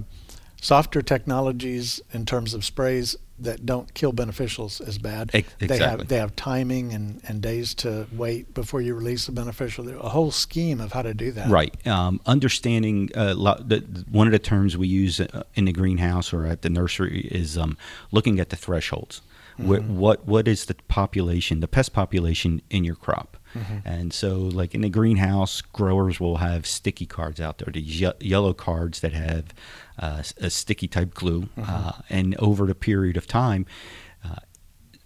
softer 0.61 1.01
technologies 1.01 2.01
in 2.11 2.25
terms 2.25 2.53
of 2.53 2.65
sprays 2.65 3.15
that 3.41 3.65
don't 3.65 3.93
kill 3.93 4.11
beneficials 4.11 4.85
as 4.85 4.97
bad. 4.97 5.31
Ex- 5.33 5.53
They 5.59 5.77
have 5.77 6.07
they 6.09 6.17
have 6.17 6.35
timing 6.35 6.91
and, 6.93 7.21
and 7.27 7.41
days 7.41 7.73
to 7.75 8.05
wait 8.11 8.53
before 8.53 8.81
you 8.81 8.93
release 8.93 9.27
a 9.29 9.31
beneficial. 9.31 9.87
A 9.89 10.09
whole 10.09 10.31
scheme 10.31 10.81
of 10.81 10.91
how 10.91 11.03
to 11.03 11.13
do 11.13 11.31
that. 11.31 11.49
Right. 11.49 11.87
Um, 11.87 12.19
understanding 12.25 13.09
uh, 13.15 13.35
lo- 13.35 13.61
the, 13.65 13.79
one 14.11 14.27
of 14.27 14.33
the 14.33 14.39
terms 14.39 14.77
we 14.77 14.87
use 14.87 15.21
uh, 15.21 15.43
in 15.55 15.65
the 15.65 15.71
greenhouse 15.71 16.33
or 16.33 16.45
at 16.45 16.61
the 16.63 16.69
nursery 16.69 17.21
is 17.31 17.57
um, 17.57 17.77
looking 18.11 18.39
at 18.39 18.49
the 18.49 18.57
thresholds. 18.57 19.21
Where, 19.55 19.81
what 19.81 20.25
what 20.25 20.47
is 20.47 20.65
the 20.65 20.75
population, 20.87 21.59
the 21.59 21.67
pest 21.67 21.91
population 21.91 22.61
in 22.69 22.85
your 22.85 22.95
crop? 22.95 23.35
And 23.85 24.13
so, 24.13 24.37
like 24.37 24.75
in 24.75 24.81
the 24.81 24.89
greenhouse, 24.89 25.61
growers 25.61 26.19
will 26.19 26.37
have 26.37 26.65
sticky 26.65 27.05
cards 27.05 27.39
out 27.41 27.57
there, 27.57 27.71
these 27.71 28.01
ye- 28.01 28.11
yellow 28.19 28.53
cards 28.53 28.99
that 29.01 29.13
have 29.13 29.53
uh, 29.97 30.23
a 30.37 30.49
sticky 30.49 30.87
type 30.87 31.13
glue. 31.13 31.49
Uh, 31.61 31.93
and 32.09 32.35
over 32.37 32.65
the 32.65 32.75
period 32.75 33.17
of 33.17 33.27
time, 33.27 33.65
uh, 34.23 34.35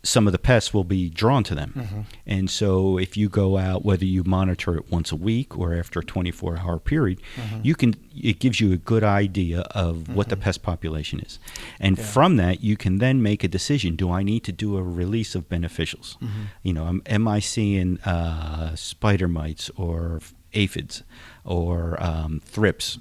some 0.04 0.28
of 0.28 0.34
the 0.34 0.39
pests 0.39 0.74
will 0.74 0.84
be 0.84 1.10
drawn 1.10 1.44
to 1.46 1.56
them. 1.56 1.74
Mm-hmm. 1.76 2.02
And 2.28 2.50
so 2.50 2.98
if 2.98 3.16
you 3.16 3.30
go 3.30 3.58
out, 3.58 3.86
whether 3.86 4.04
you 4.04 4.24
monitor 4.26 4.76
it 4.76 4.92
once 4.92 5.13
a 5.13 5.16
week 5.16 5.58
or 5.58 5.74
after 5.74 6.02
a 6.02 6.04
24 6.04 6.58
hour 6.58 6.78
period, 6.78 7.22
mm-hmm. 7.36 7.60
you 7.63 7.74
can, 7.74 7.96
it 8.16 8.39
gives 8.39 8.60
you 8.60 8.74
a 8.74 8.78
good 8.78 9.04
idea 9.04 9.62
of 9.72 10.13
what 10.13 10.28
the 10.28 10.36
mm-hmm. 10.36 10.44
pest 10.44 10.62
population 10.62 11.22
is. 11.22 11.39
And 11.80 11.98
from 11.98 12.36
that, 12.38 12.62
you 12.62 12.76
can 12.76 12.98
then 12.98 13.24
make 13.24 13.46
a 13.46 13.48
decision. 13.48 13.96
Do 13.96 14.12
I 14.12 14.24
need 14.24 14.44
to 14.44 14.52
do 14.52 14.76
a 14.78 14.84
release 14.84 15.36
of 15.36 15.48
beneficials? 15.48 16.18
You 16.63 16.74
know, 16.74 16.88
am, 16.88 17.02
am 17.06 17.28
I 17.28 17.39
seeing 17.39 18.00
uh, 18.02 18.76
spider 18.76 19.30
mites 19.30 19.72
or 19.78 20.20
aphids 20.54 21.04
or 21.46 22.02
um, 22.04 22.42
thrips? 22.44 23.00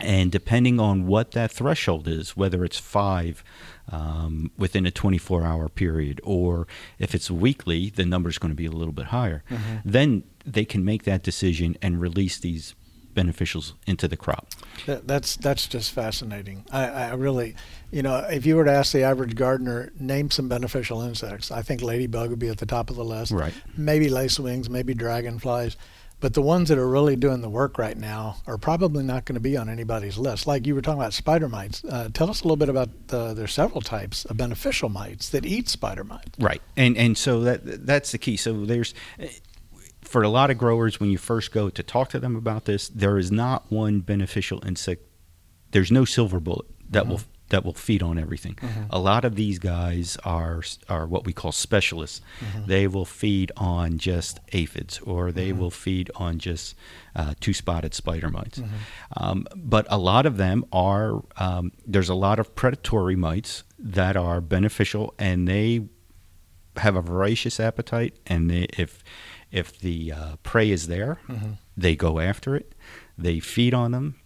And 0.00 0.32
depending 0.32 0.80
on 0.80 1.06
what 1.06 1.32
that 1.32 1.52
threshold 1.52 2.08
is, 2.08 2.36
whether 2.36 2.64
it's 2.64 2.78
five 2.78 3.44
um, 3.90 4.50
within 4.56 4.86
a 4.86 4.90
24 4.90 5.44
hour 5.44 5.68
period, 5.68 6.20
or 6.24 6.66
if 6.98 7.14
it's 7.14 7.30
weekly, 7.30 7.90
the 7.90 8.04
number 8.04 8.28
is 8.28 8.38
going 8.38 8.50
to 8.50 8.56
be 8.56 8.66
a 8.66 8.70
little 8.70 8.92
bit 8.92 9.06
higher, 9.06 9.42
then 9.84 10.24
they 10.44 10.64
can 10.64 10.84
make 10.84 11.04
that 11.04 11.22
decision 11.22 11.76
and 11.82 12.00
release 12.00 12.38
these 12.38 12.74
beneficials 13.14 13.74
into 13.86 14.08
the 14.08 14.16
crop. 14.16 14.48
That, 14.86 15.06
that's 15.06 15.36
that's 15.36 15.66
just 15.68 15.92
fascinating. 15.92 16.64
I, 16.70 16.84
I 16.86 17.14
really, 17.14 17.54
you 17.90 18.02
know, 18.02 18.16
if 18.30 18.44
you 18.44 18.56
were 18.56 18.64
to 18.64 18.72
ask 18.72 18.92
the 18.92 19.02
average 19.02 19.36
gardener, 19.36 19.92
name 19.98 20.30
some 20.30 20.48
beneficial 20.48 21.00
insects, 21.00 21.50
I 21.50 21.62
think 21.62 21.80
ladybug 21.80 22.30
would 22.30 22.38
be 22.38 22.48
at 22.48 22.58
the 22.58 22.66
top 22.66 22.90
of 22.90 22.96
the 22.96 23.04
list. 23.04 23.32
Right. 23.32 23.54
Maybe 23.76 24.08
lacewings, 24.08 24.68
maybe 24.68 24.94
dragonflies, 24.94 25.76
but 26.24 26.32
the 26.32 26.40
ones 26.40 26.70
that 26.70 26.78
are 26.78 26.88
really 26.88 27.16
doing 27.16 27.42
the 27.42 27.50
work 27.50 27.76
right 27.76 27.98
now 27.98 28.36
are 28.46 28.56
probably 28.56 29.04
not 29.04 29.26
going 29.26 29.34
to 29.34 29.42
be 29.42 29.58
on 29.58 29.68
anybody's 29.68 30.16
list. 30.16 30.46
Like 30.46 30.66
you 30.66 30.74
were 30.74 30.80
talking 30.80 30.98
about 30.98 31.12
spider 31.12 31.50
mites. 31.50 31.84
Uh, 31.84 32.08
tell 32.14 32.30
us 32.30 32.40
a 32.40 32.44
little 32.44 32.56
bit 32.56 32.70
about 32.70 33.08
the, 33.08 33.34
there's 33.34 33.52
several 33.52 33.82
types 33.82 34.24
of 34.24 34.38
beneficial 34.38 34.88
mites 34.88 35.28
that 35.28 35.44
eat 35.44 35.68
spider 35.68 36.02
mites. 36.02 36.30
Right, 36.38 36.62
and 36.78 36.96
and 36.96 37.18
so 37.18 37.42
that 37.42 37.84
that's 37.84 38.12
the 38.12 38.16
key. 38.16 38.38
So 38.38 38.64
there's 38.64 38.94
for 40.00 40.22
a 40.22 40.30
lot 40.30 40.50
of 40.50 40.56
growers 40.56 40.98
when 40.98 41.10
you 41.10 41.18
first 41.18 41.52
go 41.52 41.68
to 41.68 41.82
talk 41.82 42.08
to 42.08 42.18
them 42.18 42.36
about 42.36 42.64
this, 42.64 42.88
there 42.88 43.18
is 43.18 43.30
not 43.30 43.70
one 43.70 44.00
beneficial 44.00 44.64
insect. 44.64 45.02
There's 45.72 45.92
no 45.92 46.06
silver 46.06 46.40
bullet 46.40 46.64
that 46.88 47.06
will 47.06 47.20
that 47.50 47.64
will 47.64 47.74
feed 47.74 48.02
on 48.02 48.18
everything. 48.18 48.58
A 48.90 48.98
lot 48.98 49.24
of 49.24 49.34
these 49.36 49.58
guys 49.58 50.16
are 50.24 50.62
are 50.88 51.06
what 51.06 51.24
we 51.26 51.32
call 51.32 51.52
specialists. 51.52 52.20
They 52.66 52.86
will 52.86 53.04
feed 53.04 53.52
on 53.56 53.98
just 53.98 54.40
aphids, 54.52 54.98
or 55.00 55.30
they 55.32 55.52
will 55.52 55.70
feed 55.70 56.10
on 56.16 56.38
just 56.38 56.74
uh, 57.14 57.34
two-spotted 57.40 57.94
spider 57.94 58.30
mites. 58.30 58.60
Um, 59.16 59.46
but 59.54 59.86
a 59.90 59.98
lot 59.98 60.26
of 60.26 60.36
them 60.36 60.64
are 60.72 61.22
um, 61.36 61.72
there's 61.86 62.08
a 62.08 62.14
lot 62.14 62.38
of 62.38 62.54
predatory 62.54 63.16
mites 63.16 63.62
that 63.78 64.16
are 64.16 64.40
beneficial, 64.40 65.14
and 65.18 65.46
they 65.46 65.86
have 66.78 66.96
a 66.96 67.02
voracious 67.02 67.60
appetite, 67.60 68.16
and 68.26 68.50
they, 68.50 68.66
if 68.78 69.04
if 69.52 69.78
the 69.78 70.10
uh, 70.12 70.36
prey 70.42 70.70
is 70.70 70.86
there, 70.88 71.18
they 71.76 71.94
go 71.94 72.18
after 72.18 72.56
it. 72.56 72.74
They 73.16 73.38
feed 73.38 73.74
on 73.74 73.92
them, 73.92 74.16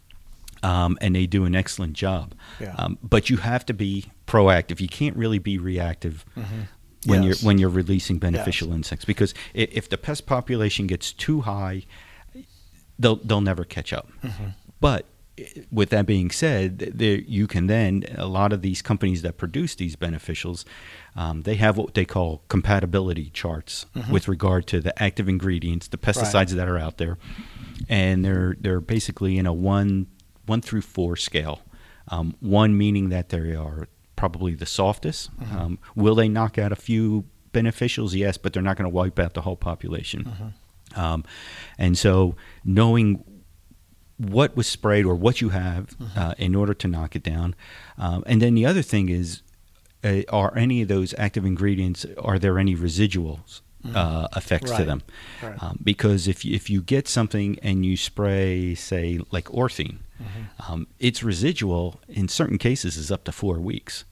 um, 0.63 0.97
and 1.01 1.15
they 1.15 1.27
do 1.27 1.45
an 1.45 1.55
excellent 1.55 1.93
job. 1.95 2.35
Yeah. 2.61 2.75
Um, 2.79 2.99
but 3.03 3.31
you 3.31 3.39
have 3.39 3.65
to 3.67 3.75
be 3.75 4.07
proactive. 4.27 4.81
You 4.81 4.89
can't 4.89 5.17
really 5.17 5.39
be 5.39 5.59
reactive 5.59 6.25
when 6.35 6.45
Mm-hmm. 6.45 6.63
Yes. 7.05 7.23
you're 7.43 7.47
when 7.47 7.59
you're 7.59 7.69
releasing 7.71 8.19
beneficial 8.19 8.73
insects 8.73 9.05
because 9.05 9.33
i- 9.55 9.69
if 9.71 9.89
the 9.89 9.97
pest 9.97 10.27
population 10.27 10.87
gets 10.89 11.13
too 11.13 11.43
high, 11.43 11.85
they'll 12.99 13.17
they'll 13.17 13.41
never 13.41 13.65
catch 13.65 13.93
up. 13.93 14.09
Mm-hmm. 14.23 14.47
But 14.81 15.07
with 15.71 15.91
that 15.91 16.05
being 16.07 16.33
said, 16.33 16.79
there 16.95 17.19
you 17.21 17.47
can 17.47 17.69
then 17.69 18.03
a 18.17 18.27
lot 18.27 18.53
of 18.53 18.61
these 18.63 18.83
companies 18.83 19.23
that 19.23 19.37
produce 19.39 19.77
these 19.77 19.95
beneficials, 19.95 20.65
um, 21.15 21.43
they 21.43 21.55
have 21.55 21.77
what 21.77 21.95
they 21.95 22.05
call 22.05 22.43
compatibility 22.49 23.31
charts 23.31 23.87
with 24.11 24.27
regard 24.27 24.67
to 24.67 24.81
the 24.81 25.01
active 25.01 25.29
ingredients, 25.29 25.87
the 25.89 25.97
pesticides 25.99 26.51
that 26.51 26.67
are 26.69 26.79
out 26.79 26.99
there, 26.99 27.19
and 27.89 28.25
they're 28.25 28.57
they're 28.61 28.81
basically 28.81 29.39
in 29.39 29.47
a 29.47 29.53
one 29.53 30.09
one 30.49 30.61
through 30.61 30.82
four 30.82 31.16
scale. 31.16 31.61
Um, 32.09 32.34
one 32.40 32.76
meaning 32.76 33.11
that 33.11 33.28
they 33.28 33.55
are 33.55 33.86
probably 34.16 34.55
the 34.55 34.66
softest. 34.66 35.30
Um, 35.57 35.78
will 35.94 36.14
they 36.14 36.28
knock 36.28 36.59
out 36.59 36.72
a 36.72 36.76
few 36.76 37.24
beneficials? 37.53 38.14
Yes, 38.14 38.38
but 38.38 38.53
they're 38.53 38.62
not 38.62 38.76
going 38.76 38.90
to 38.90 38.94
wipe 38.94 39.18
out 39.18 39.34
the 39.34 39.42
whole 39.42 39.57
population. 39.57 40.55
Um, 40.96 41.24
and 41.76 41.96
so 41.99 42.34
knowing 42.64 43.22
what 44.16 44.57
was 44.57 44.66
sprayed 44.66 45.05
or 45.05 45.14
what 45.14 45.40
you 45.40 45.51
have 45.51 45.94
uh, 46.16 46.34
in 46.38 46.55
order 46.55 46.74
to 46.74 46.88
knock 46.88 47.14
it 47.14 47.22
down. 47.22 47.55
Um, 47.96 48.24
and 48.26 48.42
then 48.42 48.55
the 48.55 48.66
other 48.66 48.82
thing 48.82 49.09
is, 49.09 49.42
uh, 50.03 50.22
are 50.28 50.57
any 50.57 50.82
of 50.82 50.88
those 50.88 51.14
active 51.18 51.44
ingredients, 51.44 52.05
are 52.18 52.38
there 52.38 52.59
any 52.59 52.74
residuals 52.74 53.61
uh, 53.97 54.28
effects 54.36 54.70
to 54.70 54.84
them? 54.86 55.03
Right. 55.43 55.62
Um, 55.62 55.78
because 55.82 56.28
if, 56.28 56.45
you- 56.45 56.55
if 56.55 56.68
you 56.70 56.82
get 56.82 57.09
something 57.09 57.59
and 57.62 57.84
you 57.86 57.97
spray, 57.97 58.74
say, 58.74 59.20
like 59.30 59.47
orthene, 59.47 59.99
um, 60.68 60.89
its 60.99 61.22
residual 61.22 62.01
in 62.09 62.26
certain 62.28 62.59
cases 62.59 62.97
is 62.97 63.11
up 63.12 63.22
to 63.24 63.32
four 63.32 63.61
weeks. 63.61 64.05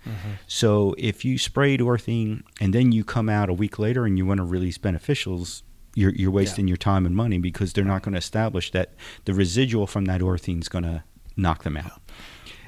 So 0.47 0.95
if 0.99 1.25
you 1.25 1.37
sprayed 1.39 1.81
orthene 1.81 2.43
and 2.61 2.73
then 2.73 2.93
you 2.93 3.03
come 3.05 3.29
out 3.29 3.49
a 3.49 3.53
week 3.53 3.79
later 3.79 4.05
and 4.07 4.17
you 4.17 4.25
want 4.25 4.39
to 4.39 4.45
release 4.45 4.79
beneficials, 4.79 5.63
you're, 5.97 6.13
you're 6.13 6.31
wasting 6.31 6.69
your 6.69 6.77
time 6.77 7.07
and 7.07 7.17
money 7.17 7.39
because 7.39 7.73
they're 7.73 7.85
not 7.85 8.03
going 8.03 8.13
to 8.13 8.19
establish 8.19 8.71
that 8.73 8.95
the 9.25 9.35
residual 9.35 9.87
from 9.87 10.05
that 10.05 10.21
orthene 10.21 10.61
is 10.61 10.69
going 10.69 10.85
to 10.85 11.03
knock 11.37 11.65
them 11.65 11.77
out. 11.77 12.01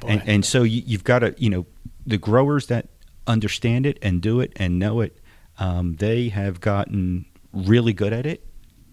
And, 0.06 0.22
and 0.26 0.44
so 0.44 0.62
you, 0.62 0.82
you've 0.86 1.04
got 1.04 1.20
to, 1.20 1.34
you 1.38 1.50
know, 1.50 1.66
the 2.06 2.18
growers 2.18 2.66
that 2.68 2.88
understand 3.26 3.84
it 3.86 3.98
and 4.02 4.20
do 4.22 4.40
it 4.40 4.52
and 4.56 4.78
know 4.78 5.00
it, 5.00 5.17
um, 5.58 5.96
they 5.96 6.28
have 6.28 6.60
gotten 6.60 7.26
really 7.52 7.92
good 7.92 8.12
at 8.12 8.26
it. 8.26 8.44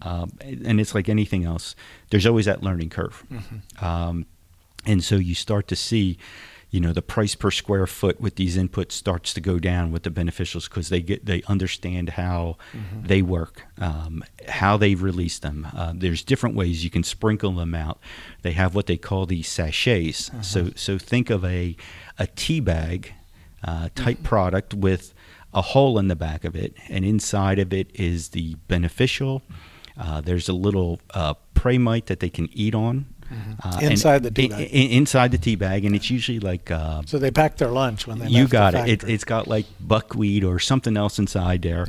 Um, 0.02 0.32
and 0.42 0.78
it's 0.80 0.94
like 0.94 1.08
anything 1.08 1.44
else. 1.44 1.74
There's 2.10 2.26
always 2.26 2.44
that 2.46 2.62
learning 2.62 2.90
curve. 2.90 3.24
Um, 3.80 4.26
and 4.84 5.02
so 5.02 5.16
you 5.16 5.34
start 5.34 5.66
to 5.68 5.76
see, 5.76 6.18
you 6.70 6.80
know, 6.80 6.92
the 6.92 7.02
price 7.02 7.34
per 7.34 7.50
square 7.50 7.86
foot 7.86 8.20
with 8.20 8.36
these 8.36 8.56
inputs 8.56 8.92
starts 8.92 9.32
to 9.34 9.40
go 9.40 9.58
down 9.58 9.90
with 9.90 10.02
the 10.02 10.10
beneficials 10.10 10.68
because 10.68 10.90
they 10.90 11.00
get 11.00 11.24
they 11.24 11.42
understand 11.48 12.10
how 12.10 12.56
they 13.02 13.22
work, 13.22 13.62
um, 13.80 14.22
how 14.48 14.76
they 14.76 14.94
release 14.94 15.38
them. 15.38 15.66
Uh, 15.74 15.92
there's 15.96 16.22
different 16.22 16.54
ways 16.54 16.84
you 16.84 16.90
can 16.90 17.02
sprinkle 17.02 17.52
them 17.52 17.74
out. 17.74 17.98
They 18.42 18.52
have 18.52 18.74
what 18.74 18.86
they 18.86 18.98
call 18.98 19.26
these 19.26 19.48
sachets. 19.48 20.30
So 20.42 20.70
so 20.76 20.98
think 20.98 21.30
of 21.30 21.44
a 21.44 21.74
a 22.18 22.26
tea 22.26 22.60
bag 22.60 23.14
uh, 23.64 23.88
type 23.94 24.22
product 24.22 24.74
with 24.74 25.14
a 25.56 25.62
hole 25.62 25.98
in 25.98 26.06
the 26.08 26.14
back 26.16 26.44
of 26.44 26.54
it, 26.54 26.74
and 26.88 27.04
inside 27.04 27.58
of 27.58 27.72
it 27.72 27.90
is 27.94 28.28
the 28.28 28.54
beneficial. 28.68 29.42
Uh, 29.98 30.20
there's 30.20 30.48
a 30.48 30.52
little 30.52 31.00
uh, 31.14 31.34
prey 31.54 31.78
mite 31.78 32.06
that 32.06 32.20
they 32.20 32.28
can 32.30 32.48
eat 32.52 32.74
on. 32.74 33.06
Uh, 33.64 33.78
and- 33.82 33.90
Inside 33.92 34.22
the 34.22 34.30
tea 34.30 34.48
bag. 34.48 34.60
i- 34.60 34.64
inside 35.00 35.30
the 35.32 35.38
tea 35.38 35.56
bag, 35.56 35.84
and 35.84 35.96
it's 35.96 36.10
usually 36.10 36.38
like 36.38 36.70
uh, 36.70 37.02
So 37.06 37.18
they 37.18 37.30
pack 37.32 37.56
their 37.56 37.70
lunch 37.70 38.06
when 38.06 38.18
they 38.20 38.28
you 38.28 38.42
left 38.42 38.50
the 38.50 38.56
got 38.56 38.74
it. 38.74 39.02
it. 39.02 39.08
It's 39.10 39.24
got 39.24 39.48
like 39.48 39.66
buckwheat 39.80 40.44
or 40.44 40.58
something 40.60 40.96
else 40.96 41.18
inside 41.18 41.62
there. 41.62 41.86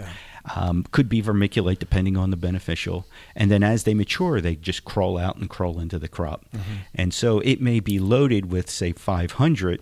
Um, 0.55 0.85
could 0.91 1.09
be 1.09 1.21
vermiculite 1.21 1.77
depending 1.77 2.15
on 2.15 2.31
the 2.31 2.37
beneficial. 2.37 3.05
And 3.35 3.51
then 3.51 3.61
as 3.63 3.83
they 3.83 3.93
mature, 3.93 4.39
they 4.39 4.55
just 4.55 4.85
crawl 4.85 5.17
out 5.17 5.35
and 5.35 5.49
crawl 5.49 5.77
into 5.77 5.99
the 5.99 6.07
crop. 6.07 6.45
Mm-hmm. 6.55 6.73
And 6.95 7.13
so 7.13 7.39
it 7.41 7.59
may 7.61 7.81
be 7.81 7.99
loaded 7.99 8.49
with 8.49 8.69
say 8.69 8.93
500 8.93 9.81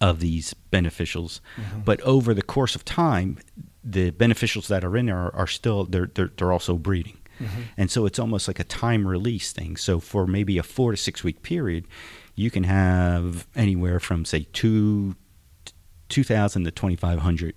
of 0.00 0.20
these 0.20 0.54
beneficials, 0.70 1.40
Mm-hmm. 1.56 1.80
but 1.80 2.00
over 2.02 2.34
the 2.34 2.42
course 2.42 2.74
of 2.74 2.84
time, 2.84 3.38
the 3.82 4.10
beneficials 4.10 4.66
that 4.68 4.84
are 4.84 4.96
in 4.96 5.06
there 5.06 5.16
are, 5.18 5.34
are 5.34 5.46
still 5.46 5.84
they're, 5.84 6.10
they're 6.14 6.30
they're 6.36 6.52
also 6.52 6.76
breeding. 6.76 7.18
Mm-hmm. 7.40 7.62
And 7.76 7.90
so 7.90 8.06
it's 8.06 8.18
almost 8.18 8.48
like 8.48 8.60
a 8.60 8.64
time 8.64 9.06
release 9.06 9.52
thing. 9.52 9.76
So 9.76 10.00
for 10.00 10.26
maybe 10.26 10.56
a 10.58 10.62
four 10.62 10.92
to 10.92 10.96
six 10.96 11.24
week 11.24 11.42
period, 11.42 11.86
you 12.34 12.50
can 12.50 12.64
have 12.64 13.46
anywhere 13.56 14.00
from 14.00 14.24
say 14.24 14.46
two, 14.52 15.16
two 16.08 16.24
thousand 16.24 16.64
to 16.64 16.70
twenty 16.70 16.96
five 16.96 17.20
hundred 17.20 17.54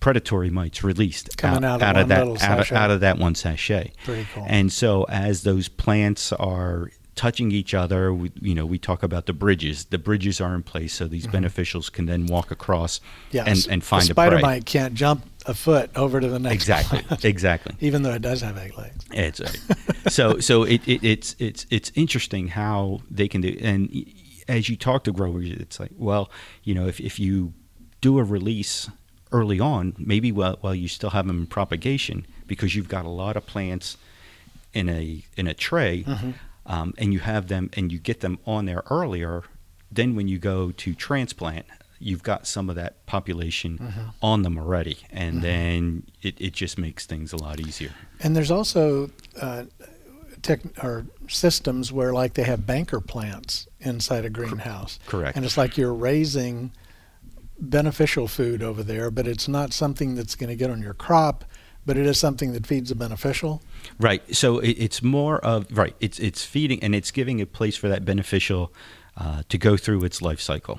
predatory 0.00 0.50
mites 0.50 0.84
released 0.84 1.36
Coming 1.36 1.64
out 1.64 1.76
of 1.76 1.82
out 1.82 1.94
one 1.96 2.02
of 2.02 2.08
that 2.08 2.20
out 2.42 2.60
of, 2.60 2.72
out 2.72 2.90
of 2.90 3.00
that 3.00 3.18
one 3.18 3.34
sachet. 3.34 3.92
Pretty 4.04 4.26
cool. 4.34 4.44
And 4.46 4.72
so 4.72 5.04
as 5.08 5.42
those 5.42 5.68
plants 5.68 6.32
are 6.32 6.90
touching 7.18 7.50
each 7.50 7.74
other, 7.74 8.14
we, 8.14 8.30
you 8.40 8.54
know, 8.54 8.64
we 8.64 8.78
talk 8.78 9.02
about 9.02 9.26
the 9.26 9.32
bridges. 9.32 9.86
The 9.86 9.98
bridges 9.98 10.40
are 10.40 10.54
in 10.54 10.62
place, 10.62 10.94
so 10.94 11.06
these 11.08 11.26
beneficials 11.26 11.90
can 11.92 12.06
then 12.06 12.26
walk 12.26 12.50
across 12.50 13.00
Mm-hmm. 13.00 13.36
yeah, 13.36 13.44
and, 13.46 13.66
and 13.70 13.84
find 13.84 14.02
a 14.02 14.04
a 14.04 14.14
spider 14.14 14.36
prey. 14.36 14.42
mite 14.42 14.64
can't 14.66 14.94
jump 14.94 15.24
a 15.46 15.52
foot 15.54 15.90
over 15.96 16.20
to 16.20 16.28
the 16.28 16.38
next 16.38 16.54
Exactly, 16.54 17.02
plant, 17.02 17.24
exactly. 17.24 17.74
even 17.80 18.02
though 18.02 18.12
it 18.12 18.22
does 18.22 18.40
have 18.42 18.56
eight 18.56 18.76
legs. 18.78 19.04
It's 19.12 19.40
right. 19.40 19.60
so 20.08 20.38
so 20.38 20.62
it, 20.62 20.80
it, 20.86 21.02
it's 21.04 21.34
it's 21.38 21.66
it's 21.70 21.90
interesting 21.96 22.48
how 22.48 23.00
they 23.10 23.26
can 23.28 23.40
do 23.40 23.56
and 23.60 23.90
as 24.46 24.68
you 24.68 24.76
talk 24.76 25.04
to 25.04 25.12
growers, 25.12 25.50
it's 25.50 25.78
like 25.80 25.90
well 25.98 26.30
you 26.62 26.74
know 26.74 26.86
if 26.86 27.00
if 27.00 27.18
you 27.18 27.52
do 28.00 28.18
a 28.18 28.24
release 28.24 28.88
early 29.32 29.58
on, 29.60 29.94
maybe 29.98 30.30
while 30.32 30.56
while 30.60 30.74
you 30.74 30.88
still 30.88 31.10
have 31.10 31.26
them 31.26 31.40
in 31.40 31.46
propagation 31.46 32.26
because 32.46 32.74
you've 32.74 32.88
got 32.88 33.04
a 33.04 33.10
lot 33.10 33.36
of 33.36 33.44
plants 33.46 33.96
in 34.72 34.88
a 34.88 35.22
in 35.36 35.46
a 35.46 35.54
tray, 35.54 36.04
um, 36.68 36.94
and 36.98 37.12
you 37.12 37.18
have 37.18 37.48
them 37.48 37.70
and 37.72 37.90
you 37.90 37.98
get 37.98 38.20
them 38.20 38.38
on 38.46 38.66
there 38.66 38.84
earlier. 38.90 39.42
Then 39.90 40.14
when 40.14 40.28
you 40.28 40.38
go 40.38 40.70
to 40.70 40.94
transplant, 40.94 41.66
you've 41.98 42.22
got 42.22 42.46
some 42.46 42.70
of 42.70 42.76
that 42.76 43.04
population 43.06 44.12
on 44.22 44.42
them 44.42 44.58
already, 44.58 44.98
and 45.10 45.42
then 45.42 46.04
it, 46.22 46.40
it 46.40 46.52
just 46.52 46.78
makes 46.78 47.06
things 47.06 47.32
a 47.32 47.36
lot 47.36 47.58
easier. 47.58 47.90
And 48.20 48.36
there's 48.36 48.50
also 48.50 49.10
uh, 49.40 49.64
tech 50.42 50.60
or 50.82 51.06
systems 51.28 51.90
where 51.90 52.12
like 52.12 52.34
they 52.34 52.44
have 52.44 52.66
banker 52.66 53.00
plants 53.00 53.66
inside 53.80 54.24
a 54.24 54.30
greenhouse. 54.30 54.98
correct. 55.06 55.36
And 55.36 55.44
it's 55.44 55.56
like 55.56 55.76
you're 55.76 55.94
raising 55.94 56.72
beneficial 57.58 58.28
food 58.28 58.62
over 58.62 58.82
there, 58.82 59.10
but 59.10 59.26
it's 59.26 59.48
not 59.48 59.72
something 59.72 60.14
that's 60.14 60.36
going 60.36 60.48
to 60.48 60.56
get 60.56 60.70
on 60.70 60.80
your 60.80 60.94
crop, 60.94 61.44
but 61.88 61.96
it 61.96 62.06
is 62.06 62.18
something 62.20 62.52
that 62.52 62.66
feeds 62.66 62.90
the 62.90 62.94
beneficial. 62.94 63.60
Right. 63.98 64.22
So 64.36 64.58
it, 64.60 64.76
it's 64.86 65.02
more 65.02 65.38
of 65.52 65.66
right. 65.76 65.96
It's 65.98 66.18
it's 66.20 66.44
feeding 66.44 66.82
and 66.84 66.94
it's 66.94 67.10
giving 67.10 67.40
a 67.40 67.46
place 67.46 67.76
for 67.76 67.88
that 67.88 68.04
beneficial 68.04 68.62
uh, 69.16 69.42
to 69.48 69.56
go 69.58 69.76
through 69.76 70.04
its 70.04 70.20
life 70.22 70.40
cycle. 70.40 70.78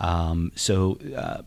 Um, 0.00 0.50
so. 0.56 0.98
Uh, 1.16 1.42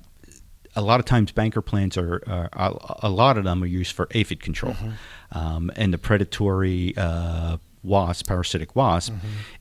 a 0.73 0.81
lot 0.81 1.01
of 1.01 1.05
times, 1.05 1.33
banker 1.33 1.61
plants 1.61 1.97
are, 1.97 2.23
are 2.27 2.49
a- 2.53 3.07
a 3.07 3.09
lot 3.09 3.37
of 3.37 3.43
them 3.43 3.61
are 3.61 3.67
used 3.67 3.91
for 3.93 4.07
aphid 4.11 4.39
control, 4.41 4.73
um, 5.33 5.69
and 5.75 5.93
the 5.93 5.97
predatory 5.97 6.93
uh, 6.95 7.57
wasp, 7.83 8.27
parasitic 8.27 8.73
wasp, 8.73 9.11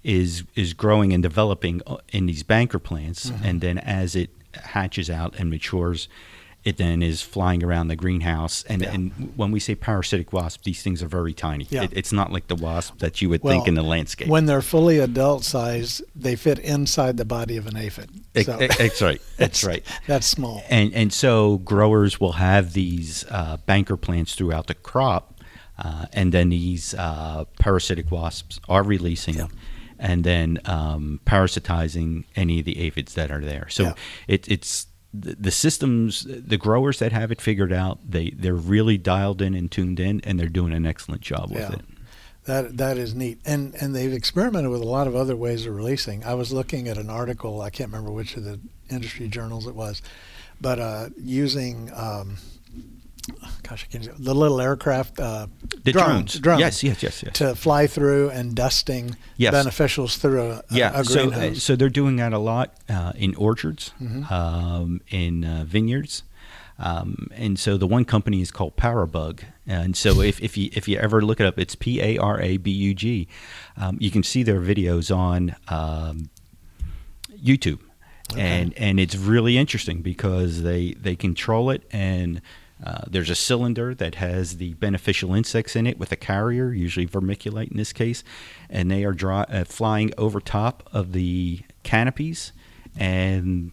is 0.04 0.44
is 0.54 0.72
growing 0.72 1.12
and 1.12 1.20
developing 1.20 1.82
uh, 1.84 1.96
in 2.12 2.26
these 2.26 2.44
banker 2.44 2.78
plants, 2.78 3.32
and 3.42 3.60
then 3.60 3.76
as 3.78 4.14
it 4.14 4.30
hatches 4.54 5.10
out 5.10 5.34
and 5.36 5.50
matures, 5.50 6.08
it 6.62 6.76
then 6.76 7.02
is 7.02 7.22
flying 7.22 7.64
around 7.64 7.88
the 7.88 7.96
greenhouse. 7.96 8.64
And, 8.64 8.82
Yeah. 8.82 8.92
and 8.92 9.32
when 9.34 9.50
we 9.50 9.60
say 9.60 9.74
parasitic 9.74 10.32
wasp, 10.32 10.64
these 10.64 10.82
things 10.82 11.02
are 11.02 11.08
very 11.08 11.32
tiny. 11.32 11.66
Yeah. 11.70 11.84
It, 11.84 11.92
it's 11.94 12.12
not 12.12 12.30
like 12.32 12.48
the 12.48 12.54
wasp 12.54 12.98
that 12.98 13.22
you 13.22 13.30
would 13.30 13.42
think 13.42 13.66
in 13.66 13.74
the 13.74 13.82
landscape. 13.82 14.28
When 14.28 14.44
they're 14.46 14.60
fully 14.60 14.98
adult 14.98 15.44
size, 15.44 16.02
they 16.14 16.36
fit 16.36 16.58
inside 16.58 17.16
the 17.16 17.24
body 17.24 17.56
of 17.56 17.66
an 17.66 17.76
aphid. 17.76 18.10
So 18.44 18.58
ex- 18.58 18.76
that's 18.76 19.00
right. 19.02 19.20
That's 19.38 19.64
right. 19.64 19.82
That's 20.06 20.26
small. 20.26 20.62
And 20.68 20.92
and 20.94 21.12
so 21.12 21.58
growers 21.58 22.20
will 22.20 22.32
have 22.32 22.74
these 22.74 23.24
uh, 23.30 23.56
banker 23.66 23.96
plants 23.96 24.34
throughout 24.34 24.66
the 24.66 24.74
crop, 24.74 25.40
uh, 25.78 26.06
and 26.12 26.30
then 26.32 26.50
these 26.50 26.92
uh, 26.94 27.44
parasitic 27.58 28.10
wasps 28.10 28.60
are 28.68 28.82
releasing, 28.82 29.48
and 29.98 30.24
then 30.24 30.58
um, 30.66 31.20
parasitizing 31.24 32.24
any 32.36 32.58
of 32.60 32.64
the 32.66 32.78
aphids 32.86 33.14
that 33.14 33.30
are 33.30 33.40
there. 33.40 33.66
So 33.70 33.82
Yeah. 33.84 33.94
it, 34.28 34.46
it's 34.48 34.86
the, 35.12 35.34
the 35.34 35.50
systems, 35.50 36.24
the 36.28 36.56
growers 36.56 36.98
that 37.00 37.12
have 37.12 37.32
it 37.32 37.40
figured 37.40 37.72
out, 37.72 37.98
they 38.08 38.30
they're 38.30 38.54
really 38.54 38.96
dialed 38.98 39.42
in 39.42 39.54
and 39.54 39.70
tuned 39.70 39.98
in, 40.00 40.20
and 40.22 40.38
they're 40.38 40.48
doing 40.48 40.72
an 40.72 40.86
excellent 40.86 41.20
job 41.22 41.50
with 41.50 41.60
Yeah. 41.60 41.72
it. 41.72 41.80
That 42.44 42.76
that 42.78 42.96
is 42.96 43.14
neat, 43.14 43.38
and 43.44 43.74
and 43.74 43.94
they've 43.94 44.12
experimented 44.12 44.70
with 44.70 44.80
a 44.80 44.86
lot 44.86 45.06
of 45.06 45.14
other 45.14 45.36
ways 45.36 45.66
of 45.66 45.74
releasing. 45.74 46.24
I 46.24 46.34
was 46.34 46.52
looking 46.52 46.88
at 46.88 46.96
an 46.96 47.10
article. 47.10 47.60
I 47.60 47.70
can't 47.70 47.90
remember 47.90 48.10
which 48.12 48.36
of 48.36 48.44
the 48.44 48.58
industry 48.88 49.28
journals 49.28 49.66
it 49.66 49.74
was, 49.74 50.00
but 50.60 50.78
uh, 50.78 51.08
using. 51.18 51.90
Um, 51.94 52.36
Gosh, 53.62 53.86
I 53.88 53.92
can't. 53.98 54.24
The 54.24 54.34
little 54.34 54.60
aircraft, 54.60 55.18
uh, 55.20 55.46
The 55.84 55.92
drones, 55.92 56.38
drones. 56.40 56.60
Yes, 56.60 56.82
yes, 56.82 57.02
yes, 57.02 57.22
yes. 57.22 57.32
to 57.34 57.54
fly 57.54 57.86
through 57.86 58.30
and 58.30 58.54
dusting 58.54 59.16
Yes. 59.36 59.54
beneficials 59.54 60.18
through 60.18 60.42
a, 60.42 60.62
Yeah, 60.70 60.92
a 61.00 61.04
so 61.04 61.30
uh, 61.32 61.54
so 61.54 61.76
they're 61.76 61.88
doing 61.88 62.16
that 62.16 62.32
a 62.32 62.38
lot 62.38 62.74
uh, 62.88 63.12
in 63.16 63.34
orchards, 63.36 63.92
Mm-hmm. 64.02 64.32
um, 64.32 65.00
in 65.08 65.44
uh, 65.44 65.64
vineyards, 65.66 66.22
um, 66.78 67.28
and 67.34 67.58
so 67.58 67.76
the 67.76 67.86
one 67.86 68.04
company 68.04 68.40
is 68.40 68.50
called 68.50 68.76
Parabug. 68.76 69.40
And 69.66 69.96
so 69.96 70.20
if, 70.20 70.40
if 70.40 70.56
you 70.56 70.70
if 70.72 70.88
you 70.88 70.96
ever 70.98 71.20
look 71.22 71.38
it 71.40 71.46
up, 71.46 71.58
it's 71.58 71.74
P 71.76 72.00
A 72.02 72.18
R 72.18 72.40
A 72.40 72.56
B 72.56 72.70
U 72.70 72.94
G. 72.94 73.28
Um, 73.76 73.96
you 74.00 74.10
can 74.10 74.22
see 74.22 74.42
their 74.42 74.60
videos 74.60 75.14
on 75.14 75.54
um, 75.68 76.30
YouTube, 77.32 77.78
and 78.36 78.74
and 78.76 78.98
it's 78.98 79.16
really 79.16 79.56
interesting 79.58 80.02
because 80.02 80.62
they 80.62 80.92
they 80.94 81.16
control 81.16 81.70
it 81.70 81.82
and. 81.92 82.40
Uh, 82.82 83.02
there's 83.06 83.28
a 83.30 83.34
cylinder 83.34 83.94
that 83.94 84.14
has 84.16 84.56
the 84.56 84.72
beneficial 84.74 85.34
insects 85.34 85.76
in 85.76 85.86
it 85.86 85.98
with 85.98 86.10
a 86.12 86.16
carrier, 86.16 86.72
usually 86.72 87.06
vermiculite 87.06 87.70
in 87.70 87.76
this 87.76 87.92
case, 87.92 88.24
and 88.70 88.90
they 88.90 89.04
are 89.04 89.12
dry, 89.12 89.42
uh, 89.44 89.64
flying 89.64 90.10
over 90.16 90.40
top 90.40 90.88
of 90.92 91.12
the 91.12 91.60
canopies, 91.82 92.52
and 92.96 93.72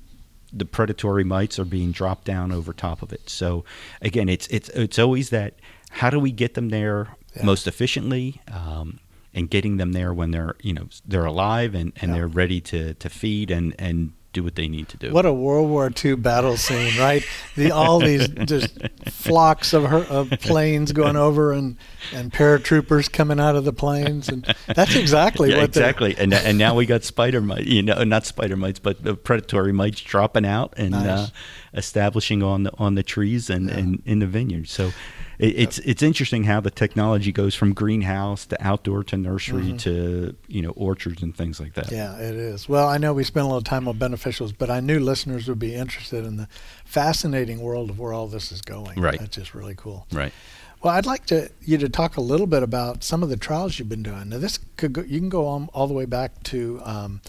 the 0.51 0.65
predatory 0.65 1.23
mites 1.23 1.59
are 1.59 1.65
being 1.65 1.91
dropped 1.91 2.25
down 2.25 2.51
over 2.51 2.73
top 2.73 3.01
of 3.01 3.11
it. 3.13 3.29
So 3.29 3.63
again, 4.01 4.29
it's 4.29 4.47
it's 4.47 4.69
it's 4.69 4.97
always 4.99 5.29
that 5.29 5.55
how 5.89 6.09
do 6.09 6.19
we 6.19 6.31
get 6.31 6.53
them 6.55 6.69
there 6.69 7.15
Yeah. 7.35 7.45
most 7.45 7.67
efficiently, 7.67 8.41
um, 8.51 8.99
and 9.33 9.49
getting 9.49 9.77
them 9.77 9.91
there 9.93 10.13
when 10.13 10.31
they're 10.31 10.55
you 10.61 10.73
know 10.73 10.87
they're 11.05 11.25
alive 11.25 11.75
and, 11.75 11.91
and 12.01 12.09
Yeah. 12.11 12.15
they're 12.17 12.27
ready 12.27 12.59
to, 12.61 12.93
to 12.95 13.09
feed 13.09 13.51
and, 13.51 13.75
and 13.79 14.13
do 14.33 14.43
what 14.43 14.55
they 14.55 14.67
need 14.67 14.87
to 14.89 14.97
do. 14.97 15.11
What 15.13 15.25
a 15.25 15.33
World 15.33 15.69
War 15.69 15.91
II 16.03 16.15
battle 16.15 16.57
scene, 16.57 16.97
right? 16.99 17.23
The 17.55 17.71
all 17.71 17.99
these 17.99 18.27
just 18.27 18.77
flocks 19.09 19.73
of 19.73 19.85
her, 19.85 19.99
of 20.09 20.29
planes 20.41 20.91
going 20.91 21.15
over 21.15 21.51
and 21.53 21.77
and 22.13 22.31
paratroopers 22.31 23.11
coming 23.11 23.39
out 23.39 23.55
of 23.55 23.65
the 23.65 23.73
planes, 23.73 24.29
and 24.29 24.45
that's 24.67 24.95
exactly 24.95 25.51
yeah, 25.51 25.57
what 25.61 25.73
they're- 25.73 25.83
exactly. 25.83 26.15
And 26.17 26.33
and 26.33 26.57
now 26.57 26.75
we 26.75 26.85
got 26.85 27.03
spider 27.03 27.41
mites, 27.41 27.65
you 27.67 27.81
know, 27.81 28.03
not 28.03 28.25
spider 28.25 28.55
mites, 28.55 28.79
but 28.79 29.03
the 29.03 29.15
predatory 29.15 29.71
mites 29.73 30.01
dropping 30.01 30.45
out 30.45 30.73
and 30.77 30.91
Nice. 30.91 31.05
uh, 31.05 31.27
establishing 31.73 32.43
on 32.43 32.63
the 32.63 32.71
on 32.77 32.95
the 32.95 33.03
trees 33.03 33.49
and, 33.49 33.69
and 33.69 34.01
in 34.05 34.19
the 34.19 34.27
vineyard. 34.27 34.67
So 34.69 34.91
it, 35.39 35.55
it's 35.59 35.79
it's 35.79 36.01
interesting 36.01 36.43
how 36.45 36.59
the 36.59 36.71
technology 36.71 37.31
goes 37.31 37.53
from 37.55 37.73
greenhouse 37.73 38.45
to 38.47 38.57
outdoor 38.65 39.03
to 39.05 39.17
nursery 39.17 39.73
to 39.79 40.35
you 40.47 40.61
know 40.61 40.71
orchards 40.71 41.21
and 41.21 41.35
things 41.35 41.59
like 41.59 41.73
that. 41.75 41.85
Mm-hmm. 41.87 41.95
Yeah, 41.95 42.17
it 42.17 42.35
is. 42.35 42.67
Well, 42.67 42.87
I 42.87 42.97
know 42.97 43.13
we 43.13 43.23
spent 43.23 43.43
a 43.45 43.47
little 43.47 43.61
time 43.61 43.87
on 43.87 43.97
beneficials, 43.97 44.53
but 44.57 44.69
I 44.69 44.79
knew 44.79 44.99
listeners 44.99 45.47
would 45.47 45.59
be 45.59 45.75
interested 45.75 46.25
in 46.25 46.37
the 46.37 46.47
fascinating 46.85 47.61
world 47.61 47.89
of 47.89 47.99
where 47.99 48.13
all 48.13 48.27
this 48.27 48.51
is 48.51 48.61
going. 48.61 48.99
Right. 48.99 49.19
That's 49.19 49.35
just 49.35 49.53
really 49.53 49.75
cool. 49.75 50.07
Right. 50.11 50.33
Well, 50.81 50.93
I'd 50.93 51.05
like 51.05 51.25
to 51.27 51.49
you 51.61 51.77
to 51.79 51.89
talk 51.89 52.17
a 52.17 52.21
little 52.21 52.47
bit 52.47 52.63
about 52.63 53.03
some 53.03 53.23
of 53.23 53.29
the 53.29 53.37
trials 53.37 53.77
you've 53.79 53.89
been 53.89 54.03
doing. 54.03 54.29
Now, 54.29 54.37
this 54.37 54.59
could 54.77 54.93
go, 54.93 55.01
you 55.01 55.19
can 55.19 55.29
go 55.29 55.47
on 55.47 55.69
all 55.73 55.87
the 55.87 55.93
way 55.93 56.05
back 56.05 56.43
to 56.43 56.79
um, 56.83 57.21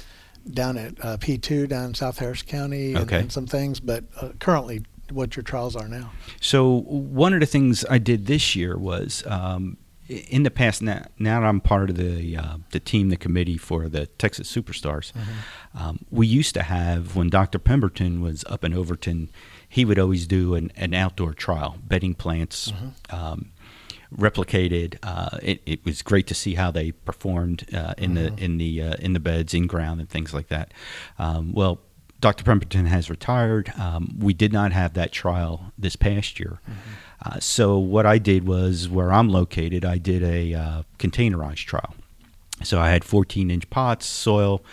down 0.51 0.77
at 0.77 1.03
uh, 1.05 1.17
P2 1.17 1.69
down 1.69 1.87
in 1.87 1.95
South 1.95 2.19
Harris 2.19 2.43
County 2.43 2.95
and, 2.95 3.05
Okay. 3.05 3.21
and 3.21 3.33
some 3.33 3.47
things, 3.47 3.81
but 3.81 4.05
uh, 4.21 4.31
currently 4.39 4.83
what 5.11 5.37
your 5.37 5.43
trials 5.43 5.77
are 5.77 5.89
now. 5.89 6.11
So 6.41 6.83
one 6.83 7.35
of 7.35 7.41
the 7.41 7.47
things 7.47 7.85
I 7.89 7.99
did 7.99 8.27
this 8.27 8.55
year 8.55 8.77
was 8.77 9.25
um, 9.27 9.77
in 10.09 10.43
the 10.43 10.51
past. 10.51 10.83
Now, 10.83 11.07
now 11.19 11.41
that 11.41 11.47
I'm 11.47 11.61
part 11.61 11.91
of 11.91 11.97
the 11.97 12.37
uh, 12.37 12.57
the 12.71 12.81
team, 12.81 13.11
the 13.11 13.17
committee 13.17 13.59
for 13.59 13.89
the 13.89 14.07
Texas 14.07 14.51
Superstars. 14.51 15.13
Um, 15.75 16.05
we 16.11 16.27
used 16.27 16.55
to 16.55 16.63
have 16.63 17.15
when 17.15 17.29
Dr. 17.29 17.59
Pemberton 17.59 18.21
was 18.21 18.45
up 18.49 18.65
in 18.65 18.73
Overton, 18.73 19.31
he 19.69 19.85
would 19.85 19.99
always 19.99 20.27
do 20.27 20.55
an, 20.55 20.73
an 20.77 20.95
outdoor 20.95 21.35
trial, 21.35 21.77
bedding 21.87 22.15
plants. 22.15 22.73
Um, 23.11 23.53
replicated. 24.17 24.97
Uh, 25.03 25.39
it, 25.43 25.63
it 25.67 25.85
was 25.85 26.03
great 26.03 26.27
to 26.29 26.35
see 26.35 26.55
how 26.55 26.71
they 26.71 26.93
performed 26.93 27.67
uh, 27.75 27.95
in 27.99 28.15
the 28.15 28.33
in 28.43 28.59
the 28.59 28.83
uh, 28.83 28.95
in 28.99 29.13
the 29.13 29.21
beds, 29.21 29.55
in 29.55 29.67
ground, 29.67 30.01
and 30.01 30.09
things 30.09 30.33
like 30.33 30.49
that. 30.49 30.73
Um, 31.19 31.53
well, 31.53 31.81
Dr. 32.21 32.45
Pemberton 32.45 32.87
has 32.87 33.09
retired. 33.09 33.73
Um, 33.79 34.17
we 34.19 34.35
did 34.35 34.53
not 34.53 34.73
have 34.73 34.95
that 34.95 35.13
trial 35.13 35.73
this 35.79 35.95
past 35.95 36.41
year. 36.41 36.61
Uh, 37.25 37.39
so 37.39 37.79
what 37.79 38.07
I 38.07 38.19
did 38.19 38.47
was 38.47 38.89
where 38.89 39.13
I'm 39.13 39.29
located, 39.29 39.85
I 39.85 39.99
did 39.99 40.23
a 40.23 40.55
uh, 40.55 40.83
containerized 40.99 41.65
trial. 41.67 41.95
So 42.63 42.81
I 42.81 42.91
had 42.91 43.05
14 43.05 43.51
inch 43.51 43.71
pots, 43.71 44.07
soil, 44.07 44.65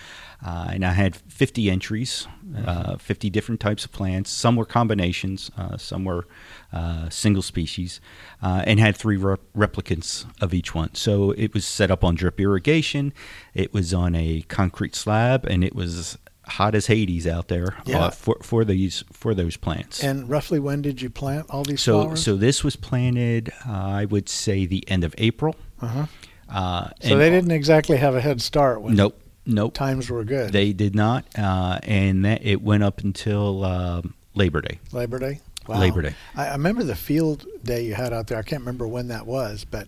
uh, 0.43 0.69
and 0.71 0.85
I 0.85 0.91
had 0.91 1.15
50 1.15 1.69
entries, 1.69 2.27
uh, 2.65 2.97
50 2.97 3.29
different 3.29 3.61
types 3.61 3.85
of 3.85 3.91
plants. 3.91 4.29
Some 4.29 4.55
were 4.55 4.65
combinations, 4.65 5.51
uh, 5.57 5.77
some 5.77 6.03
were 6.03 6.27
uh, 6.73 7.09
single 7.09 7.41
species, 7.41 8.01
uh, 8.41 8.63
and 8.65 8.79
had 8.79 8.97
three 8.97 9.17
rep- 9.17 9.41
replicants 9.55 10.25
of 10.41 10.53
each 10.53 10.73
one. 10.73 10.93
So 10.95 11.31
it 11.31 11.53
was 11.53 11.65
set 11.65 11.91
up 11.91 12.03
on 12.03 12.15
drip 12.15 12.39
irrigation, 12.39 13.13
it 13.53 13.73
was 13.73 13.93
on 13.93 14.15
a 14.15 14.43
concrete 14.47 14.95
slab, 14.95 15.45
and 15.45 15.63
it 15.63 15.75
was 15.75 16.17
hot 16.47 16.75
as 16.75 16.87
Hades 16.87 17.25
out 17.27 17.47
there 17.47 17.75
Yeah. 17.85 18.05
uh, 18.05 18.09
for, 18.11 18.37
for 18.41 18.63
these 18.65 19.03
for 19.11 19.33
those 19.33 19.57
plants. 19.57 20.03
And 20.03 20.29
roughly 20.29 20.59
when 20.59 20.81
did 20.81 21.01
you 21.01 21.09
plant 21.09 21.47
all 21.49 21.63
these 21.63 21.81
so 21.81 22.03
flowers? 22.03 22.23
so 22.23 22.35
this 22.35 22.63
was 22.63 22.75
planted, 22.75 23.51
uh, 23.67 23.71
I 23.71 24.05
would 24.05 24.29
say, 24.29 24.65
the 24.65 24.87
end 24.89 25.03
of 25.03 25.13
April. 25.17 25.55
uh-huh. 25.81 26.05
Uh, 26.47 26.89
So 27.01 27.17
they 27.17 27.29
didn't 27.31 27.51
exactly 27.51 27.97
have 27.97 28.15
a 28.15 28.21
head 28.21 28.41
start 28.41 28.81
when 28.81 28.95
Nope. 28.95 29.19
Nope. 29.47 29.73
times 29.73 30.09
were 30.09 30.23
good. 30.23 30.51
They 30.53 30.73
did 30.73 30.95
not, 30.95 31.25
uh, 31.37 31.79
and 31.83 32.23
that 32.25 32.43
it 32.45 32.61
went 32.61 32.83
up 32.83 32.99
until 33.01 33.63
um, 33.65 34.13
Labor 34.35 34.61
Day. 34.61 34.79
Labor 34.91 35.19
Day. 35.19 35.39
Labor 35.67 36.01
Day. 36.03 36.15
I, 36.35 36.47
I 36.47 36.51
remember 36.53 36.83
the 36.83 36.95
field 36.95 37.45
day 37.63 37.85
you 37.85 37.95
had 37.95 38.13
out 38.13 38.27
there. 38.27 38.37
I 38.37 38.43
can't 38.43 38.61
remember 38.61 38.87
when 38.87 39.07
that 39.07 39.25
was, 39.25 39.65
but 39.65 39.87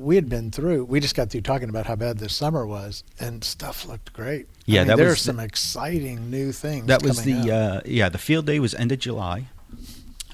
we 0.00 0.14
had 0.16 0.28
been 0.28 0.50
through. 0.50 0.84
We 0.84 1.00
just 1.00 1.14
got 1.14 1.30
through 1.30 1.42
talking 1.42 1.68
about 1.68 1.86
how 1.86 1.96
bad 1.96 2.18
this 2.18 2.34
summer 2.34 2.66
was, 2.66 3.04
and 3.20 3.42
stuff 3.44 3.86
looked 3.86 4.12
great. 4.12 4.46
I 4.46 4.54
Yeah, 4.66 4.80
mean, 4.80 4.88
that 4.88 4.96
there's 4.96 5.10
was 5.10 5.20
some 5.22 5.40
exciting 5.40 6.30
new 6.30 6.52
things. 6.52 6.86
That 6.86 7.02
was 7.02 7.22
the 7.22 7.50
uh, 7.50 7.80
yeah. 7.84 8.08
The 8.08 8.18
field 8.18 8.46
day 8.46 8.58
was 8.60 8.74
end 8.74 8.92
of 8.92 8.98
July, 8.98 9.46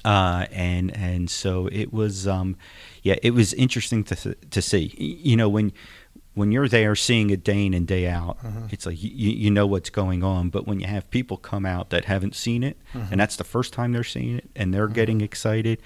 uh, 0.05 0.45
and 0.51 0.95
and 0.95 1.29
so 1.29 1.67
it 1.71 1.91
was 1.93 2.27
um, 2.27 2.55
yeah. 3.03 3.15
It 3.21 3.31
was 3.31 3.53
interesting 3.53 4.03
to 4.05 4.35
to 4.35 4.61
see. 4.61 4.93
You 4.97 5.35
know 5.37 5.49
when. 5.49 5.71
When 6.35 6.53
you're 6.53 6.69
there 6.69 6.95
seeing 6.95 7.31
it 7.31 7.43
day 7.43 7.65
in 7.65 7.73
and 7.73 7.85
day 7.85 8.07
out, 8.07 8.37
Mm-hmm. 8.41 8.67
it's 8.71 8.85
like 8.85 9.01
you, 9.03 9.09
you 9.31 9.51
know 9.51 9.65
what's 9.67 9.89
going 9.89 10.23
on. 10.23 10.49
But 10.51 10.65
when 10.67 10.79
you 10.79 10.87
have 10.87 11.09
people 11.09 11.35
come 11.35 11.65
out 11.65 11.89
that 11.89 12.05
haven't 12.05 12.33
seen 12.33 12.63
it, 12.63 12.77
Mm-hmm. 12.93 13.11
and 13.11 13.19
that's 13.19 13.35
the 13.35 13.43
first 13.43 13.73
time 13.73 13.91
they're 13.91 14.05
seeing 14.05 14.37
it, 14.37 14.49
and 14.55 14.73
they're 14.73 14.87
getting 14.87 15.19
excited, 15.19 15.81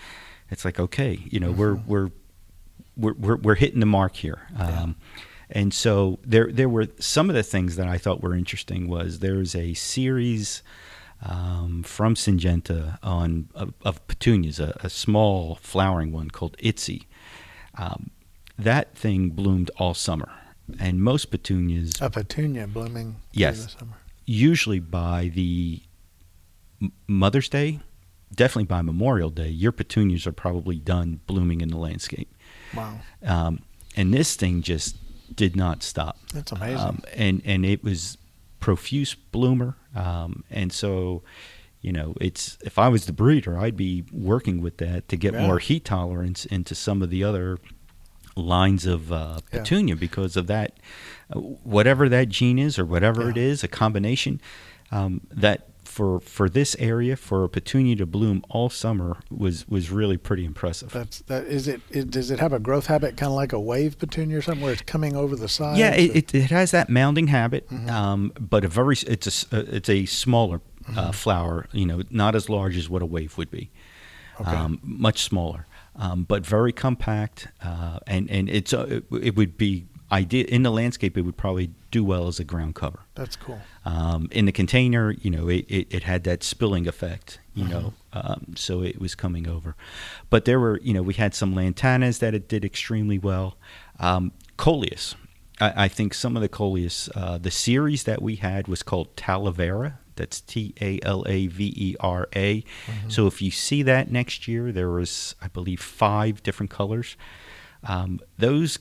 it's 0.52 0.64
like 0.64 0.80
okay, 0.80 1.18
you 1.32 1.40
know 1.40 1.52
we're 1.52 1.76
Mm-hmm. 1.78 1.90
we're 1.90 2.10
we're, 2.96 3.14
we're, 3.14 3.36
we're 3.38 3.56
hitting 3.56 3.80
the 3.80 3.86
mark 3.86 4.16
here. 4.16 4.40
Um, 4.58 4.96
And 5.50 5.72
so 5.72 6.18
there 6.26 6.50
there 6.52 6.70
were 6.70 6.88
some 7.00 7.30
of 7.30 7.36
the 7.36 7.44
things 7.44 7.76
that 7.76 7.88
I 7.88 8.00
thought 8.00 8.22
were 8.22 8.34
interesting 8.34 8.88
was 8.88 9.20
there's 9.20 9.54
a 9.54 9.76
series 9.76 10.64
um, 11.22 11.84
from 11.84 12.16
Syngenta 12.16 12.98
on 13.04 13.50
of, 13.54 13.74
of 13.84 14.08
petunias, 14.08 14.60
a, 14.60 14.76
a 14.84 14.90
small 14.90 15.56
flowering 15.62 16.12
one 16.12 16.30
called 16.32 16.56
Itzy. 16.60 17.08
Um, 17.78 18.10
that 18.58 18.96
thing 18.96 19.30
bloomed 19.30 19.70
all 19.78 19.94
summer, 19.94 20.32
and 20.80 21.02
most 21.02 21.26
petunias 21.30 22.02
a 22.02 22.10
petunia 22.10 22.66
blooming. 22.66 23.18
Yes. 23.32 23.66
the 23.66 23.80
summer. 23.80 23.98
usually 24.26 24.80
by 24.80 25.30
the 25.36 25.84
Mother's 27.08 27.50
Day, 27.50 27.80
definitely 28.34 28.66
by 28.66 28.82
Memorial 28.82 29.30
Day, 29.30 29.50
your 29.50 29.72
petunias 29.72 30.26
are 30.26 30.32
probably 30.34 30.78
done 30.80 31.20
blooming 31.28 31.62
in 31.62 31.70
the 31.70 31.78
landscape. 31.78 32.34
Wow, 32.76 33.00
Um, 33.26 33.60
and 33.96 34.14
this 34.14 34.36
thing 34.36 34.62
just 34.62 34.96
did 35.36 35.56
not 35.56 35.84
stop. 35.84 36.18
that's 36.34 36.52
amazing. 36.52 36.80
Um, 36.88 37.02
and 37.16 37.42
and 37.46 37.66
it 37.66 37.84
was 37.84 38.18
profuse 38.60 39.14
bloomer. 39.16 39.76
Um, 39.96 40.44
and 40.50 40.72
so, 40.72 41.22
you 41.82 41.92
know, 41.92 42.16
it's 42.22 42.58
if 42.64 42.78
I 42.80 42.88
was 42.90 43.06
the 43.06 43.14
breeder, 43.14 43.58
I'd 43.60 43.76
be 43.78 44.04
working 44.12 44.62
with 44.62 44.78
that 44.78 45.08
to 45.10 45.18
get 45.18 45.34
Yeah. 45.34 45.46
more 45.48 45.60
heat 45.60 45.86
tolerance 45.86 46.46
into 46.46 46.74
some 46.76 47.02
of 47.02 47.10
the 47.10 47.24
other 47.24 47.58
lines 48.36 48.86
of 48.86 49.12
uh, 49.12 49.40
Yeah. 49.52 49.60
petunia 49.60 49.96
because 49.96 50.36
of 50.38 50.48
that. 50.48 50.78
Uh, 51.32 51.40
whatever 51.40 52.10
that 52.10 52.30
gene 52.30 52.58
is, 52.58 52.80
or 52.80 52.86
whatever 52.86 53.30
it 53.30 53.38
Yeah. 53.38 53.44
is, 53.44 53.64
a 53.64 53.68
combination. 53.68 54.40
Um, 54.92 55.22
that 55.32 55.68
for 55.94 56.20
for 56.20 56.50
this 56.50 56.76
area 56.80 57.16
for 57.16 57.44
a 57.44 57.50
petunia 57.50 57.96
to 57.98 58.06
bloom 58.06 58.44
all 58.50 58.70
summer 58.70 59.18
was 59.30 59.68
was 59.68 59.92
really 59.92 60.18
pretty 60.18 60.44
impressive. 60.46 60.92
That's 60.92 61.20
that. 61.30 61.44
Is 61.46 61.68
it, 61.68 61.82
it? 61.92 62.10
Does 62.10 62.32
it 62.32 62.40
have 62.40 62.54
a 62.54 62.60
growth 62.60 62.88
habit, 62.88 63.16
kind 63.18 63.30
of 63.30 63.36
like 63.36 63.54
a 63.54 63.60
wave 63.60 64.00
petunia 64.00 64.38
or 64.38 64.42
something, 64.42 64.64
where 64.64 64.74
it's 64.74 64.82
coming 64.82 65.16
over 65.16 65.36
the 65.36 65.48
sides? 65.48 65.78
Yeah, 65.80 65.94
it, 65.94 66.16
it, 66.16 66.36
it 66.36 66.52
has 66.52 66.72
that 66.72 66.90
mounding 66.90 67.28
habit, 67.28 67.70
Mm-hmm. 67.70 67.90
um, 67.90 68.32
but 68.40 68.66
a 68.66 68.68
very 68.68 68.96
it's 69.08 69.28
a 69.54 69.58
uh, 69.58 69.64
it's 69.68 69.90
a 69.90 70.06
smaller 70.06 70.60
Mm-hmm. 70.84 71.00
uh, 71.00 71.12
flower. 71.14 71.68
You 71.72 71.86
know, 71.86 72.02
not 72.10 72.36
as 72.36 72.50
large 72.50 72.76
as 72.76 72.90
what 72.90 73.02
a 73.02 73.06
wave 73.06 73.38
would 73.38 73.50
be. 73.50 73.70
Okay. 74.42 74.50
Um, 74.52 74.80
much 74.84 75.22
smaller, 75.22 75.66
um, 75.96 76.24
but 76.24 76.46
very 76.46 76.74
compact, 76.74 77.48
uh, 77.64 78.00
and 78.08 78.30
and 78.32 78.50
it's 78.50 78.74
uh, 78.74 78.88
it, 78.90 79.04
it 79.28 79.36
would 79.38 79.58
be 79.58 79.86
idea 80.12 80.44
in 80.46 80.64
the 80.64 80.72
landscape. 80.72 81.18
It 81.18 81.22
would 81.22 81.38
probably 81.38 81.70
do 81.92 82.04
well 82.04 82.28
as 82.28 82.40
a 82.40 82.44
ground 82.44 82.76
cover. 82.76 83.00
That's 83.16 83.36
cool. 83.38 83.62
Um, 83.86 84.30
in 84.32 84.46
the 84.46 84.54
container, 84.54 85.12
you 85.12 85.30
know, 85.30 85.50
it, 85.50 85.66
it, 85.68 85.88
it 85.94 86.04
had 86.04 86.24
that 86.24 86.42
spilling 86.44 86.88
effect, 86.88 87.40
you 87.54 87.66
Mm-hmm. 87.66 87.74
know, 87.74 87.94
um, 88.14 88.54
so 88.56 88.82
it 88.82 89.00
was 89.00 89.14
coming 89.14 89.48
over. 89.48 89.76
But 90.30 90.46
there 90.46 90.60
were, 90.60 90.80
you 90.82 90.94
know, 90.94 91.02
we 91.02 91.16
had 91.16 91.36
some 91.36 91.54
lantanas 91.54 92.20
that 92.20 92.34
it 92.34 92.48
did 92.48 92.64
extremely 92.64 93.20
well. 93.20 93.58
Um, 94.00 94.32
Coleus, 94.56 95.16
I, 95.60 95.86
I 95.86 95.88
think 95.90 96.14
some 96.14 96.38
of 96.38 96.42
the 96.42 96.48
Coleus, 96.50 97.10
uh, 97.14 97.38
the 97.38 97.52
series 97.52 98.04
that 98.06 98.22
we 98.22 98.38
had 98.38 98.68
was 98.70 98.84
called 98.84 99.16
Talavera. 99.18 99.96
That's 100.16 100.40
T 100.42 100.74
A 100.80 101.00
L 101.02 101.26
A 101.28 101.48
V 101.48 101.74
E 101.76 101.96
R 102.00 102.28
A. 102.36 102.62
Mm-hmm. 102.62 103.10
So 103.10 103.28
if 103.28 103.42
you 103.42 103.52
see 103.52 103.84
that 103.84 104.12
next 104.12 104.48
year, 104.48 104.72
there 104.72 104.90
was, 104.90 105.36
I 105.42 105.48
believe, 105.48 105.82
five 105.82 106.42
different 106.44 106.70
colors. 106.70 107.18
Um, 107.84 108.20
those 108.38 108.80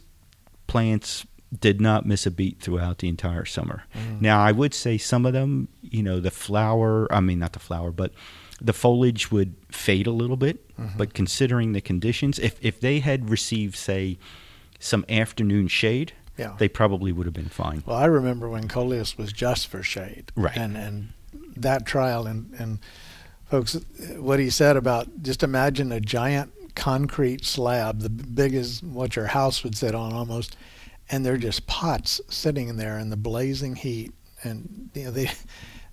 plants 0.67 1.27
did 1.61 1.81
not 1.81 2.07
miss 2.07 2.27
a 2.27 2.31
beat 2.31 2.61
throughout 2.61 2.99
the 2.99 3.09
entire 3.09 3.45
summer. 3.45 3.85
Mm. 3.95 4.21
Now, 4.21 4.41
I 4.43 4.53
would 4.53 4.73
say 4.75 4.97
some 4.99 5.27
of 5.27 5.33
them, 5.33 5.69
you 5.83 6.03
know, 6.03 6.19
the 6.21 6.31
flower, 6.31 7.13
I 7.13 7.21
mean, 7.21 7.39
not 7.39 7.53
the 7.53 7.59
flower, 7.59 7.91
but 7.91 8.13
the 8.61 8.73
foliage 8.73 9.31
would 9.31 9.55
fade 9.71 10.07
a 10.07 10.13
little 10.13 10.37
bit. 10.37 10.67
Mm-hmm. 10.79 10.97
But 10.97 11.15
considering 11.15 11.73
the 11.73 11.81
conditions, 11.81 12.39
if, 12.39 12.57
if 12.65 12.81
they 12.81 13.01
had 13.01 13.29
received, 13.29 13.77
say, 13.77 14.19
some 14.79 15.05
afternoon 15.09 15.69
shade, 15.69 16.13
Yeah. 16.39 16.55
they 16.59 16.69
probably 16.69 17.13
would 17.13 17.27
have 17.27 17.35
been 17.35 17.49
fine. 17.49 17.83
Well, 17.87 17.97
I 17.97 18.07
remember 18.07 18.49
when 18.49 18.67
coleus 18.69 19.19
was 19.19 19.33
just 19.33 19.69
for 19.69 19.83
shade, 19.83 20.33
Right. 20.35 20.57
And 20.57 20.77
and 20.77 21.13
that 21.57 21.85
trial 21.87 22.27
and 22.27 22.53
and 22.59 22.79
folks, 23.51 23.75
what 24.17 24.41
he 24.41 24.49
said 24.51 24.77
about 24.77 25.23
just 25.23 25.43
imagine 25.43 25.93
a 25.93 26.01
giant 26.01 26.53
concrete 26.75 27.45
slab, 27.45 28.01
the 28.01 28.09
big 28.09 28.55
as 28.55 28.83
what 28.83 29.15
your 29.15 29.27
house 29.27 29.63
would 29.63 29.77
sit 29.77 29.95
on 29.95 30.13
almost, 30.15 30.57
and 31.11 31.25
they're 31.25 31.37
just 31.37 31.67
pots 31.67 32.21
sitting 32.29 32.69
in 32.69 32.77
there 32.77 32.99
in 32.99 33.11
the 33.11 33.17
blazing 33.17 33.77
heat, 33.77 34.13
and 34.43 34.91
you 34.95 35.05
know 35.05 35.11
they 35.11 35.31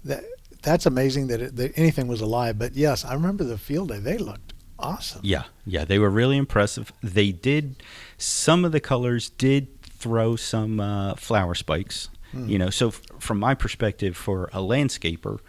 that 0.05 0.23
that's 0.61 0.85
amazing 0.85 1.27
that, 1.27 1.41
it, 1.41 1.55
that 1.55 1.77
anything 1.77 2.07
was 2.07 2.21
alive. 2.21 2.57
But 2.59 2.75
yes, 2.75 3.05
I 3.05 3.13
remember 3.13 3.43
the 3.43 3.57
field 3.57 3.89
day; 3.89 3.99
they 3.99 4.17
looked 4.17 4.53
awesome. 4.77 5.21
Yeah, 5.23 5.43
yeah, 5.65 5.85
they 5.85 5.99
were 5.99 6.09
really 6.09 6.37
impressive. 6.37 6.91
They 7.01 7.31
did 7.31 7.83
some 8.17 8.65
of 8.65 8.71
the 8.71 8.79
colors 8.79 9.29
did 9.29 9.81
throw 9.81 10.35
some 10.35 10.79
uh, 10.79 11.15
flower 11.15 11.55
spikes. 11.55 12.09
You 12.31 12.59
know, 12.59 12.69
so 12.69 12.89
f- 12.89 13.01
from 13.17 13.39
my 13.39 13.55
perspective, 13.55 14.15
for 14.15 14.51
a 14.53 14.59
landscaper, 14.59 15.39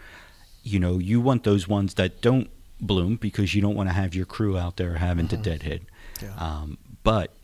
you 0.62 0.80
know, 0.80 0.98
you 0.98 1.20
want 1.20 1.44
those 1.44 1.68
ones 1.68 1.94
that 1.94 2.22
don't 2.22 2.48
bloom 2.80 3.16
because 3.16 3.54
you 3.54 3.60
don't 3.60 3.74
want 3.74 3.90
to 3.90 3.92
have 3.92 4.14
your 4.14 4.24
crew 4.24 4.56
out 4.56 4.78
there 4.78 4.94
having 4.94 5.28
to 5.28 5.36
deadhead. 5.36 5.82
Yeah. 6.22 6.34
Um, 6.38 6.78
but 7.02 7.34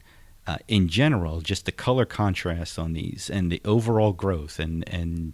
uh, 0.46 0.58
in 0.68 0.88
general, 0.88 1.40
just 1.40 1.64
the 1.66 1.72
color 1.72 2.04
contrast 2.04 2.78
on 2.78 2.92
these 2.92 3.28
and 3.30 3.50
the 3.50 3.60
overall 3.64 4.12
growth 4.12 4.58
and 4.58 4.88
and 4.88 5.32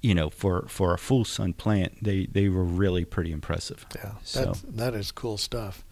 you 0.00 0.14
know 0.14 0.28
for 0.30 0.66
for 0.68 0.92
a 0.94 0.98
full 0.98 1.24
sun 1.24 1.52
plant, 1.52 2.02
they 2.02 2.26
they 2.26 2.48
were 2.48 2.64
really 2.64 3.04
pretty 3.04 3.32
impressive. 3.32 3.86
Yeah, 3.94 4.12
So- 4.24 4.44
that's, 4.46 4.60
that 4.62 4.94
is 4.94 5.12
cool 5.12 5.38
stuff. 5.38 5.84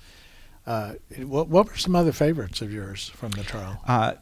Uh, 0.67 0.93
what, 1.25 1.49
what 1.49 1.67
were 1.69 1.77
some 1.77 1.97
other 1.97 2.13
favorites 2.13 2.61
of 2.61 2.71
yours 2.73 3.09
from 3.15 3.31
the 3.33 3.43
trial? 3.43 3.81
Uh, 3.87 4.15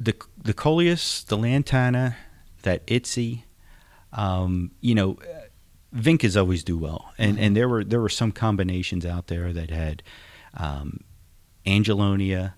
the 0.00 0.14
the 0.42 0.54
coleus, 0.54 1.22
the 1.24 1.36
lantana, 1.36 2.16
that 2.62 2.86
itsy, 2.86 3.42
um, 4.12 4.70
you 4.80 4.94
know, 4.94 5.18
vincas 5.94 6.36
always 6.36 6.64
do 6.64 6.78
well, 6.78 7.12
and 7.18 7.38
and 7.38 7.54
there 7.56 7.68
were 7.68 7.84
there 7.84 8.00
were 8.00 8.08
some 8.08 8.32
combinations 8.32 9.04
out 9.04 9.26
there 9.26 9.52
that 9.52 9.70
had 9.70 10.02
um, 10.54 11.00
angelonia 11.66 12.54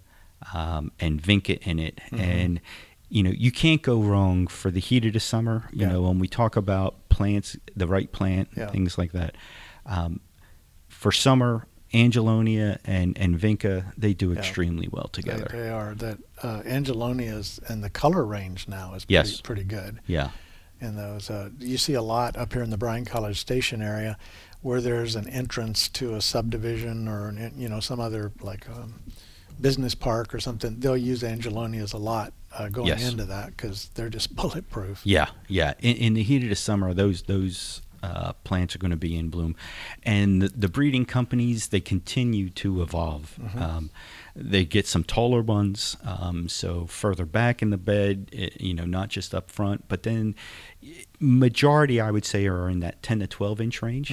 um, 0.54 0.92
and 1.00 1.22
vinca 1.22 1.58
in 1.66 1.78
it, 1.78 2.00
and 2.12 2.60
you 3.08 3.22
know 3.22 3.30
you 3.30 3.50
can't 3.52 3.82
go 3.82 4.00
wrong 4.00 4.46
for 4.46 4.70
the 4.70 4.80
heat 4.80 5.04
of 5.04 5.12
the 5.12 5.20
summer. 5.20 5.68
You 5.72 5.82
Yeah. 5.82 5.92
know 5.92 6.02
when 6.02 6.18
we 6.18 6.28
talk 6.28 6.56
about 6.56 7.08
plants, 7.08 7.56
the 7.76 7.86
right 7.86 8.10
plant, 8.10 8.48
Yeah. 8.56 8.70
things 8.70 8.96
like 8.98 9.12
that. 9.12 9.36
Um, 9.86 10.20
for 10.88 11.12
summer, 11.12 11.66
angelonia 11.92 12.78
and 12.84 13.18
and 13.18 13.38
vinca 13.38 13.92
they 13.98 14.14
do 14.14 14.32
Yeah. 14.32 14.38
extremely 14.38 14.88
well 14.90 15.08
together. 15.08 15.48
they 15.50 15.68
are 15.68 15.94
that 15.96 16.18
uh, 16.42 16.62
Angelonias 16.64 17.58
and 17.68 17.82
the 17.82 17.90
color 17.90 18.24
range 18.24 18.68
now 18.68 18.94
is 18.94 19.04
pretty, 19.04 19.14
Yes. 19.14 19.40
pretty 19.40 19.64
good. 19.64 20.00
Yeah. 20.06 20.30
In 20.80 20.96
those, 20.96 21.28
uh, 21.28 21.50
you 21.58 21.76
see 21.76 21.92
a 21.92 22.00
lot 22.00 22.36
up 22.38 22.54
here 22.54 22.62
in 22.62 22.70
the 22.70 22.78
Bryan 22.78 23.04
College 23.04 23.38
Station 23.38 23.82
area, 23.82 24.16
where 24.62 24.80
there's 24.80 25.14
an 25.14 25.28
entrance 25.28 25.88
to 25.90 26.14
a 26.14 26.22
subdivision 26.22 27.06
or 27.08 27.28
an, 27.28 27.52
you 27.58 27.68
know 27.68 27.80
some 27.80 28.00
other 28.00 28.32
like 28.40 28.66
um, 28.70 28.94
business 29.60 29.94
park 29.94 30.34
or 30.34 30.40
something. 30.40 30.80
They'll 30.80 30.96
use 30.96 31.22
Angelonias 31.22 31.92
a 31.94 31.98
lot 31.98 32.32
uh, 32.56 32.68
going 32.68 32.88
Yes. 32.88 33.10
into 33.10 33.24
that 33.26 33.48
because 33.56 33.90
they're 33.94 34.08
just 34.10 34.34
bulletproof. 34.40 35.00
Yeah, 35.04 35.28
yeah. 35.48 35.74
In, 35.80 35.96
in 35.96 36.14
the 36.14 36.22
heat 36.22 36.42
of 36.42 36.48
the 36.48 36.56
summer, 36.56 36.94
those 36.94 37.22
those 37.22 37.82
uh, 38.02 38.32
plants 38.44 38.74
are 38.74 38.78
going 38.78 38.90
to 38.92 38.96
be 38.96 39.14
in 39.14 39.28
bloom, 39.28 39.54
and 40.04 40.40
the, 40.40 40.48
the 40.48 40.68
breeding 40.68 41.04
companies 41.04 41.68
they 41.68 41.80
continue 41.80 42.48
to 42.48 42.80
evolve. 42.82 43.38
Um, 43.58 43.90
they 44.34 44.64
get 44.64 44.86
some 44.86 45.04
taller 45.04 45.42
ones, 45.42 45.98
um, 46.04 46.48
so 46.48 46.86
further 46.86 47.26
back 47.26 47.60
in 47.60 47.68
the 47.68 47.76
bed, 47.76 48.30
i 48.32 48.48
you 48.58 48.72
know, 48.72 48.86
not 48.86 49.10
just 49.10 49.34
up 49.34 49.50
front, 49.50 49.86
but 49.88 50.02
then 50.04 50.34
majority 51.18 52.00
I 52.00 52.10
would 52.10 52.24
say 52.24 52.46
are 52.46 52.68
in 52.68 52.80
that 52.80 53.02
ten 53.02 53.18
to 53.20 53.26
twelve 53.26 53.60
inch 53.60 53.82
range. 53.82 54.12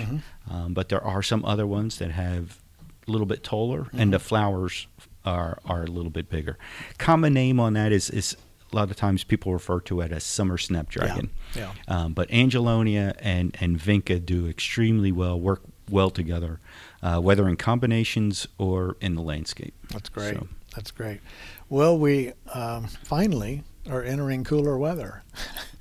Um, 0.49 0.73
but 0.73 0.89
there 0.89 1.03
are 1.03 1.23
some 1.23 1.45
other 1.45 1.65
ones 1.67 1.97
that 1.99 2.11
have 2.11 2.61
a 3.07 3.11
little 3.11 3.27
bit 3.27 3.43
taller, 3.43 3.87
and 3.93 4.11
the 4.13 4.19
flowers 4.19 4.87
are 5.27 5.59
are 5.65 5.83
a 5.83 5.87
little 5.87 6.09
bit 6.11 6.29
bigger. 6.29 6.57
Common 6.97 7.33
name 7.33 7.59
on 7.59 7.73
that 7.73 7.91
is 7.91 8.09
is 8.09 8.35
a 8.71 8.75
lot 8.75 8.89
of 8.89 8.95
times 8.97 9.23
people 9.23 9.53
refer 9.53 9.79
to 9.81 10.01
it 10.01 10.11
as 10.11 10.23
summer 10.23 10.57
snapdragon. 10.57 11.29
Yeah. 11.55 11.71
Um, 11.87 12.13
but 12.13 12.29
Angelonia 12.31 13.15
and 13.19 13.55
and 13.59 13.79
Vinca 13.79 14.23
do 14.25 14.47
extremely 14.47 15.11
well, 15.11 15.39
work 15.39 15.61
well 15.89 16.09
together, 16.09 16.59
uh, 17.01 17.19
whether 17.19 17.47
in 17.47 17.55
combinations 17.57 18.47
or 18.57 18.97
in 18.99 19.15
the 19.15 19.21
landscape. 19.21 19.73
That's 19.91 20.09
great. 20.09 20.35
So- 20.35 20.47
That's 20.75 20.91
great. 20.91 21.21
Well, 21.69 21.97
we 21.97 22.33
um, 22.53 22.87
finally 23.03 23.63
are 23.89 24.03
entering 24.03 24.43
cooler 24.43 24.77
weather. 24.77 25.23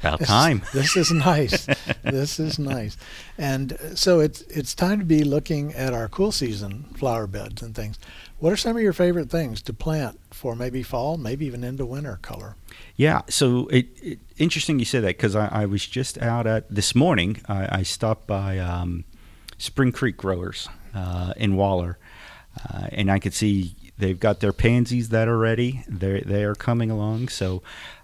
About 0.00 0.18
This- 0.20 0.28
time. 0.28 0.62
This 0.72 0.96
is 0.96 1.10
nice. 1.10 1.66
this 2.04 2.38
is 2.38 2.58
nice. 2.58 2.96
And 3.36 3.72
uh, 3.72 3.94
so 3.96 4.20
it's 4.20 4.42
it's 4.42 4.74
time 4.74 5.00
to 5.00 5.04
be 5.04 5.24
looking 5.24 5.74
at 5.74 5.92
our 5.92 6.08
cool 6.08 6.30
season 6.32 6.84
flower 6.94 7.26
beds 7.26 7.62
and 7.62 7.74
things. 7.74 7.98
What 8.38 8.52
are 8.52 8.56
some 8.56 8.76
of 8.76 8.82
your 8.82 8.92
favorite 8.92 9.30
things 9.30 9.62
to 9.62 9.72
plant 9.72 10.20
for 10.30 10.54
maybe 10.54 10.82
fall, 10.82 11.16
maybe 11.16 11.46
even 11.46 11.64
into 11.64 11.86
winter 11.86 12.18
color? 12.20 12.56
Yeah, 12.94 13.22
so 13.28 13.66
it, 13.68 13.88
it 14.02 14.18
interesting 14.36 14.78
you 14.78 14.84
said 14.84 15.04
that 15.04 15.16
because 15.16 15.34
I, 15.34 15.48
I 15.48 15.66
was 15.66 15.86
just 15.86 16.18
out 16.18 16.46
at 16.46 16.68
this 16.68 16.94
morning. 16.94 17.40
I, 17.48 17.78
I 17.78 17.82
stopped 17.82 18.26
by 18.26 18.58
um, 18.58 19.04
Spring 19.56 19.90
Creek 19.90 20.18
Growers 20.18 20.68
uh, 20.94 21.32
in 21.38 21.56
Waller, 21.56 21.98
uh, 22.62 22.88
and 22.92 23.10
I 23.10 23.18
could 23.18 23.32
see 23.32 23.74
they've 23.96 24.20
got 24.20 24.40
their 24.40 24.52
pansies 24.52 25.08
that 25.08 25.28
are 25.28 25.38
ready. 25.38 25.82
They 25.88 26.20
they 26.20 26.44
are 26.44 26.54
coming 26.54 26.90
along. 26.90 27.28
So 27.28 27.62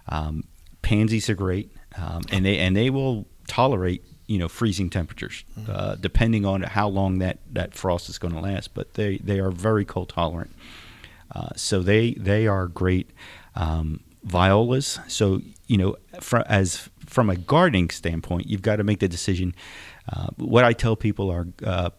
um, 0.09 0.45
pansies 0.81 1.29
are 1.29 1.35
great, 1.35 1.71
um, 1.95 2.23
and 2.31 2.43
they 2.43 2.57
and 2.57 2.75
they 2.75 2.89
will 2.89 3.27
tolerate 3.47 4.03
you 4.33 4.39
know 4.39 4.49
freezing 4.49 4.89
temperatures 4.89 5.45
uh, 5.69 5.93
depending 5.95 6.43
on 6.45 6.63
how 6.63 6.87
long 6.87 7.19
that, 7.19 7.37
that 7.51 7.75
frost 7.75 8.09
is 8.09 8.17
going 8.17 8.33
to 8.33 8.39
last. 8.39 8.73
But 8.73 8.95
they 8.95 9.17
they 9.17 9.39
are 9.39 9.51
very 9.51 9.85
cold 9.85 10.09
tolerant. 10.09 10.51
Uh, 11.35 11.49
so 11.55 11.83
they 11.83 12.13
they 12.29 12.47
are 12.47 12.67
great 12.67 13.11
um, 13.55 13.99
violas. 14.23 14.99
So 15.07 15.41
you 15.67 15.77
know, 15.77 15.95
fr- 16.19 16.47
as 16.47 16.89
from 17.05 17.29
a 17.29 17.35
gardening 17.35 17.89
standpoint, 17.91 18.47
you've 18.47 18.63
got 18.63 18.77
to 18.77 18.83
make 18.83 18.99
the 18.99 19.07
decision. 19.07 19.53
Uh, 20.11 20.29
what 20.37 20.63
I 20.63 20.73
tell 20.73 20.95
people 20.95 21.29
are 21.29 21.47
uh, 21.63 21.89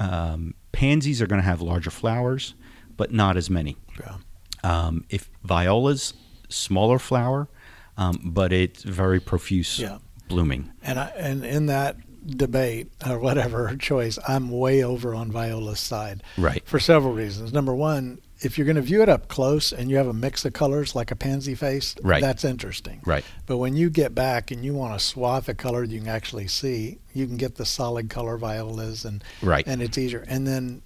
um, 0.00 0.54
pansies 0.72 1.22
are 1.22 1.28
going 1.28 1.40
to 1.40 1.46
have 1.46 1.60
larger 1.60 1.90
flowers, 1.90 2.54
but 2.96 3.12
not 3.12 3.36
as 3.36 3.48
many. 3.48 3.76
Yeah. 4.00 4.16
Um, 4.64 5.04
if 5.10 5.30
violas, 5.44 6.14
smaller 6.48 6.98
flower, 6.98 7.48
um, 7.96 8.18
but 8.24 8.52
it's 8.52 8.82
very 8.82 9.20
profuse 9.20 9.78
Yeah. 9.78 9.98
Blooming. 10.28 10.72
And 10.82 10.98
I, 10.98 11.06
and 11.16 11.44
in 11.44 11.66
that 11.66 11.96
debate 12.26 12.90
or 13.06 13.18
whatever 13.18 13.76
choice, 13.78 14.18
I'm 14.26 14.50
way 14.50 14.82
over 14.82 15.14
on 15.14 15.30
Viola's 15.30 15.80
side. 15.80 16.22
Right. 16.38 16.62
For 16.66 16.78
several 16.80 17.12
reasons. 17.12 17.52
Number 17.52 17.74
one, 17.74 18.18
if 18.40 18.58
you're 18.58 18.64
going 18.66 18.76
to 18.76 18.82
view 18.82 19.02
it 19.02 19.08
up 19.08 19.28
close 19.28 19.72
and 19.72 19.90
you 19.90 19.96
have 19.96 20.06
a 20.06 20.12
mix 20.12 20.44
of 20.44 20.52
colors 20.52 20.94
like 20.94 21.10
a 21.10 21.16
pansy 21.16 21.54
face, 21.54 21.94
Right. 22.02 22.20
that's 22.20 22.44
interesting. 22.44 23.00
Right. 23.04 23.24
But 23.46 23.58
when 23.58 23.76
you 23.76 23.90
get 23.90 24.14
back 24.14 24.50
and 24.50 24.64
you 24.64 24.74
want 24.74 24.94
a 24.94 24.98
swath 24.98 25.48
of 25.48 25.56
color 25.56 25.84
you 25.84 26.00
can 26.00 26.08
actually 26.08 26.48
see, 26.48 26.98
you 27.12 27.26
can 27.26 27.36
get 27.36 27.54
the 27.56 27.64
solid 27.66 28.10
color 28.10 28.36
violas 28.36 29.04
and 29.04 29.22
Right. 29.42 29.64
and 29.66 29.80
it's 29.82 29.96
easier. 29.98 30.24
And 30.28 30.46
then 30.46 30.82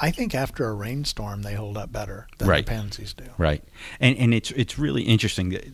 I 0.00 0.10
think 0.10 0.34
after 0.34 0.66
a 0.68 0.72
rainstorm 0.72 1.42
they 1.42 1.52
hold 1.54 1.76
up 1.76 1.92
better 1.92 2.26
than 2.38 2.48
Right. 2.48 2.64
the 2.64 2.70
pansies 2.70 3.12
do. 3.12 3.24
Right, 3.36 3.62
and 4.00 4.16
and 4.16 4.32
it's 4.32 4.50
it's 4.52 4.78
really 4.78 5.02
interesting 5.02 5.50
that 5.50 5.64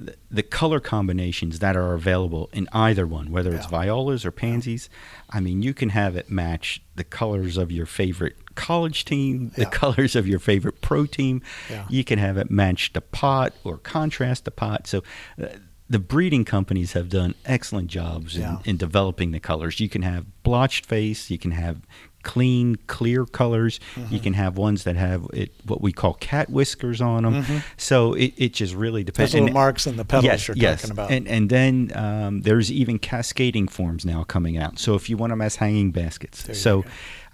the, 0.00 0.14
the 0.30 0.42
color 0.42 0.80
combinations 0.80 1.58
that 1.58 1.76
are 1.76 1.92
available 1.94 2.48
in 2.52 2.68
either 2.72 3.06
one, 3.06 3.30
whether 3.30 3.54
it's 3.54 3.66
violas 3.66 4.24
or 4.24 4.30
pansies. 4.32 4.88
I 5.28 5.40
mean, 5.40 5.62
you 5.62 5.74
can 5.74 5.90
have 5.90 6.16
it 6.16 6.30
match 6.30 6.82
the 6.96 7.04
colors 7.04 7.56
of 7.58 7.70
your 7.70 7.86
favorite 7.86 8.36
college 8.54 9.04
team, 9.04 9.50
the 9.56 9.62
Yeah. 9.62 9.70
colors 9.70 10.16
of 10.16 10.26
your 10.26 10.38
favorite 10.38 10.80
pro 10.80 11.04
team. 11.06 11.42
Yeah. 11.68 11.84
You 11.90 12.02
can 12.04 12.18
have 12.18 12.38
it 12.38 12.50
match 12.50 12.92
the 12.94 13.02
pot 13.02 13.52
or 13.62 13.76
contrast 13.78 14.44
the 14.46 14.50
pot. 14.50 14.86
So. 14.86 15.02
Uh, 15.40 15.46
the 15.88 15.98
breeding 15.98 16.44
companies 16.44 16.92
have 16.92 17.08
done 17.08 17.34
excellent 17.44 17.88
jobs 17.88 18.36
in, 18.36 18.58
in 18.64 18.76
developing 18.76 19.32
the 19.32 19.40
colors. 19.40 19.80
You 19.80 19.88
can 19.88 20.02
have 20.02 20.24
blotched 20.44 20.86
face, 20.86 21.30
you 21.30 21.36
can 21.38 21.50
have 21.50 21.80
clean, 22.22 22.76
clear 22.86 23.24
colors. 23.26 23.80
Mm-hmm. 23.94 24.14
You 24.14 24.20
can 24.20 24.32
have 24.34 24.56
ones 24.58 24.84
that 24.84 24.96
have 24.96 25.26
it, 25.32 25.52
what 25.66 25.80
we 25.80 25.92
call 25.92 26.14
cat 26.14 26.50
whiskers 26.50 27.00
on 27.00 27.22
them. 27.22 27.62
So 27.76 28.14
it, 28.14 28.34
it 28.36 28.52
just 28.52 28.74
really 28.74 29.02
depends. 29.04 29.32
Those 29.32 29.34
little 29.40 29.46
And- 29.48 29.54
marks 29.54 29.86
in 29.86 29.96
the 29.96 30.04
petals 30.04 30.24
yes, 30.24 30.48
you're 30.48 30.56
yes. 30.56 30.82
talking 30.82 30.92
about. 30.92 31.10
And 31.10 31.26
and 31.28 31.48
then 31.50 31.92
um, 31.94 32.40
there's 32.42 32.70
even 32.70 32.98
cascading 32.98 33.68
forms 33.68 34.04
now 34.04 34.24
coming 34.24 34.58
out. 34.58 34.78
So 34.78 34.94
if 34.94 35.08
you 35.08 35.16
want 35.16 35.30
them 35.30 35.40
as 35.40 35.56
hanging 35.56 35.90
baskets, 35.90 36.42
There 36.44 36.54
so 36.54 36.84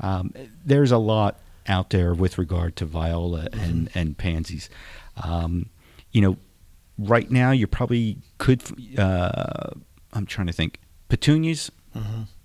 um, 0.01 0.33
there's 0.65 0.93
a 0.93 0.99
lot 0.99 1.41
out 1.69 1.91
there 1.91 2.15
with 2.15 2.39
regard 2.39 2.77
to 2.77 2.85
viola 2.87 3.49
Mm-hmm. 3.51 3.61
and 3.65 3.91
and 3.95 4.19
pansies. 4.19 4.69
Um, 5.25 5.71
you 6.13 6.21
know, 6.21 6.37
right 6.99 7.31
now 7.31 7.51
you 7.51 7.67
probably 7.67 8.19
could. 8.39 8.63
Uh, 8.99 9.71
I'm 10.13 10.27
trying 10.27 10.47
to 10.47 10.53
think. 10.53 10.79
Petunias. 11.09 11.71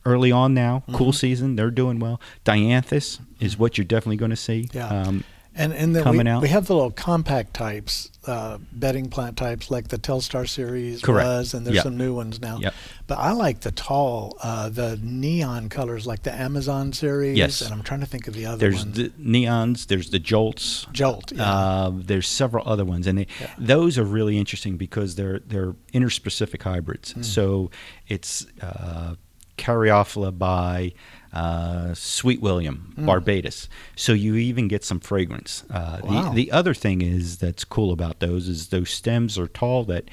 Mm-hmm. 0.01 0.09
Early 0.09 0.31
on 0.31 0.53
now, 0.53 0.83
cool 0.93 1.13
season, 1.13 1.55
they're 1.55 1.71
doing 1.71 1.99
well. 1.99 2.19
Dianthus 2.45 3.19
is 3.39 3.57
what 3.57 3.77
you're 3.77 3.85
definitely 3.85 4.17
going 4.17 4.31
to 4.31 4.35
see. 4.37 4.67
Yeah. 4.73 4.87
Um, 4.87 5.23
And 5.53 5.73
and 5.73 5.93
then 5.93 6.03
coming 6.03 6.27
we, 6.27 6.31
out. 6.31 6.41
we 6.41 6.47
have 6.47 6.67
the 6.67 6.73
little 6.73 6.91
compact 6.91 7.53
types, 7.53 8.09
uh, 8.25 8.57
bedding 8.71 9.09
plant 9.09 9.35
types 9.35 9.69
like 9.69 9.89
the 9.89 9.97
Telstar 9.97 10.47
series 10.47 11.01
Correct. 11.01 11.27
was, 11.27 11.53
and 11.53 11.65
there's 11.67 11.75
Yep. 11.75 11.83
some 11.83 11.97
new 11.97 12.15
ones 12.15 12.39
now. 12.39 12.57
Yep. 12.59 12.73
But 13.07 13.17
I 13.19 13.33
like 13.33 13.59
the 13.59 13.71
tall, 13.71 14.37
uh, 14.41 14.69
the 14.69 14.97
neon 15.03 15.67
colors 15.67 16.07
like 16.07 16.23
the 16.23 16.33
Amazon 16.33 16.93
series. 16.93 17.37
Yes. 17.37 17.59
And 17.61 17.73
I'm 17.73 17.83
trying 17.83 17.99
to 17.99 18.05
think 18.05 18.29
of 18.29 18.33
the 18.33 18.45
other 18.45 18.71
ones. 18.71 18.85
there's 18.85 18.85
ones. 18.85 18.95
the 18.95 19.09
neons, 19.21 19.87
there's 19.87 20.09
the 20.09 20.19
jolts, 20.19 20.87
Jolt. 20.93 21.33
Yeah. 21.35 21.43
Uh, 21.43 21.91
there's 21.95 22.29
several 22.29 22.65
other 22.65 22.85
ones, 22.85 23.05
and 23.05 23.17
they, 23.17 23.27
Yeah. 23.41 23.49
those 23.59 23.97
are 23.97 24.05
really 24.05 24.37
interesting 24.39 24.77
because 24.77 25.15
they're 25.15 25.39
they're 25.45 25.73
interspecific 25.93 26.61
hybrids. 26.63 27.11
Hmm. 27.11 27.23
So 27.23 27.69
it's 28.07 28.45
Caryophyllus 29.65 30.37
by 30.37 30.93
uh, 31.33 31.93
Sweet 31.93 32.41
William, 32.41 32.93
barbatus. 32.97 33.67
So 33.95 34.11
you 34.13 34.35
even 34.35 34.67
get 34.67 34.83
some 34.83 34.99
fragrance. 34.99 35.63
Uh. 35.69 35.99
Wow. 36.03 36.29
the, 36.29 36.35
the 36.45 36.51
other 36.51 36.73
thing 36.73 37.01
is 37.01 37.37
that's 37.37 37.63
cool 37.63 37.91
about 37.93 38.19
those 38.19 38.47
is 38.47 38.67
those 38.69 38.89
stems 38.89 39.37
are 39.39 39.47
tall 39.47 39.83
that 39.85 40.05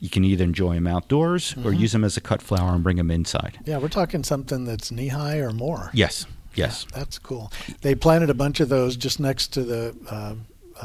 you 0.00 0.08
can 0.10 0.24
either 0.24 0.44
enjoy 0.44 0.74
them 0.74 0.86
outdoors 0.86 1.52
or 1.52 1.70
Mm-hmm. 1.70 1.80
use 1.80 1.92
them 1.92 2.04
as 2.04 2.16
a 2.16 2.20
cut 2.20 2.40
flower 2.42 2.74
and 2.74 2.82
bring 2.82 2.96
them 2.98 3.10
inside. 3.10 3.58
yeah, 3.64 3.78
we're 3.78 3.88
talking 3.88 4.22
something 4.24 4.64
that's 4.64 4.90
knee 4.90 5.08
high 5.08 5.38
or 5.38 5.50
more. 5.52 5.90
Yes, 5.92 6.26
yes. 6.54 6.86
Yeah, 6.90 6.98
that's 6.98 7.18
cool. 7.18 7.50
They 7.82 7.94
planted 7.94 8.30
a 8.30 8.34
bunch 8.34 8.60
of 8.60 8.68
those 8.68 8.96
just 8.96 9.18
next 9.20 9.48
to 9.54 9.62
the 9.64 9.94
uh, 10.10 10.34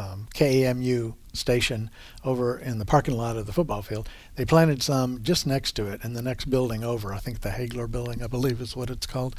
um, 0.02 0.28
KAMU 0.36 1.16
station 1.34 1.90
over 2.24 2.58
in 2.58 2.80
the 2.80 2.86
parking 2.86 3.16
lot 3.18 3.38
of 3.38 3.46
the 3.46 3.54
football 3.54 3.82
field. 3.82 4.08
They 4.36 4.46
planted 4.46 4.82
some 4.84 5.22
just 5.24 5.46
next 5.48 5.74
to 5.74 5.88
it 5.88 6.04
in 6.04 6.14
the 6.14 6.22
next 6.22 6.46
building 6.50 6.84
over. 6.84 7.14
I 7.14 7.18
think 7.20 7.42
the 7.42 7.50
Hagler 7.50 7.90
building, 7.90 8.24
I 8.24 8.28
believe 8.28 8.62
is 8.62 8.76
what 8.76 8.90
it's 8.90 9.06
called. 9.06 9.36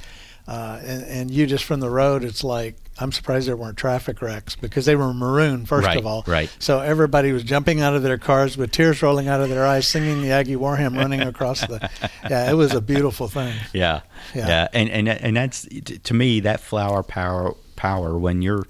Uh, 0.48 0.80
and, 0.82 1.04
and 1.04 1.30
you 1.30 1.46
just 1.46 1.64
from 1.64 1.80
the 1.80 1.90
road, 1.90 2.24
it's 2.24 2.42
like, 2.42 2.74
I'm 2.98 3.12
surprised 3.12 3.46
there 3.46 3.56
weren't 3.56 3.76
traffic 3.76 4.20
wrecks 4.20 4.56
because 4.56 4.84
they 4.84 4.96
were 4.96 5.12
maroon, 5.14 5.64
first 5.64 5.86
Right, 5.86 5.96
of 5.98 6.06
all. 6.06 6.24
right. 6.26 6.54
So 6.58 6.80
everybody 6.80 7.32
was 7.32 7.44
jumping 7.44 7.80
out 7.80 7.94
of 7.94 8.02
their 8.02 8.18
cars 8.18 8.56
with 8.56 8.72
tears 8.72 9.00
rolling 9.02 9.28
out 9.28 9.40
of 9.40 9.48
their 9.48 9.64
eyes, 9.64 9.86
singing 9.86 10.22
the 10.22 10.30
Aggie 10.32 10.56
War 10.56 10.76
hymn 10.76 10.94
running 10.96 11.20
across 11.20 11.60
the. 11.66 11.88
Yeah, 12.28 12.50
it 12.50 12.54
was 12.54 12.74
a 12.74 12.80
beautiful 12.80 13.28
thing. 13.28 13.54
Yeah, 13.72 14.00
Yeah. 14.34 14.46
yeah, 14.48 14.68
and 14.72 14.88
and 14.90 15.08
and 15.08 15.36
that's 15.36 15.66
to 16.04 16.14
me 16.14 16.40
that 16.40 16.60
flower 16.60 17.02
power 17.02 17.54
power 17.76 18.18
when 18.18 18.42
you're 18.42 18.64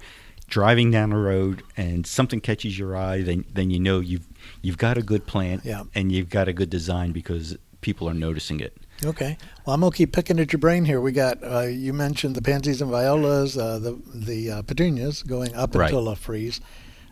driving 0.51 0.91
down 0.91 1.09
the 1.09 1.15
road 1.17 1.63
and 1.75 2.05
something 2.05 2.39
catches 2.39 2.77
your 2.77 2.95
eye, 2.95 3.21
then 3.23 3.43
then 3.51 3.71
you 3.71 3.79
know 3.79 3.99
you've 3.99 4.27
you've 4.61 4.77
got 4.77 4.97
a 4.97 5.01
good 5.01 5.25
plant 5.25 5.65
Yeah. 5.65 5.83
and 5.95 6.11
you've 6.11 6.29
got 6.29 6.47
a 6.47 6.53
good 6.53 6.69
design 6.69 7.11
because 7.11 7.57
people 7.81 8.07
are 8.07 8.13
noticing 8.13 8.59
it. 8.59 8.77
Okay. 9.03 9.37
Well, 9.65 9.73
I'm 9.73 9.81
gonna 9.81 9.91
keep 9.91 10.11
picking 10.13 10.39
at 10.39 10.53
your 10.53 10.59
brain 10.59 10.85
here. 10.85 11.01
We 11.01 11.11
got 11.11 11.43
uh, 11.43 11.61
you 11.61 11.91
mentioned 11.93 12.35
the 12.35 12.41
pansies 12.43 12.81
and 12.83 12.91
violas, 12.91 13.57
uh, 13.57 13.79
the 13.79 13.99
the 14.13 14.51
uh, 14.51 14.61
petunias 14.61 15.23
going 15.23 15.55
up 15.55 15.73
Right. 15.73 15.85
until 15.85 16.07
a 16.09 16.15
freeze. 16.15 16.61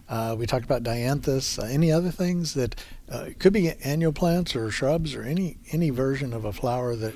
Uh, 0.08 0.36
we 0.38 0.46
talked 0.48 0.66
about 0.66 0.84
dianthus. 0.84 1.58
Uh, 1.60 1.66
any 1.68 1.92
other 1.92 2.12
things 2.12 2.54
that 2.56 2.76
uh, 3.10 3.28
could 3.40 3.54
be 3.54 3.72
annual 3.84 4.12
plants 4.12 4.56
or 4.56 4.70
shrubs 4.70 5.16
or 5.16 5.24
any 5.24 5.58
any 5.72 5.90
version 5.92 6.34
of 6.34 6.46
a 6.46 6.52
flower 6.54 6.96
that 6.96 7.14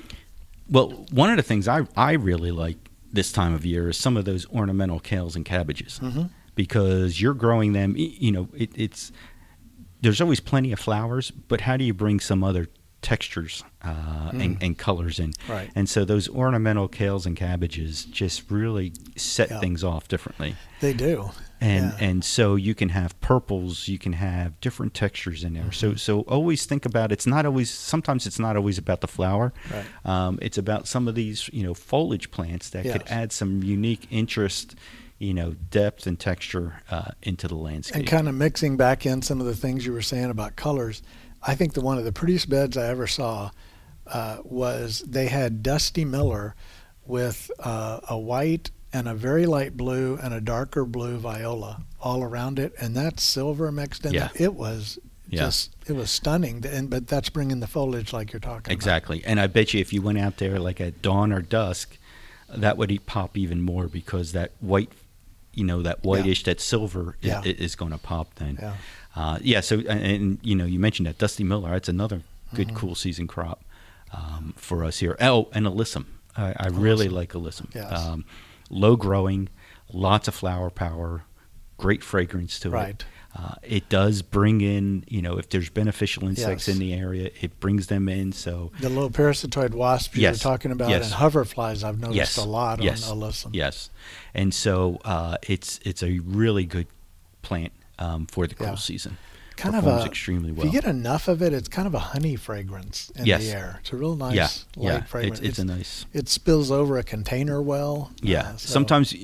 Well, 0.68 1.06
one 1.10 1.30
of 1.30 1.36
the 1.36 1.42
things 1.42 1.68
I 1.68 1.86
I 1.96 2.12
really 2.12 2.50
like 2.50 2.78
this 3.14 3.32
time 3.32 3.54
of 3.54 3.64
year 3.64 3.88
is 3.88 3.96
some 3.96 4.16
of 4.16 4.24
those 4.24 4.46
ornamental 4.50 5.00
kales 5.00 5.36
and 5.36 5.44
cabbages 5.44 6.00
Mhm. 6.02 6.30
because 6.54 7.20
you're 7.20 7.34
growing 7.34 7.72
them. 7.72 7.94
You 7.96 8.32
know, 8.32 8.48
it, 8.54 8.70
it's 8.74 9.12
there's 10.02 10.20
always 10.20 10.40
plenty 10.40 10.72
of 10.72 10.78
flowers, 10.78 11.30
but 11.30 11.62
how 11.62 11.76
do 11.76 11.84
you 11.84 11.94
bring 11.94 12.20
some 12.20 12.44
other 12.44 12.66
textures 13.00 13.62
uh, 13.82 14.30
and, 14.32 14.58
and 14.62 14.76
colors 14.78 15.18
in? 15.18 15.30
Mm. 15.30 15.48
Right. 15.48 15.70
And 15.74 15.88
so 15.88 16.04
those 16.04 16.28
ornamental 16.28 16.88
kales 16.88 17.24
and 17.26 17.36
cabbages 17.36 18.04
just 18.04 18.50
really 18.50 18.92
set 19.16 19.50
Yeah. 19.50 19.60
things 19.60 19.82
off 19.84 20.08
differently. 20.08 20.56
they 20.80 20.92
do. 20.92 21.30
And 21.64 21.92
Yeah. 21.92 22.06
and 22.08 22.24
so 22.24 22.56
you 22.56 22.74
can 22.74 22.90
have 22.90 23.18
purples, 23.20 23.88
you 23.88 23.98
can 23.98 24.12
have 24.12 24.60
different 24.60 24.92
textures 24.92 25.44
in 25.44 25.54
there. 25.54 25.72
So 25.72 25.94
so 25.94 26.20
always 26.22 26.66
think 26.66 26.84
about 26.84 27.10
it's 27.10 27.26
not 27.26 27.46
always 27.46 27.70
sometimes 27.70 28.26
it's 28.26 28.38
not 28.38 28.56
always 28.56 28.78
about 28.78 29.00
the 29.00 29.08
flower. 29.08 29.52
Right. 29.72 29.84
Um, 30.04 30.38
it's 30.42 30.58
about 30.58 30.86
some 30.86 31.08
of 31.08 31.14
these 31.14 31.48
you 31.52 31.62
know 31.62 31.74
foliage 31.74 32.30
plants 32.30 32.70
that 32.70 32.84
could 32.84 33.04
add 33.08 33.32
some 33.32 33.62
unique 33.62 34.06
interest, 34.10 34.74
you 35.18 35.32
know, 35.32 35.54
depth 35.70 36.06
and 36.06 36.18
texture 36.18 36.82
uh, 36.90 37.12
into 37.22 37.48
the 37.48 37.56
landscape. 37.56 38.00
And 38.00 38.06
kind 38.06 38.28
of 38.28 38.34
mixing 38.34 38.76
back 38.76 39.06
in 39.06 39.22
some 39.22 39.40
of 39.40 39.46
the 39.46 39.56
things 39.56 39.86
you 39.86 39.92
were 39.92 40.02
saying 40.02 40.30
about 40.30 40.56
colors, 40.56 41.02
I 41.42 41.54
think 41.54 41.72
that 41.74 41.80
one 41.80 41.98
of 41.98 42.04
the 42.04 42.12
prettiest 42.12 42.48
beds 42.50 42.76
I 42.76 42.86
ever 42.88 43.06
saw 43.06 43.50
uh, 44.06 44.38
was 44.44 45.02
they 45.06 45.28
had 45.28 45.62
Dusty 45.62 46.04
Miller 46.04 46.54
with 47.06 47.50
uh, 47.60 48.00
a 48.08 48.18
white 48.18 48.70
and 48.94 49.06
a 49.08 49.14
very 49.14 49.44
light 49.44 49.76
blue 49.76 50.18
and 50.22 50.32
a 50.32 50.40
darker 50.40 50.84
blue 50.86 51.18
viola 51.18 51.82
all 52.00 52.22
around 52.22 52.58
it, 52.58 52.72
and 52.80 52.94
that 52.96 53.20
silver 53.20 53.70
mixed 53.70 54.06
in. 54.06 54.12
Yeah. 54.14 54.28
It, 54.34 54.40
it 54.42 54.54
was 54.54 54.98
Yeah. 55.28 55.40
just 55.46 55.74
it 55.86 55.92
was 55.94 56.10
stunning. 56.10 56.64
And 56.66 56.88
but 56.88 57.06
that's 57.08 57.28
bringing 57.28 57.60
the 57.60 57.66
foliage 57.66 58.12
like 58.12 58.32
you're 58.32 58.40
talking 58.40 58.72
Exactly. 58.72 59.22
And 59.26 59.38
I 59.40 59.48
bet 59.48 59.74
you 59.74 59.80
if 59.80 59.92
you 59.92 60.00
went 60.00 60.18
out 60.18 60.38
there 60.38 60.58
like 60.58 60.80
at 60.80 61.02
dawn 61.02 61.32
or 61.32 61.42
dusk, 61.42 61.98
that 62.48 62.76
would 62.78 63.04
pop 63.06 63.36
even 63.36 63.60
more 63.60 63.88
because 63.88 64.32
that 64.32 64.52
white, 64.60 64.90
you 65.52 65.64
know, 65.64 65.82
that 65.82 66.04
whitish, 66.04 66.44
that 66.44 66.60
silver 66.60 67.16
Yeah. 67.20 67.40
i- 67.44 67.48
is, 67.48 67.74
going 67.74 67.90
to 67.92 67.98
pop 67.98 68.34
then. 68.36 68.58
Yeah. 68.60 68.74
Uh, 69.16 69.38
yeah. 69.42 69.60
So, 69.60 69.78
and, 69.78 69.88
and, 70.04 70.38
you 70.42 70.54
know, 70.54 70.64
you 70.66 70.78
mentioned 70.78 71.06
that 71.08 71.18
Dusty 71.18 71.42
Miller. 71.44 71.70
That's 71.70 71.88
another 71.88 72.22
good, 72.54 72.68
Mm-hmm. 72.68 72.76
cool 72.76 72.94
season 72.94 73.26
crop 73.26 73.64
um, 74.12 74.54
for 74.56 74.84
us 74.84 74.98
here. 75.00 75.16
Oh, 75.20 75.48
and 75.52 75.66
alyssum. 75.66 76.04
I, 76.36 76.54
I 76.58 76.66
really 76.68 77.08
like 77.08 77.32
alyssum. 77.32 77.74
Yes. 77.74 77.92
Um, 77.98 78.24
low 78.70 78.96
growing, 78.96 79.48
lots 79.92 80.28
of 80.28 80.34
flower 80.34 80.70
power, 80.70 81.24
great 81.76 82.02
fragrance 82.02 82.58
to 82.60 82.70
Right. 82.70 82.90
it. 82.90 83.04
Uh, 83.36 83.54
it 83.64 83.88
does 83.88 84.22
bring 84.22 84.60
in, 84.60 85.04
you 85.08 85.20
know, 85.20 85.36
if 85.38 85.48
there's 85.48 85.68
beneficial 85.68 86.28
insects 86.28 86.68
Yes. 86.68 86.74
in 86.76 86.78
the 86.80 86.92
area, 86.94 87.30
it 87.40 87.58
brings 87.58 87.88
them 87.88 88.08
in. 88.08 88.30
So. 88.30 88.70
The 88.80 88.88
little 88.88 89.10
parasitoid 89.10 89.70
wasps 89.74 90.16
Yes. 90.16 90.36
you're 90.44 90.52
talking 90.52 90.70
about 90.70 90.88
Yes. 90.90 91.06
and 91.06 91.14
hoverflies 91.20 91.82
I've 91.82 91.98
noticed 91.98 92.36
a 92.38 92.44
lot 92.44 92.80
yes, 92.80 93.08
on 93.10 93.18
alyssum. 93.18 93.50
Yes, 93.52 93.90
and 94.34 94.54
so 94.54 95.00
uh, 95.04 95.36
it's 95.42 95.80
it's 95.84 96.02
a 96.04 96.20
really 96.20 96.64
good 96.64 96.86
plant 97.42 97.72
um, 97.98 98.26
for 98.26 98.46
the 98.46 98.54
cool 98.54 98.68
Yeah. 98.68 98.74
season. 98.76 99.16
Kind 99.56 99.76
of 99.76 99.86
a 99.86 100.04
extremely 100.04 100.52
well. 100.52 100.66
If 100.66 100.72
you 100.72 100.80
get 100.80 100.88
enough 100.88 101.28
of 101.28 101.42
it, 101.42 101.52
it's 101.52 101.68
kind 101.68 101.86
of 101.86 101.94
a 101.94 101.98
honey 101.98 102.36
fragrance 102.36 103.10
in 103.16 103.26
Yes. 103.26 103.44
the 103.44 103.52
air. 103.52 103.78
It's 103.80 103.92
a 103.92 103.96
real 103.96 104.16
nice 104.16 104.34
yeah, 104.34 104.48
light 104.82 104.92
yeah, 104.94 105.02
fragrance. 105.04 105.38
it's, 105.40 105.48
it's 105.50 105.58
a 105.58 105.64
nice. 105.64 106.06
it 106.12 106.28
spills 106.28 106.70
over 106.70 106.98
a 106.98 107.02
container 107.04 107.60
well. 107.62 108.10
Yeah, 108.22 108.40
uh, 108.40 108.56
so- 108.56 108.68
sometimes 108.72 109.14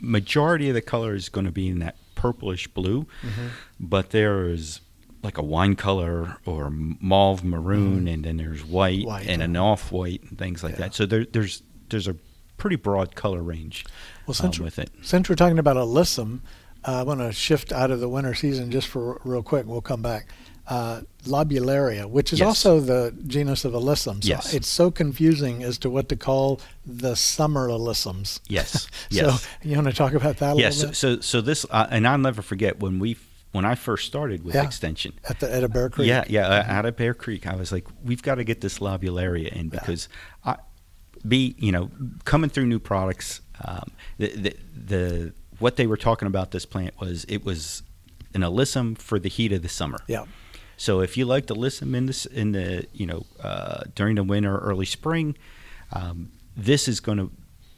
majority 0.00 0.68
of 0.68 0.74
the 0.74 0.82
color 0.82 1.14
is 1.14 1.28
going 1.28 1.46
to 1.46 1.52
be 1.52 1.68
in 1.68 1.78
that 1.80 1.96
purplish 2.14 2.68
blue, 2.68 3.06
Mm-hmm. 3.22 3.46
but 3.80 4.10
there 4.10 4.48
is 4.48 4.80
like 5.22 5.38
a 5.38 5.42
wine 5.42 5.76
color 5.76 6.36
or 6.46 6.68
mauve 6.70 7.44
maroon, 7.44 8.08
and 8.08 8.24
then 8.24 8.38
there's 8.38 8.64
white, 8.64 9.06
White, 9.06 9.26
and 9.28 9.38
yeah. 9.38 9.44
an 9.44 9.56
off 9.56 9.92
white 9.92 10.20
and 10.28 10.36
things 10.38 10.64
like 10.64 10.76
that. 10.78 10.94
So 10.94 11.06
there, 11.06 11.24
there's 11.24 11.62
there's 11.90 12.08
a 12.08 12.16
pretty 12.56 12.76
broad 12.76 13.14
color 13.14 13.42
range 13.42 13.84
Well, 14.26 14.32
um, 14.32 14.34
since, 14.34 14.58
with 14.58 14.78
it. 14.78 14.90
since 15.02 15.28
we're 15.28 15.34
talking 15.36 15.58
about 15.58 15.76
alyssum, 15.76 16.40
I 16.84 17.02
want 17.02 17.20
to 17.20 17.32
shift 17.32 17.72
out 17.72 17.90
of 17.90 18.00
the 18.00 18.08
winter 18.08 18.34
season 18.34 18.70
just 18.70 18.88
for 18.88 19.20
real 19.24 19.42
quick. 19.42 19.66
We'll 19.66 19.80
come 19.80 20.02
back. 20.02 20.26
Uh, 20.66 21.00
Lobularia, 21.24 22.08
which 22.08 22.32
is 22.32 22.38
Yes. 22.38 22.46
also 22.46 22.78
the 22.80 23.12
genus 23.26 23.64
of 23.64 23.72
alyssum. 23.72 24.22
So 24.22 24.28
Yes. 24.28 24.54
It's 24.54 24.68
so 24.68 24.90
confusing 24.92 25.62
as 25.64 25.76
to 25.78 25.90
what 25.90 26.08
to 26.10 26.16
call 26.16 26.60
the 26.86 27.16
summer 27.16 27.68
alyssums. 27.68 28.38
Yes, 28.48 28.86
yes. 29.10 29.42
So 29.42 29.48
you 29.62 29.74
want 29.74 29.88
to 29.88 29.92
talk 29.92 30.14
about 30.14 30.36
that 30.38 30.56
a 30.56 30.58
Yes. 30.60 30.78
little 30.78 30.94
So, 30.94 31.16
bit? 31.16 31.24
so 31.24 31.38
so 31.38 31.40
this, 31.40 31.66
uh, 31.70 31.88
and 31.90 32.06
I'll 32.06 32.16
never 32.18 32.42
forget 32.42 32.78
when 32.80 32.98
we 33.00 33.16
when 33.50 33.64
I 33.66 33.74
first 33.74 34.06
started 34.06 34.44
with 34.44 34.54
Yeah. 34.54 34.62
extension. 34.64 35.12
At 35.28 35.40
the 35.40 35.52
at 35.52 35.62
a 35.64 35.68
Bear 35.68 35.90
Creek. 35.90 36.08
Yeah, 36.08 36.24
yeah. 36.28 36.46
uh, 36.48 36.64
Out 36.68 36.86
of 36.86 36.96
Bear 36.96 37.12
Creek, 37.12 37.46
I 37.46 37.54
was 37.56 37.70
like, 37.70 37.86
we've 38.02 38.22
got 38.22 38.36
to 38.36 38.44
get 38.44 38.60
this 38.62 38.78
lobularia 38.78 39.48
in 39.48 39.64
Yeah. 39.66 39.70
because, 39.80 40.08
I, 40.44 40.56
be 41.26 41.54
you 41.58 41.70
know, 41.70 41.90
coming 42.24 42.48
through 42.50 42.66
new 42.66 42.78
products, 42.78 43.40
um, 43.64 43.90
the, 44.18 44.28
the 44.36 44.56
the 44.86 45.32
what 45.62 45.76
they 45.76 45.86
were 45.86 45.96
talking 45.96 46.26
about 46.28 46.50
this 46.50 46.66
plant 46.66 46.92
was 47.00 47.24
it 47.28 47.44
was 47.44 47.82
an 48.34 48.42
alyssum 48.42 48.98
for 48.98 49.18
the 49.18 49.28
heat 49.28 49.52
of 49.52 49.62
the 49.62 49.68
summer. 49.68 49.98
Yeah. 50.06 50.24
So 50.76 51.00
if 51.00 51.16
you 51.16 51.24
like 51.26 51.46
to 51.46 51.54
listen 51.54 51.94
in 51.94 52.06
this 52.06 52.26
in 52.26 52.52
the 52.52 52.86
you 52.92 53.06
know 53.06 53.24
uh, 53.42 53.84
during 53.94 54.16
the 54.16 54.24
winter, 54.24 54.58
early 54.58 54.86
spring, 54.86 55.36
um, 55.92 56.32
this 56.56 56.88
is 56.88 57.00
going 57.00 57.18
to 57.18 57.30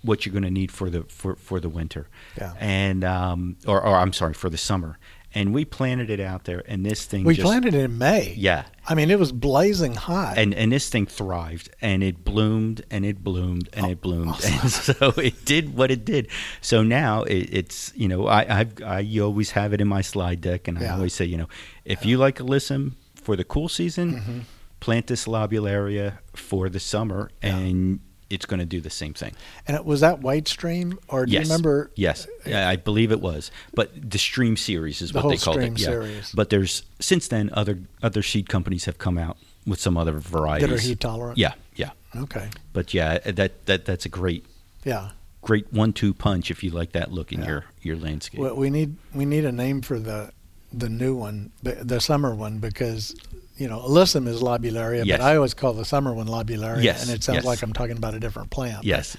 what 0.03 0.24
you're 0.24 0.32
going 0.32 0.45
to 0.45 0.51
need 0.61 0.70
for 0.70 0.91
the 0.91 1.03
for, 1.05 1.37
for 1.37 1.61
the 1.61 1.68
winter, 1.68 2.09
Yeah. 2.39 2.55
and 2.59 3.05
um, 3.05 3.57
or, 3.66 3.80
or 3.82 3.97
I'm 3.97 4.12
sorry 4.12 4.35
for 4.35 4.51
the 4.51 4.59
summer. 4.59 4.99
And 5.37 5.53
we 5.53 5.64
planted 5.64 6.11
it 6.11 6.20
out 6.20 6.45
there, 6.45 6.62
and 6.68 6.87
this 6.87 7.05
thing 7.05 7.24
We 7.24 7.35
just, 7.35 7.45
planted 7.45 7.74
it 7.74 7.80
in 7.82 7.99
May. 7.99 8.35
yeah, 8.37 8.66
I 8.87 8.95
mean, 8.95 9.11
it 9.11 9.18
was 9.18 9.32
blazing 9.32 9.95
hot. 9.97 10.39
and 10.39 10.55
and 10.55 10.70
this 10.70 10.89
thing 10.89 11.07
thrived, 11.07 11.70
and 11.80 12.05
it 12.05 12.22
bloomed, 12.24 12.85
and 12.89 13.05
it 13.05 13.24
bloomed, 13.24 13.68
and 13.72 13.87
it 13.91 14.01
bloomed, 14.01 14.37
and 14.45 14.70
so 14.70 15.09
it 15.16 15.45
did 15.45 15.76
what 15.76 15.91
it 15.91 16.05
did. 16.05 16.28
So 16.61 16.85
now 16.85 17.24
it, 17.24 17.49
it's 17.53 17.93
you 17.97 18.07
know 18.07 18.28
I 18.28 18.61
I've, 18.61 18.80
I 18.82 19.18
always 19.20 19.51
have 19.51 19.72
it 19.72 19.80
in 19.80 19.89
my 19.89 20.03
slide 20.03 20.41
deck, 20.41 20.68
and 20.68 20.78
I 20.78 20.89
always 20.89 21.12
say 21.14 21.24
you 21.24 21.37
know 21.37 21.49
if 21.85 22.07
you 22.07 22.16
like 22.18 22.39
alyssum 22.39 22.93
for 23.16 23.35
the 23.37 23.45
cool 23.45 23.68
season, 23.68 24.12
Mm-hmm. 24.14 24.39
plant 24.78 25.07
this 25.09 25.26
lobularia 25.26 26.18
for 26.35 26.68
the 26.68 26.78
summer, 26.80 27.30
and 27.43 27.99
it's 28.30 28.46
going 28.46 28.60
to 28.60 28.66
do 28.66 28.80
the 28.80 28.90
same 28.90 29.14
thing. 29.14 29.34
And 29.66 29.76
it 29.76 29.84
was 29.84 30.00
that 30.00 30.20
White 30.20 30.48
Stream, 30.48 30.98
or 31.08 31.26
do 31.26 31.32
yes, 31.32 31.46
you 31.46 31.52
remember? 31.52 31.90
Yes, 31.94 32.26
I 32.46 32.76
believe 32.76 33.12
it 33.12 33.20
was. 33.20 33.50
But 33.74 34.10
the 34.10 34.18
Stream 34.18 34.56
series 34.56 35.02
is 35.02 35.12
The 35.12 35.20
what 35.20 35.30
they 35.30 35.36
called 35.36 35.58
it. 35.60 35.78
Yeah. 35.78 35.86
series. 35.86 36.32
But 36.32 36.50
there's 36.50 36.82
since 37.00 37.28
then 37.28 37.50
other 37.52 37.78
other 38.02 38.22
seed 38.22 38.48
companies 38.48 38.86
have 38.86 38.98
come 38.98 39.18
out 39.18 39.36
with 39.66 39.80
some 39.80 39.96
other 39.96 40.12
varieties 40.18 40.68
that 40.68 40.74
are 40.74 40.80
heat 40.80 41.00
tolerant? 41.00 41.38
Yeah, 41.38 41.54
yeah. 41.76 41.90
Okay. 42.16 42.48
But 42.72 42.92
yeah, 42.94 43.18
that 43.18 43.66
that 43.66 43.84
that's 43.84 44.04
a 44.04 44.10
great 44.10 44.44
Yeah. 44.84 45.10
great 45.42 45.72
one-two 45.72 46.14
punch 46.14 46.50
if 46.50 46.62
you 46.62 46.70
like 46.70 46.92
that 46.92 47.12
look 47.12 47.32
in 47.32 47.40
Yeah. 47.40 47.46
your 47.48 47.64
your 47.82 47.96
landscape. 47.96 48.40
Well, 48.40 48.56
we 48.56 48.70
need 48.70 48.96
we 49.14 49.24
need 49.24 49.44
a 49.44 49.52
name 49.52 49.82
for 49.82 49.98
the 49.98 50.32
the 50.72 50.88
new 50.88 51.14
one, 51.14 51.52
the, 51.62 51.72
the 51.84 52.00
summer 52.00 52.34
one, 52.34 52.58
because 52.58 53.14
you 53.57 53.68
know 53.68 53.80
alyssum 53.80 54.26
is 54.28 54.40
lobularia, 54.42 55.05
Yes. 55.05 55.18
but 55.18 55.24
I 55.24 55.36
always 55.36 55.55
call 55.55 55.72
the 55.72 55.84
summer 55.84 56.12
one 56.12 56.26
lobularia, 56.26 56.82
Yes, 56.82 57.02
and 57.02 57.11
it 57.16 57.22
sounds 57.24 57.36
yes. 57.38 57.44
like 57.44 57.62
I'm 57.62 57.72
talking 57.72 57.96
about 57.96 58.14
a 58.14 58.20
different 58.20 58.50
plant. 58.50 58.84
yes, 58.84 59.16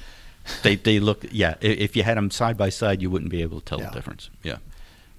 they 0.64 0.76
they 0.76 1.00
look. 1.00 1.26
Yeah, 1.32 1.56
if 1.62 1.96
you 1.96 2.04
had 2.04 2.18
them 2.18 2.30
side 2.32 2.58
by 2.58 2.70
side, 2.70 3.02
you 3.02 3.10
wouldn't 3.10 3.32
be 3.32 3.42
able 3.42 3.60
to 3.60 3.66
tell 3.66 3.80
Yeah. 3.80 3.90
the 3.90 3.96
difference. 3.96 4.30
Yeah. 4.44 4.58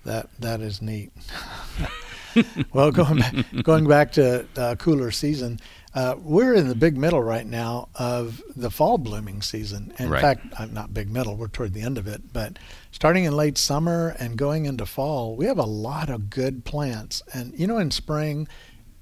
That 0.05 0.29
that 0.41 0.61
is 0.61 0.81
neat. 0.81 1.11
well, 2.73 2.91
going 2.93 3.19
back, 3.19 3.35
going 3.63 3.87
back 3.89 4.13
to 4.13 4.47
uh, 4.57 4.75
cooler 4.77 5.11
season, 5.11 5.59
uh, 5.95 6.15
we're 6.23 6.53
in 6.55 6.69
the 6.69 6.75
big 6.75 6.97
middle 6.97 7.23
right 7.23 7.47
now 7.47 7.89
of 7.95 8.43
the 8.55 8.71
fall 8.71 8.99
blooming 8.99 9.41
season. 9.43 9.93
In 9.99 10.11
Right. 10.11 10.21
fact, 10.21 10.47
I'm 10.59 10.73
not 10.75 10.93
big 10.93 11.11
middle; 11.11 11.35
we're 11.37 11.49
toward 11.49 11.73
the 11.73 11.81
end 11.81 11.97
of 11.99 12.07
it. 12.07 12.33
But 12.33 12.59
starting 12.93 13.25
in 13.25 13.35
late 13.35 13.57
summer 13.59 14.15
and 14.19 14.37
going 14.37 14.67
into 14.67 14.85
fall, 14.87 15.35
we 15.35 15.47
have 15.47 15.59
a 15.59 15.65
lot 15.65 16.11
of 16.11 16.29
good 16.31 16.65
plants. 16.65 17.23
And 17.33 17.59
you 17.59 17.67
know, 17.67 17.79
in 17.79 17.91
spring, 17.91 18.47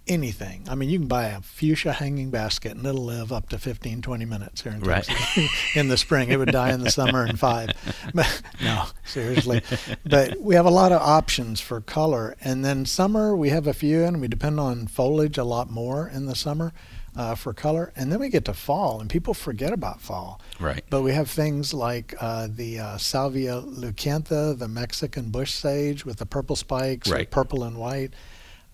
anything. 0.06 0.66
I 0.68 0.74
mean, 0.74 0.90
you 0.90 0.98
can 0.98 1.08
buy 1.08 1.24
a 1.28 1.40
fuchsia 1.40 1.92
hanging 1.92 2.30
basket 2.30 2.72
and 2.72 2.84
it'll 2.86 3.04
live 3.04 3.32
up 3.32 3.48
to 3.50 3.58
15, 3.58 4.02
20 4.02 4.24
minutes 4.24 4.62
here 4.62 4.72
in 4.72 4.80
Right. 4.80 5.04
Texas. 5.04 5.50
in 5.74 5.88
the 5.88 5.96
spring, 5.96 6.30
it 6.30 6.36
would 6.38 6.52
die 6.52 6.72
in 6.72 6.80
the 6.82 6.90
summer 7.00 7.26
in 7.26 7.36
five. 7.36 7.70
But, 8.14 8.42
no, 8.62 8.84
seriously. 9.04 9.62
But 10.04 10.40
we 10.40 10.54
have 10.54 10.66
a 10.66 10.70
lot 10.70 10.92
of 10.92 11.00
options 11.00 11.60
for 11.60 11.80
color. 11.80 12.36
And 12.42 12.64
then 12.64 12.84
summer, 12.86 13.34
we 13.34 13.48
have 13.48 13.66
a 13.66 13.72
few, 13.74 14.04
and 14.04 14.20
we 14.20 14.28
depend 14.28 14.60
on 14.60 14.86
foliage 14.86 15.38
a 15.38 15.44
lot 15.44 15.70
more 15.70 16.08
in 16.08 16.26
the 16.26 16.34
summer 16.34 16.72
uh, 17.16 17.34
for 17.34 17.52
color. 17.54 17.92
And 17.96 18.12
then 18.12 18.20
we 18.20 18.28
get 18.28 18.44
to 18.44 18.54
fall, 18.54 19.00
and 19.00 19.08
people 19.08 19.32
forget 19.34 19.72
about 19.72 20.00
fall. 20.00 20.40
Right. 20.60 20.84
But 20.90 21.02
we 21.02 21.12
have 21.12 21.30
things 21.30 21.72
like 21.74 22.14
uh, 22.20 22.48
the 22.50 22.78
uh, 22.78 22.96
Salvia 22.98 23.62
leucantha, 23.62 24.56
the 24.58 24.68
Mexican 24.68 25.30
bush 25.30 25.52
sage 25.52 26.04
with 26.04 26.18
the 26.18 26.26
purple 26.26 26.56
spikes, 26.56 27.08
Right. 27.08 27.30
purple 27.30 27.64
and 27.64 27.78
white. 27.78 28.12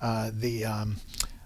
Uh, 0.02 0.30
the 0.32 0.64
um, 0.64 0.96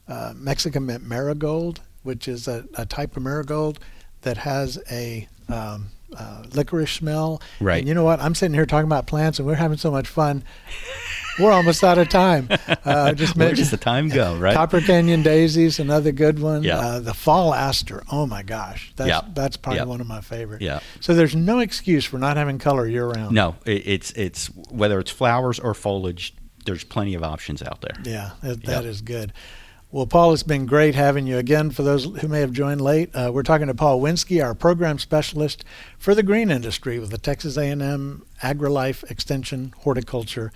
uh, 0.09 0.33
Mexican 0.37 0.87
ma- 0.87 0.99
marigold, 1.01 1.81
which 2.03 2.29
is 2.29 2.47
a, 2.49 2.65
a 2.75 2.87
type 2.87 3.17
of 3.17 3.23
marigold 3.23 3.79
that 4.23 4.37
has 4.39 4.79
a 4.91 5.29
um, 5.49 5.87
uh, 6.17 6.45
licorice 6.55 6.93
smell. 6.93 7.41
Right. 7.61 7.79
And 7.79 7.89
you 7.89 7.95
know 7.95 8.05
what? 8.05 8.21
I'm 8.21 8.35
sitting 8.35 8.55
here 8.55 8.67
talking 8.67 8.87
about 8.87 9.07
plants, 9.07 9.39
and 9.39 9.47
we're 9.47 9.55
having 9.55 9.79
so 9.79 9.91
much 9.91 10.07
fun. 10.09 10.43
We're 11.41 11.51
almost 11.51 11.83
out 11.83 11.99
of 11.99 12.09
time. 12.09 12.49
Uh, 12.85 13.15
just 13.15 13.35
Where 13.35 13.55
does 13.55 13.71
the 13.71 13.79
time 13.79 14.11
go? 14.11 14.37
Right. 14.37 14.53
Copper 14.55 14.83
Canyon 14.83 15.23
daisies, 15.23 15.79
another 15.79 16.13
good 16.13 16.39
one. 16.39 16.63
Yeah. 16.63 16.79
Uh, 16.79 17.01
the 17.01 17.15
fall 17.15 17.55
aster. 17.55 18.03
Oh 18.13 18.27
my 18.27 18.43
gosh, 18.43 18.93
that's 18.95 19.09
Yeah. 19.09 19.23
that's 19.33 19.57
probably 19.57 19.79
Yeah. 19.79 19.85
one 19.87 20.03
of 20.03 20.07
my 20.07 20.21
favorites. 20.21 20.63
Yeah. 20.63 20.81
So 21.01 21.15
there's 21.15 21.35
no 21.35 21.61
excuse 21.61 22.05
for 22.05 22.19
not 22.19 22.37
having 22.37 22.59
color 22.59 22.87
year 22.87 23.07
round. 23.09 23.35
No, 23.35 23.57
it, 23.65 23.87
it's 23.87 24.11
it's 24.13 24.47
whether 24.71 25.01
it's 25.01 25.11
flowers 25.11 25.59
or 25.59 25.73
foliage. 25.73 26.35
There's 26.67 26.85
plenty 26.85 27.15
of 27.15 27.23
options 27.23 27.63
out 27.63 27.81
there. 27.81 27.97
Yeah, 28.05 28.33
that, 28.43 28.63
Yeah. 28.63 28.71
that 28.71 28.85
is 28.85 29.01
good. 29.01 29.33
Well, 29.95 30.09
Paul, 30.09 30.33
it's 30.33 30.43
been 30.43 30.67
great 30.67 30.97
having 30.97 31.25
you 31.29 31.39
again. 31.39 31.71
For 31.71 31.85
those 31.85 32.07
who 32.07 32.27
may 32.27 32.41
have 32.41 32.51
joined 32.51 32.81
late, 32.81 33.15
uh, 33.15 33.31
we're 33.33 33.45
talking 33.45 33.69
to 33.69 33.75
Paul 33.75 34.01
Winski, 34.01 34.45
our 34.45 34.53
program 34.53 34.99
specialist 34.99 35.65
for 35.99 36.17
the 36.17 36.25
green 36.25 36.51
industry 36.51 36.99
with 36.99 37.11
the 37.11 37.17
Texas 37.17 37.57
A&M 37.57 38.27
AgriLife 38.43 39.09
Extension 39.09 39.73
Horticulture 39.83 40.51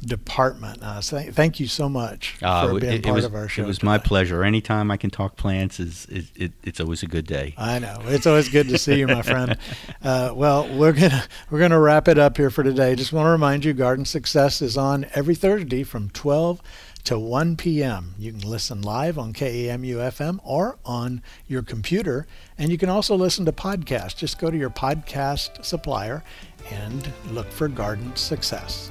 Department. 0.00 0.80
Uh, 0.80 1.00
so 1.00 1.18
th- 1.18 1.34
thank 1.34 1.58
you 1.58 1.66
so 1.66 1.88
much 1.88 2.36
Uh, 2.40 2.68
for 2.68 2.78
being 2.78 2.92
it, 2.92 2.96
it 2.98 3.02
part 3.02 3.16
was, 3.16 3.24
of 3.24 3.34
our 3.34 3.48
show. 3.48 3.64
It 3.64 3.66
was 3.66 3.82
my 3.82 3.98
pleasure. 3.98 4.44
Anytime 4.44 4.92
I 4.92 4.96
can 4.96 5.10
talk 5.10 5.36
plants 5.36 5.80
is 5.80 6.06
it, 6.08 6.26
it, 6.36 6.52
it's 6.62 6.78
always 6.78 7.02
a 7.02 7.08
good 7.08 7.26
day. 7.26 7.54
I 7.58 7.80
know 7.80 8.00
it's 8.04 8.28
always 8.28 8.48
good 8.48 8.68
to 8.68 8.78
see 8.78 9.00
you, 9.00 9.08
my 9.08 9.22
friend. 9.22 9.58
Uh, 10.02 10.32
well, 10.34 10.68
we're 10.76 10.92
gonna 10.92 11.24
we're 11.50 11.58
gonna 11.58 11.80
wrap 11.80 12.08
it 12.08 12.18
up 12.18 12.36
here 12.36 12.50
for 12.50 12.62
today. 12.62 12.94
Just 12.94 13.10
want 13.10 13.24
to 13.24 13.30
remind 13.30 13.64
you, 13.64 13.72
Garden 13.72 14.04
Success 14.04 14.60
is 14.60 14.76
on 14.76 15.06
every 15.14 15.34
Thursday 15.34 15.82
from 15.82 16.10
12 16.10 16.60
to 17.04 17.18
1 17.18 17.56
p.m. 17.56 18.14
You 18.18 18.32
can 18.32 18.40
listen 18.40 18.82
live 18.82 19.18
on 19.18 19.32
KAMU 19.32 19.96
FM 19.96 20.40
or 20.42 20.78
on 20.84 21.22
your 21.46 21.62
computer, 21.62 22.26
and 22.58 22.70
you 22.70 22.78
can 22.78 22.88
also 22.88 23.14
listen 23.14 23.44
to 23.44 23.52
podcasts. 23.52 24.16
Just 24.16 24.38
go 24.38 24.50
to 24.50 24.56
your 24.56 24.70
podcast 24.70 25.64
supplier 25.64 26.22
and 26.70 27.12
look 27.30 27.50
for 27.50 27.68
Garden 27.68 28.14
Success. 28.16 28.90